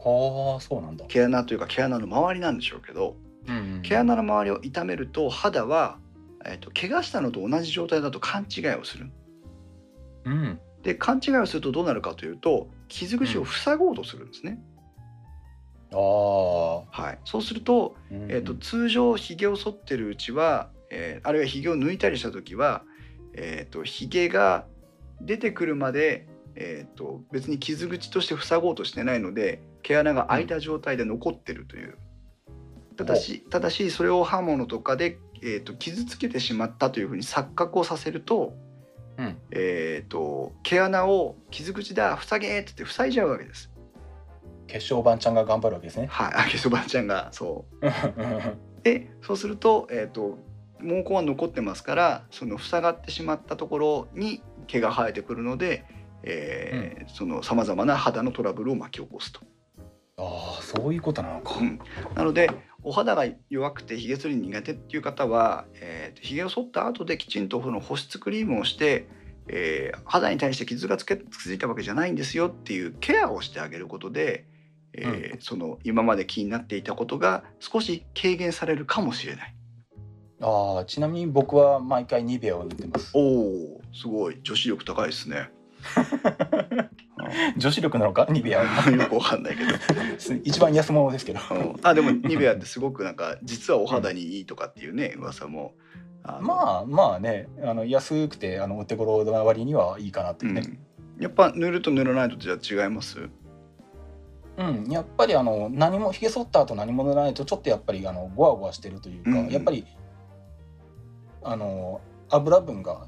[0.00, 1.06] あそうなんだ。
[1.06, 3.16] 毛穴というか毛穴の周りなんでしょうけど
[3.46, 5.98] うん毛穴の周りを傷めると肌は、
[6.44, 9.10] えー、と怪我したのと同じ状態だと勘違いをする。
[10.24, 10.60] うん。
[10.82, 14.58] で勘違いをするとどうなるかというと傷口を塞ごうとするんですね。
[15.92, 22.82] ああはい、そうすると,、えー、と通常ひげを剃ってるうちは、えーあるいはひげを抜いたりした時は、
[23.34, 24.66] えー、とひげが
[25.20, 31.98] 出てくるまで、えー、と別に傷口として塞ごうとしてないので毛穴が開いた状態で残ってるという。
[32.96, 38.54] ただしただしそれを刃物とかで、えー、と傷つけてしまったというふうに錯覚をさせると,、
[39.18, 43.74] うんえー、と毛穴を傷口だ塞げって言って塞いじゃうわけです。
[44.66, 47.84] 決勝版ちゃんが頑張るわけですねはい、あけそばちゃんがそう
[48.82, 50.38] でそうすると,、えー、と
[50.80, 55.84] 毛根は残ってますからその塞がってしまったところに毛が生えてくるので、
[56.22, 59.40] えーそのさまざまな肌のトラブルを巻き起こすと。
[60.16, 61.78] ああそういうことなのかうん
[62.14, 62.48] なので
[62.82, 69.08] お肌が弱くてひげ剃り苦手っていう方は、えー、ひげを剃った後できちんとその保湿クリームをして、
[69.48, 74.46] えー肌に対して傷がつけついたわけじゃないんですよっていうケアをしてあげることで、
[74.92, 79.54] えーその今まで気になっていたことが少し軽減されるかもしれない。
[80.40, 83.10] ああちなみに僕は毎回ニベアを塗ってます。
[83.14, 84.40] おおすごい。
[84.42, 85.50] 女子力高いですね。
[87.56, 88.26] 女子力なのか？
[88.30, 88.90] ニベアは。
[88.90, 89.70] よくわかんないけど、
[90.44, 91.40] 一番安物ですけど。
[91.50, 91.76] うん。
[91.82, 95.72] あでもニベアってすごくなんか実はお肌にいいとかっていうね噂も。
[96.22, 97.48] あのまあまあね。
[97.62, 100.62] あの安くてあのお手頃な割にはいいかなっていうね、
[101.16, 103.28] うん、やっぱ塗ると塗らないとじゃあ違います？
[104.56, 104.86] うん。
[104.90, 109.48] やっぱりあの何もひげ剃った後何も塗らないとちょっとやっぱりあのゴワゴワしてるというか、うん。
[109.48, 109.86] やっぱり
[111.44, 112.00] あの
[112.30, 113.06] 油分が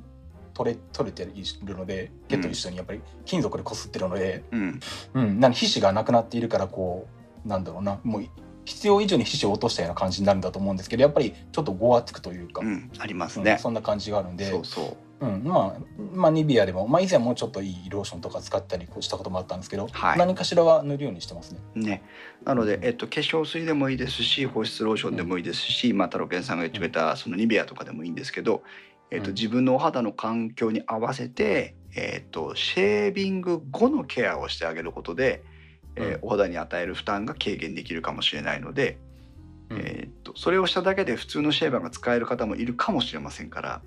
[0.55, 4.81] 取れ取れているので毛と一緒にやっぱり金属でこすってるので、うん。
[5.15, 7.07] うん、なんか皮脂がなくなっているからこ
[7.45, 8.25] うなんだろうなもう
[8.65, 15.81] 必要以上に皮脂を落としたような感じになるんだと思うんですけどやっぱりちょっとごわつくというか、うんありますうんね、そんな感じがあるんでそうそううん、まあ、
[16.15, 20.19] まあニビアでも、まあ、以前もうちょっといいローションとか使ったりしたこともあったんですけど、はい。
[20.19, 21.61] 何かしらは塗るようにしてますね。
[21.75, 22.03] ね、
[22.45, 28.63] なので、えっと、化粧水でもいいですし保湿ローションでもいいですし、まあ、太郎健さんが言ってくれたそのニベアとかでもいいんですけど、
[29.11, 29.35] えっと、うん。
[29.35, 35.43] 自分のお肌の環境に合わせて、えっと、シェービング後のケアをしてあげることで、
[35.97, 38.99] えーお肌に与える負担が軽減できるかもしれないので、
[39.71, 39.79] うん。
[39.79, 43.81] えっとそれをしただけで普通のシェーバーが使える方もいるかもしれませんから、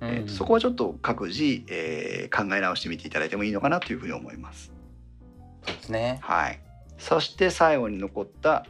[0.00, 4.72] えーうんそこはちょっと各自、えー考え直してみていただいてもいいのかなというふうに思います。
[5.64, 6.18] そうですね。
[6.22, 6.60] はい、
[6.98, 8.66] そして最後に残った、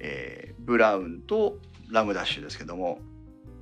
[0.00, 1.58] えーブラウンと
[1.90, 2.98] ラムダッシュですけども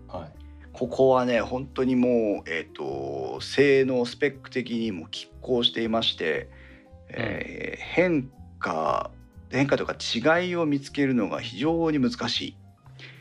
[0.08, 0.32] はい。
[0.72, 6.48] ここはね本当にもう、えー、と性能スペック的にも拮抗していまして、
[7.08, 9.10] えー変化
[9.50, 12.56] 変化とか違いを見つけるのが非常に難しい。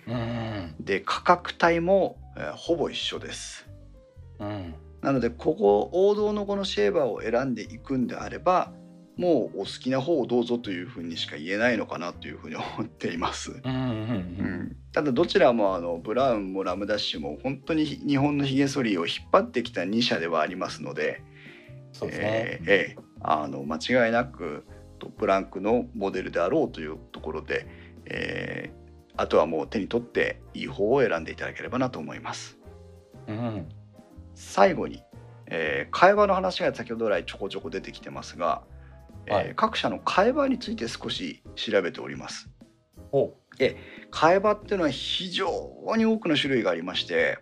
[0.07, 0.75] うん。
[0.79, 3.66] で価格帯も、えーほぼ一緒です。
[4.39, 4.75] うん。
[5.01, 8.71] なのでここ王道のこのシェーバーを選んでいくんであれば、
[9.17, 13.51] もうお好きな方をどうぞというふうにしか言えないのかなというふうに思っています。
[13.63, 21.23] うんうんううんん、ただどちらもあのブラウンもラムダッシュも本当に日本のひげ剃りを引っ張ってきた2社ではありますので、
[21.93, 22.59] そうですねえ。
[22.61, 24.63] ーえーあの間違いなく
[24.99, 27.65] トップランクのモデルであろうというところで、
[28.05, 28.77] えー
[29.19, 32.59] あとはもう手に取っていい方を選んでいただければなと思います。
[33.27, 33.67] うん
[34.37, 35.03] 最後に、
[35.47, 38.61] えー会話の話が先ほど来ちょこちょこ出てきてますが、
[39.25, 42.49] えーはい各社の会話について少し調べております。
[43.11, 43.33] お
[44.11, 45.49] 会話っていうのは非常
[45.97, 47.39] に多くの種類がありまして、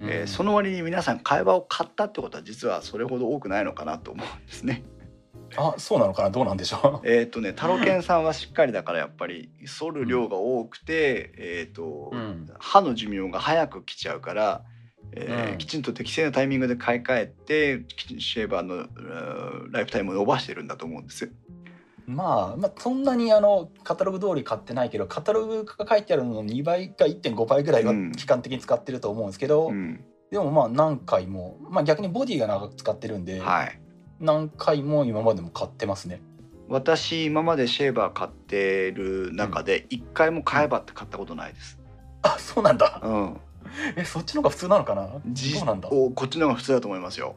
[0.00, 4.82] えーその割に皆さん会話を買ったってことは実はそれほど多くないのかなと思うんですね。
[5.56, 6.30] あそうなのかな？
[6.30, 12.16] どうなんでしょ えっ、とねタロケンさんはしっかりだからやっぱり剃る量が多くて、えっ、と、う。
[12.16, 14.64] うん歯の寿命が早く来ちゃうから、
[15.16, 17.84] えーうんきちんと適正なタイミングで買い替えて
[18.18, 21.30] シェーバーのうんライフタイムを伸ばしてるんだと思うんです。
[22.06, 33.80] まあ、まあそんなにあのカタログ通り買ってないけどカタログが書いてあるのの2倍か1.5倍ぐらいはうん期間的に使ってると思うんですけど、うん、でもまあ何回も、まあ、逆にボディが長く使ってるんで、はい
[34.20, 36.20] 何回も今までも買ってますね。
[36.68, 41.78] 私今までシェーバー買ってる中で一回も買えばって買ったことないです。
[42.22, 43.00] あそうなんだ。
[43.02, 43.36] うん、
[43.96, 45.08] えそっちの方が普通なのかな？
[45.26, 45.88] じそうなんだ？
[45.90, 47.34] おこっちの方が普通だと思いますよ。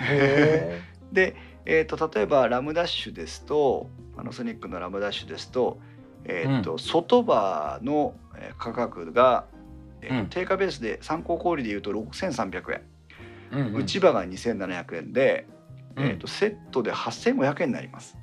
[0.00, 0.80] へ
[1.12, 1.34] で、
[1.64, 5.78] えー、と例えばラムダッシュですとパナソニックのラムダッシュですと,、
[6.24, 9.46] えーと外刃のえー価格が、
[10.02, 12.80] えーとうん定価ベースで参考小売でいうと6300円、
[13.52, 13.56] え。
[13.56, 15.46] うんうん内刃が2700円で、
[15.96, 18.16] うんえー、とセットで8500円になります。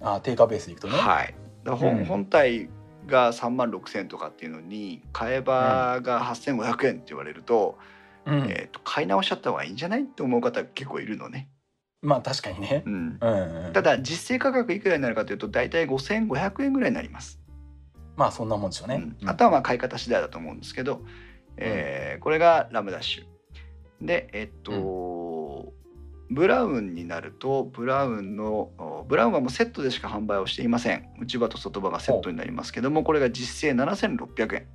[0.00, 0.94] あ定価ベースでいくとね。
[0.94, 2.68] はい、だ本うん本体
[3.12, 7.78] が3万6000円とかっていうのに買えばが8500円って言われると,、
[8.26, 10.02] うんえー、と買い直しちゃった方がいいんじゃない？
[10.02, 11.48] って思う方結構いるのね。
[12.00, 12.90] まあ確かにねう。
[12.90, 17.38] んうんうん、ただ実勢価格いくらになるかというと大体5500円ぐらいになります。
[18.16, 19.12] まあそんなもんでしょうね。
[19.22, 21.02] うんあとはまあ買い方次第だと思うんですけど、
[21.58, 24.06] えーこれがラムダッシュ。
[24.06, 24.72] でえっと、
[26.34, 31.08] ブラウンになるとブラウンのおブラウンはもうセットでしか販売をしていません。
[31.20, 34.66] 内刃と外刃がセットになりますけどもこれが実勢7600円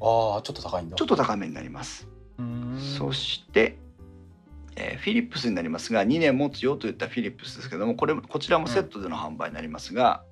[0.00, 0.96] ああちょっと高いんだ。
[0.96, 2.08] ちょっと高めになります。
[2.98, 3.78] そして、
[4.76, 10.22] えーフィリップスになりますが2年持つよといったフィリップスですけどもこれこちらもセットでの販売になりますが、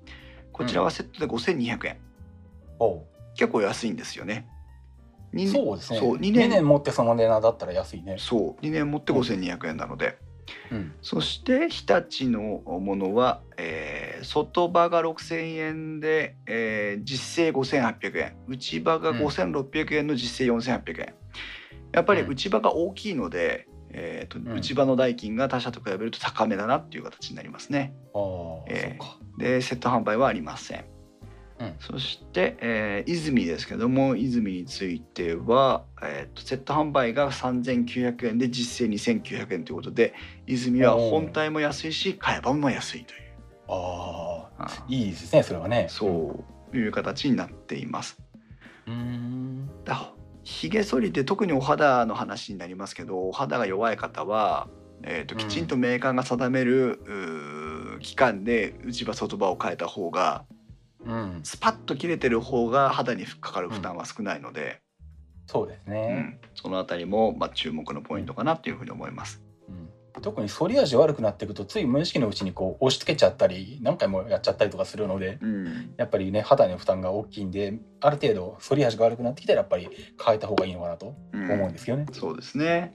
[0.51, 1.97] こちらはセットで5200円
[2.79, 3.01] おう
[3.35, 4.47] 結構安いんですよね。
[5.33, 5.99] 2年そうですね。
[5.99, 8.15] そう2 2年年持ってその値段だったら安いね。
[8.19, 10.17] そう2年持って5200円なので、
[10.71, 10.93] うん。
[11.01, 12.39] そして日立の
[12.79, 18.37] ものは、えー外刃が6000円で、えー実勢5800円。
[18.47, 21.13] 内刃が5600円の実勢4800円。
[21.91, 22.29] やっぱりうん。
[22.31, 24.57] 内刃が大きいので、えーとん。
[24.57, 27.93] 内刃の代金が他社と比べると高めだなっていう形になりますね。
[28.13, 29.39] ああ、えー。
[29.39, 30.85] でセット販売はありません、
[31.59, 40.13] うんそして、えー泉ですけども泉については、えーとセット販売が3900円で実勢2900円ということで
[40.47, 43.25] 泉は本体も安いし買い場も安いという
[43.67, 45.87] ああ、あいいですね、それはね。
[45.89, 48.17] そういう形になっています。
[48.87, 48.91] う。
[48.91, 49.69] ん。
[49.83, 50.11] だ
[50.43, 54.67] ひげ剃りって特にお肌の話になりますけどお肌が弱い方は、
[55.01, 60.45] えー、とうんきちんとメーカーが定める、うー期間で内刃外刃を変えた方が
[61.05, 61.39] うん。
[61.43, 64.81] スパッと切れてる方が肌にかかる負担は少ないので、
[65.47, 66.13] そうですうね。
[66.13, 69.41] んそのあたりも、まあ、注目のポイントかなっていうふうに思います。
[69.69, 69.89] うん
[70.21, 79.89] 特に反り味悪くなっていくとつい無意識のうちにこう押し付けちゃったり何回もやっちゃったりとかするのでうんやっぱりね肌の負担が大きいんである程度反り味が悪くなってきたらやっぱり
[80.25, 82.05] 変えた方がいいのかなとうん思うんですよね。
[82.13, 82.93] そうですね。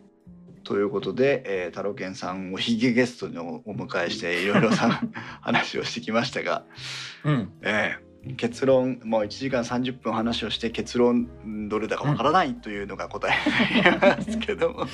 [0.70, 5.02] ということで、えー、タロケンさんをヒゲゲストにおお迎えしていろいろさ
[5.40, 6.64] 話をしてきましたが、
[7.24, 7.52] うん。
[7.62, 14.86] えー結論もう1時間30分話をして結論んどれだかわからないというのが答えになりますけども、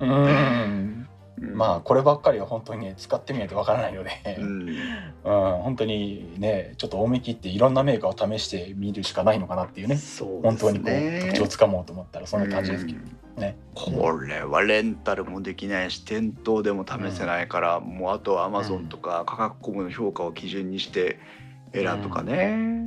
[0.00, 1.08] うん。
[1.40, 1.56] うん。
[1.56, 4.76] まあこればっかりは本当にね使ってみないとわからないので、う うん、ん
[5.24, 9.96] 本当にねちょっと思い切っていろんなメーカーを試してみるしかないのかなっていうね。
[9.96, 12.98] そう本当にこうね特徴をつかもうと思ったらそんな感じですけど
[13.36, 13.40] うん。
[13.40, 13.56] ね。
[13.74, 21.18] これはレンタルもできないし店頭でも試せないから、もうあとはアマゾンとか価格コムの評価を基準にして
[21.72, 22.82] 選ぶかね。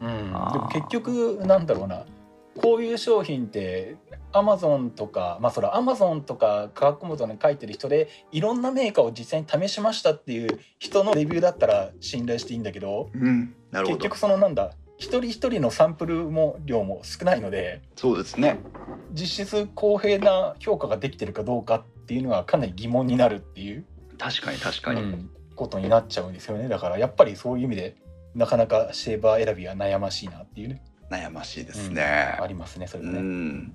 [0.00, 2.04] うん、でも結局なんだろうな
[2.56, 3.96] こういう商品って
[4.32, 18.60] アマゾンとかまあそれアマゾンとか科学コムとかに書いてる人でいろんなメーカーを実際に試しましたっていう人のレビューだったら信頼していいんだけどうん、なるほど結局そのなんだ一人一人のサンプルも量も少ないのでそうですね。
[19.12, 23.84] 実質公平な評価ができてるかどうかっていうのはかなり疑問になるっていう、
[24.16, 25.02] 確かに確かに。
[25.02, 27.96] うんことになっちゃうんですよねだからやっぱりそういう意味で
[28.34, 30.82] なかなかシェーバー選びは悩ましいなっていうね
[31.12, 32.02] 悩ましいですね、
[32.40, 33.20] ありますねそれね。
[33.20, 33.74] ん。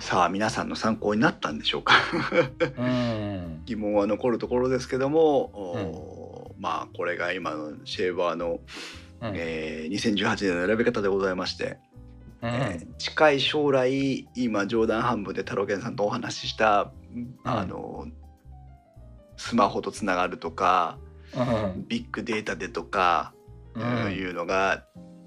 [0.00, 1.94] さあ皆さんの参考になったんでしょうか？
[2.78, 3.62] うん。
[3.64, 8.60] 疑問は残るところですけども、おーまあこれが今のシェーバーの、
[9.20, 9.32] うん。
[9.34, 11.78] えー2018年の選び方でございまして、
[12.42, 12.50] うん。
[12.50, 16.92] えー近い将来今冗談半分で太郎健さんとお話しした、
[17.44, 18.06] あの
[19.36, 20.98] スマホとつながるとか
[21.36, 21.40] う
[21.78, 21.84] ん。
[21.88, 23.32] ビッグデータでとか、
[23.74, 24.84] うんいうのが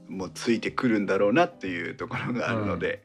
[0.10, 3.04] もうついてくるんだろうなっていうところがあるので。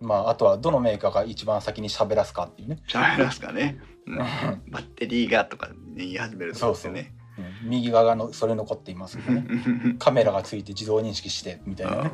[0.00, 4.14] まああとはどのメーカーが一番先に喋らすかっていうね、喋、りますかね、うん。
[4.14, 4.18] うん。
[4.70, 7.14] バッテリーがとか言い始めるとですね。
[7.62, 9.46] 右側のそれ残っていますけどね。
[9.98, 12.10] カメラがついて自動認識してみたいなね。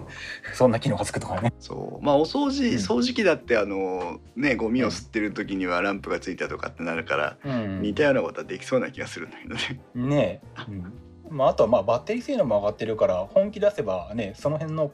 [0.54, 1.52] そんな機能がつくとかね。
[1.58, 2.04] そう。
[2.04, 2.76] まあお掃除うん。
[2.76, 7.82] 掃除機だってあのねゴミを吸ってる時にはランプがついたとかってなるから、うん。
[7.82, 9.80] 似たようなことはできそうな気がするんだけどね。
[9.94, 10.92] ねえ、う ん
[11.30, 14.92] まあ、あとはまあバッテリー性能も上がってるから本気出せばねその辺の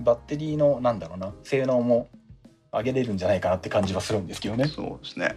[0.00, 2.08] バッテリーのなんだろうな性能も
[2.72, 4.66] 上げれるんじゃないかなって感じはするんですけどね。
[4.68, 5.36] そうですね。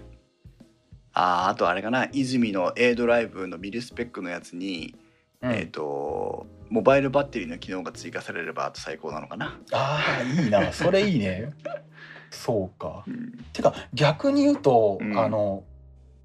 [1.14, 4.96] あーあとあれかな泉の A ドライブのミルスペックのやつに、
[5.42, 9.60] うんえっ、とモバイルバッテリーの機能が追加されればあと最高なのかな。
[9.72, 11.54] ああいいなそれいいね。
[12.30, 13.04] そうか。
[13.08, 15.64] うんてか逆に言うと、うんあの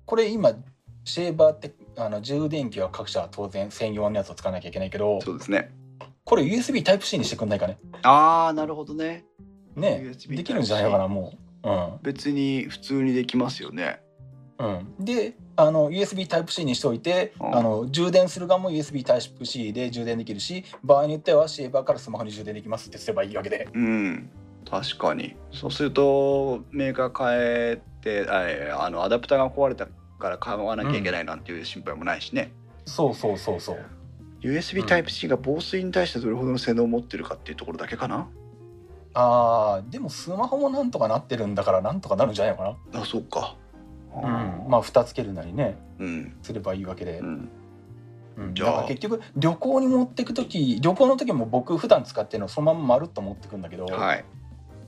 [0.04, 0.52] これ今
[1.04, 5.70] シェーバーってあの充電器は各社当然専用のやつを使わなきゃいけないけどそうですね。
[6.24, 7.78] これ USB Type-C にしてくんないかね？
[8.02, 9.24] ああなるほどね。
[9.74, 11.32] ねできるんじゃないかなも
[11.64, 11.68] う。
[11.68, 14.00] うん別に普通にできますよね。
[14.58, 23.68] うん、であの USB Type-C にしておいて、うんあの充電する側も USB Type-C で充電できるし場合によってはシェーバーからスマホに充電できますってすればいいわけで。
[23.72, 24.30] うん
[24.68, 29.86] 確かにそうするとメーカー変えてあのアダプターが壊れた
[30.18, 32.52] から買わなきゃいけないなんていう心配もないしね、
[32.84, 33.78] そうそうそうそう。
[34.40, 38.28] USB Type-C が防水に対してどれほどの性能を持ってるかっていうところだけかな。
[39.14, 43.56] あーでもスマホもなんとかなってるんだからなんとかなるんじゃないのかあそうか。
[44.14, 44.62] な。
[44.64, 45.78] うん、まあ蓋つけるなりね。
[45.98, 47.20] うん、すればいいわけで。
[47.20, 47.48] うん、
[48.36, 48.84] うん、じゃあ。
[48.84, 54.24] 結局旅行に持ってく時旅行の時も僕普段使ってるのそのまままるっと持ってくんだけど、はい。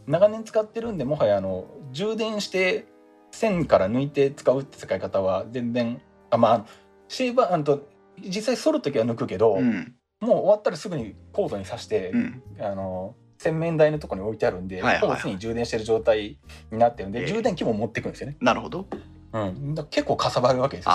[0.07, 2.87] 長年使ってるんでもはやあの充電して
[3.31, 6.01] 線から抜いて使うって使い方は全然
[6.31, 6.65] あまあ
[7.09, 7.89] シェーバーあんと
[8.21, 9.95] 実際剃る時は抜くけど、うん。
[10.21, 12.43] もう終わったらすぐにコードに挿して、うん。
[12.61, 16.39] あの洗面台のところに置いてあるんで、ほぼ常に充電してる状態
[16.73, 17.27] になってるんで、ええ。
[17.27, 18.37] 充電器も持ってくんですよね。
[18.41, 18.87] なるほど。
[19.33, 20.93] うん、だ結構かさばるわけですよ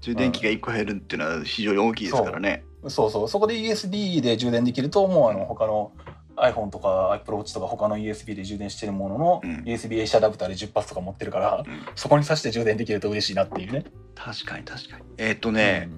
[0.00, 2.64] 充電器が1個減るっていうのは非常に大きいですからね。
[2.88, 3.28] そうそう。
[3.28, 5.92] そこで USB で充電できるともうあの他の
[6.36, 9.56] iPhone とか Apple Watch とか他の USB で充電してるものの、うん。
[9.64, 11.80] USB-AC アダプターで10発とか持ってるからうん。
[11.94, 13.84] そこに挿して充電できると嬉しいなっていうね。
[14.14, 15.04] 確かに確かに。
[15.18, 15.88] えっ、とね、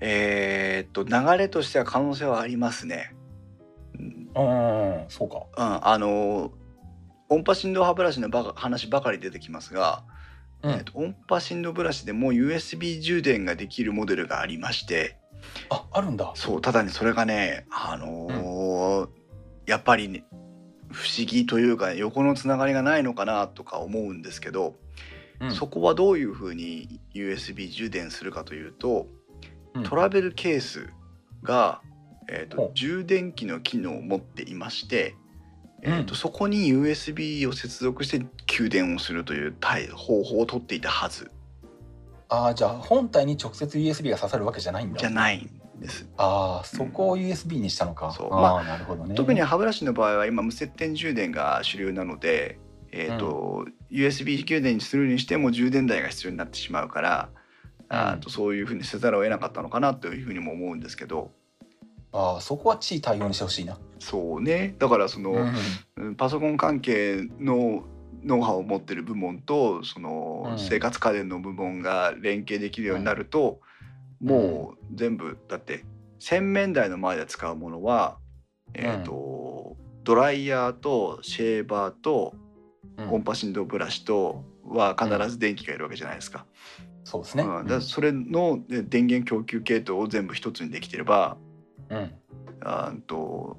[0.00, 3.14] えーっと流れとしては可能性はありますね。
[3.98, 4.30] うん。
[4.34, 5.42] うん、うん、そうか。
[5.56, 6.52] うん、あの
[7.28, 10.04] 音波振動歯ブラシのばか話ばかり出てきますが、
[10.62, 10.70] うん。
[10.72, 15.18] えっと音波振動ブラシでも USB 充電ができるモデルがありまして。
[15.68, 16.32] ああるんだ。
[16.36, 19.23] そうただねそれがねあのー
[19.66, 20.24] やっぱりね
[20.94, 24.76] 不思議というか横のつながりがないのかなとか思うんですけど、
[25.40, 25.52] うん。
[25.52, 29.08] そこはどういうふうに USB 充電するかというと
[29.74, 29.82] うん。
[29.82, 30.88] トラベルケース
[31.42, 31.82] が、
[32.30, 35.16] えーと充電器の機能を持っていまして、
[35.82, 36.16] えーとうん。
[36.16, 41.30] そこに USB を接続して給電をするという対方法を取っていたはず。
[42.28, 44.98] ああじゃあ本体に直接 USB が刺さるわけじゃないんだ。
[44.98, 46.08] じゃないんです。
[46.16, 48.12] ああそこを USB にしたのか。
[48.12, 49.14] そうああ、なるほどね。
[49.14, 52.58] 特に歯ブラシの場合は今無接点充電が主流なので、
[52.92, 57.28] えーと USB 給電にするにしても充電台が必要になってしまうから、
[57.88, 61.30] あーとそういうふうにせざるを得なかったのかなというふうにも思うんですけど
[62.12, 63.78] ああそこは地位対応にしてほしいな。
[63.98, 65.52] そうねだからその、うん
[65.96, 67.84] うんパソコン関係の
[68.22, 73.73] ノウハウを持ってる部門とそのうん生活家電の部門が連携できるようになると、ん
[74.24, 75.84] もう全部だって
[76.18, 78.18] 洗面台の前で使うものは、
[78.72, 82.34] えーとドライヤーとシェーバーと
[82.98, 86.46] うん音波振動ブラシとは必ず電気がいるわけじゃないですか。
[87.04, 87.42] そうですね。
[87.42, 91.36] うんだそれので電源供給系統を全部一つにできてれば
[91.88, 92.12] うん。
[93.06, 93.56] と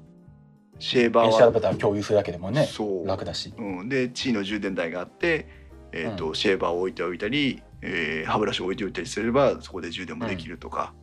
[0.78, 3.52] シェーバーは共有するだけでもねそう楽だし。
[3.56, 5.48] うん、で地位の充電台があって、
[5.92, 10.94] えーとシェーバーを置いておいたり、えー歯ブラシを置いておいたりすればそこで充電もできるとか、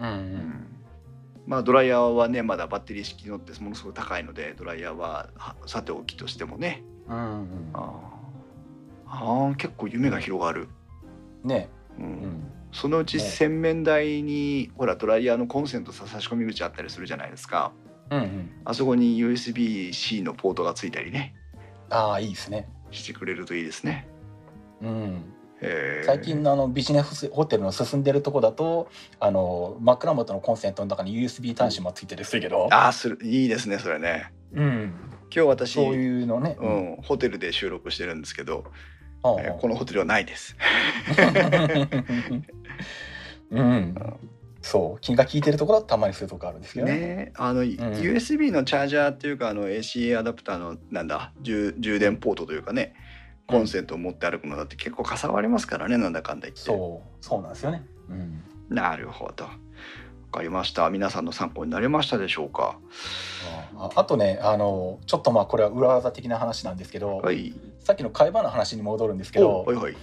[0.00, 0.08] うん。
[0.08, 0.18] ううん。
[0.18, 0.66] ん。
[1.46, 6.82] まあドライヤーはねまだバッテリー式のってものすごく高いのでドライヤーははさておきとしてもね。
[7.08, 8.16] うんうんあー。
[9.08, 10.68] あー結構夢が広がる、
[11.44, 11.68] ね、
[11.98, 12.04] うん。
[12.04, 17.72] うん、そのうち洗面台にほらドライヤーのコンセントさ差し込み口あったりするじゃないですか。
[18.10, 18.50] うんうん。
[18.64, 21.34] あそこに USB-C のポートがついたりね。
[21.90, 24.08] ああいいですねしてくれるといいですね。
[24.82, 25.32] うん。
[26.04, 34.32] 最近のあのビジネスホテルの進んでるとこだとあの枕元のコンセントの中に USB 端子もついてるするけど、ああするいいですねそれね。
[34.52, 34.92] うん、
[35.34, 38.64] 今日私そういうのね、うん、ホテルで収録してるんですけど、
[39.22, 39.40] ああ。
[39.40, 40.56] えーこのホテルはないです。
[43.50, 43.94] うん、
[44.66, 46.98] そう気が利いてるところはたまにそういうとこあるんですけどね。
[46.98, 47.32] ね。
[47.36, 52.94] あの、USB のチャージャーっていうかあの AC アダプターのなんだ充充電ポートというかね
[53.46, 56.62] コンセントを持って歩くのだって結構かさばりますからねなんだかんだ言って。
[56.62, 59.44] そうそうなんですよね、うん、なるほど。
[59.44, 59.50] わ
[60.32, 60.90] かりました。
[60.90, 62.76] 皆さんの参考になりましたでしょうか？
[63.78, 67.54] ああとねあのちょっとまあこれは裏技的な話なんですけど、はい。
[67.78, 69.96] さっきの会話の話に戻るんですけどおはいはい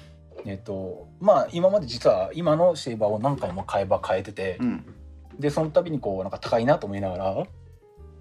[0.46, 4.86] えっとまあ今まで実は今のシェーバーを何回も買えば変えてて、うん。
[5.40, 7.48] でその度にこうなんか高いなと思いながら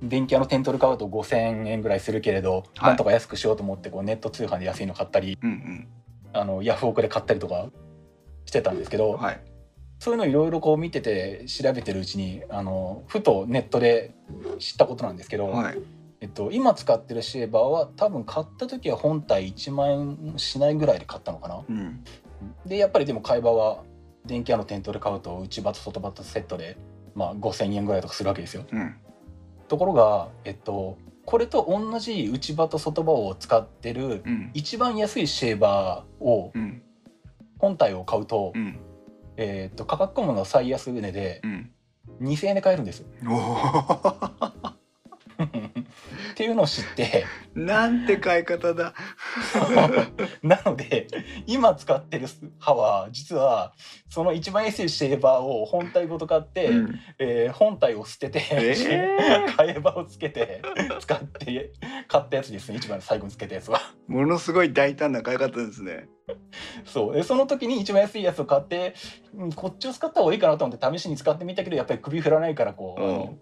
[0.03, 2.89] 電気屋のテントル買うと5,000円ぐらいするけれど、はい。
[2.89, 5.89] なんとか安くしようと思ってこうネット通販で安いの買ったりうん
[6.33, 7.69] あのヤフオクで買ったりとか
[8.47, 9.41] してたんですけど、うんはい。
[9.99, 14.15] そういうのいろいろこう見てて調べてるうちにあのふとネットで
[14.59, 15.79] 知ったことなんですけど、はい
[16.23, 21.65] えっと、今使ってるシェーバーは多分買った時は本体1万円しないぐらいで買ったのかな。
[21.69, 22.05] うん。
[22.65, 23.83] でやっぱりでも買い場は
[24.25, 26.79] 電気屋の店頭で買うと内場と外場とセットで、
[27.17, 28.65] まあ、5,000円ぐらいとかするわけですよ。
[28.71, 28.95] うん。
[29.67, 30.97] ところが、えっと、
[31.27, 34.51] これと同じ内場と外場を使ってるうん。
[34.55, 36.83] 一番安いシェーバーをうん。
[37.59, 38.79] 本体を買うと,、うん。
[39.39, 41.71] えっと価格コムの最安値でうん。
[42.21, 43.05] 2,000円で買えるんです。
[43.27, 44.72] おー
[45.45, 47.25] っていうのを知って。
[47.55, 48.95] なんて買い方だ。
[50.43, 51.07] なので
[51.47, 52.27] 今使ってる
[52.59, 53.75] 歯は実は
[54.09, 57.01] その一番安いシェーバーを本体ごと買って、うん。
[57.19, 58.75] えー本体を捨てて、え
[59.57, 60.63] 替え刃をつけて
[61.01, 61.73] 使って
[62.09, 62.79] 買ったやつですね。
[62.79, 63.81] 一番最後につけたやつは。
[64.09, 66.09] ものすごい大胆な買い方ですね。
[66.85, 67.15] そう。
[67.15, 68.95] でその時に一番安いやつを買って
[69.35, 73.39] うんこっちを使った方がいいかなと思って試しに使ってみたけどやっぱり首振らないからこう、うん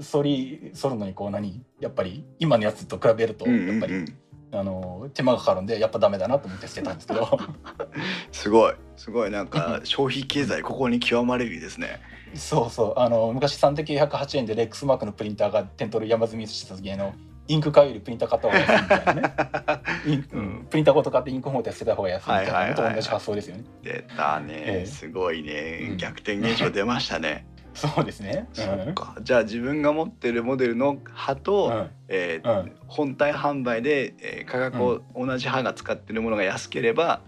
[0.00, 1.62] 反り反るのにこう何？
[1.80, 4.18] やっぱり今のやつと比べるとうんうんやっぱり、うん
[4.52, 7.38] あの手間がかかるんでやっぱダメだなと思って捨てたんですけど。
[8.30, 12.00] すごいすごいなんか消費経済ここに極まれるですね。
[12.34, 13.00] そうそう。
[13.00, 17.14] あの昔3908円でレックスマークのプリンターが店頭で山積みした時の
[17.48, 20.24] インク買うよりプリンター買った方が安いみたいなね。
[20.32, 20.66] うん。
[20.70, 23.64] プリンターごと買ってインク本体捨てた方が安いみたいなのと同じ発想ですよね。
[23.82, 24.86] 出たね、ええ。
[24.86, 25.96] すごいね、うん。
[25.96, 27.46] 逆転現象出ましたね、
[27.76, 28.48] そうですね。
[28.52, 29.16] そっか。
[29.20, 31.90] じゃあ自分が持ってるモデルの刃と、うん。
[32.08, 32.72] えーうん。
[32.86, 37.20] 本体販売で、えー価格を同じ刃が使ってるものが安ければ、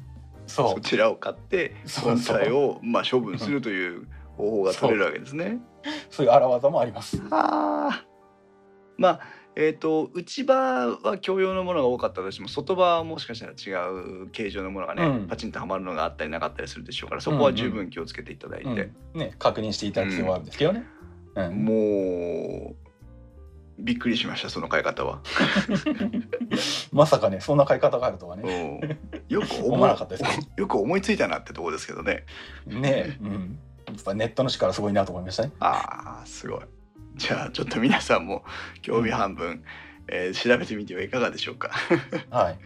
[0.46, 5.58] そそちらを買って本体をまあ処分するという方法が取れるわけですね。
[5.84, 5.88] う。
[6.10, 7.18] そういう荒技もあります。
[7.28, 8.04] はあ。
[8.96, 9.20] まあ
[9.60, 10.54] えー、と内場
[11.02, 20.86] は共用のものが多かったとしても外場はもしかしたら違う形状のものがね、うんパチンとはまるのがあったりなかったりするでしょうからそこは十分気をつけていただいて、うんね確認していただく必要はあるんですけどね。
[21.34, 22.76] うんもう
[23.80, 25.20] びっくりしましたその買い方は。
[26.92, 28.80] まさかねそんな買い方があるとはね。
[28.80, 32.24] うんよく思わなかったですけよく思いついたなってとこですけどね。
[32.66, 33.58] ねうん。
[33.86, 35.52] やっぱネットの力すごいなと思いましたね。
[35.58, 36.60] ああすごい。
[37.18, 38.44] じゃあちょっと皆さんも
[38.80, 39.62] 興味半分、
[40.06, 41.70] えー調べてみてはいかがでしょうか。
[42.30, 42.58] はい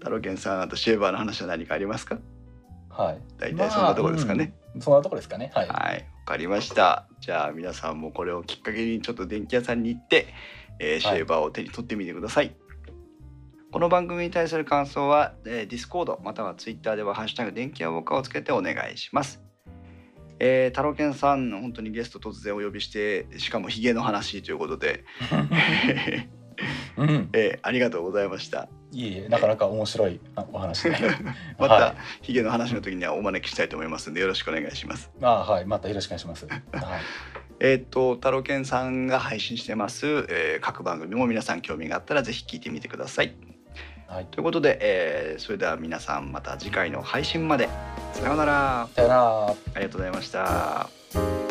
[0.00, 2.18] タロケンさんあとシェーバーの話は何かありますか？
[2.90, 3.18] はい。
[3.38, 4.54] 大体そんなところですかね。
[4.56, 5.50] まあうんそんなところですかね。
[5.54, 5.68] はい。
[5.68, 7.08] はい、わかりました。
[7.20, 10.28] じゃあ皆さんもこれをきっかけにちょっと電気屋さんに行って、
[10.78, 12.54] えーシェーバーを手に取ってみてください。
[13.72, 19.42] この番組に対する感想は、えー、Discord または Twitter では「ハッシュタグ電気屋ウォーカー」をつけてお願いします。
[20.40, 25.04] えー、タロケンさん本当にゲスト突然お呼びしてしかもヒゲの話ということで、
[26.96, 27.30] うん。
[27.32, 28.68] えーありがとうございました。
[28.92, 30.96] いえいえなかなか面白いあお話で。
[31.58, 35.10] また、はいヒゲの話の時にはお招きしたいと思いますのでよろしくお願いします。
[35.20, 36.46] あはいまたよろしくお願いします。
[36.46, 36.62] はい。
[37.60, 43.57] えーっとタロケンさんが配信してます、えー各番組も皆さん興味があったらぜひ聞いてみてください。
[44.08, 44.26] はい。
[44.26, 47.68] ということで、えーそれでは皆さんまた次回の配信まで
[48.14, 49.46] さようならさよなら。
[49.48, 51.47] ありがとうございました。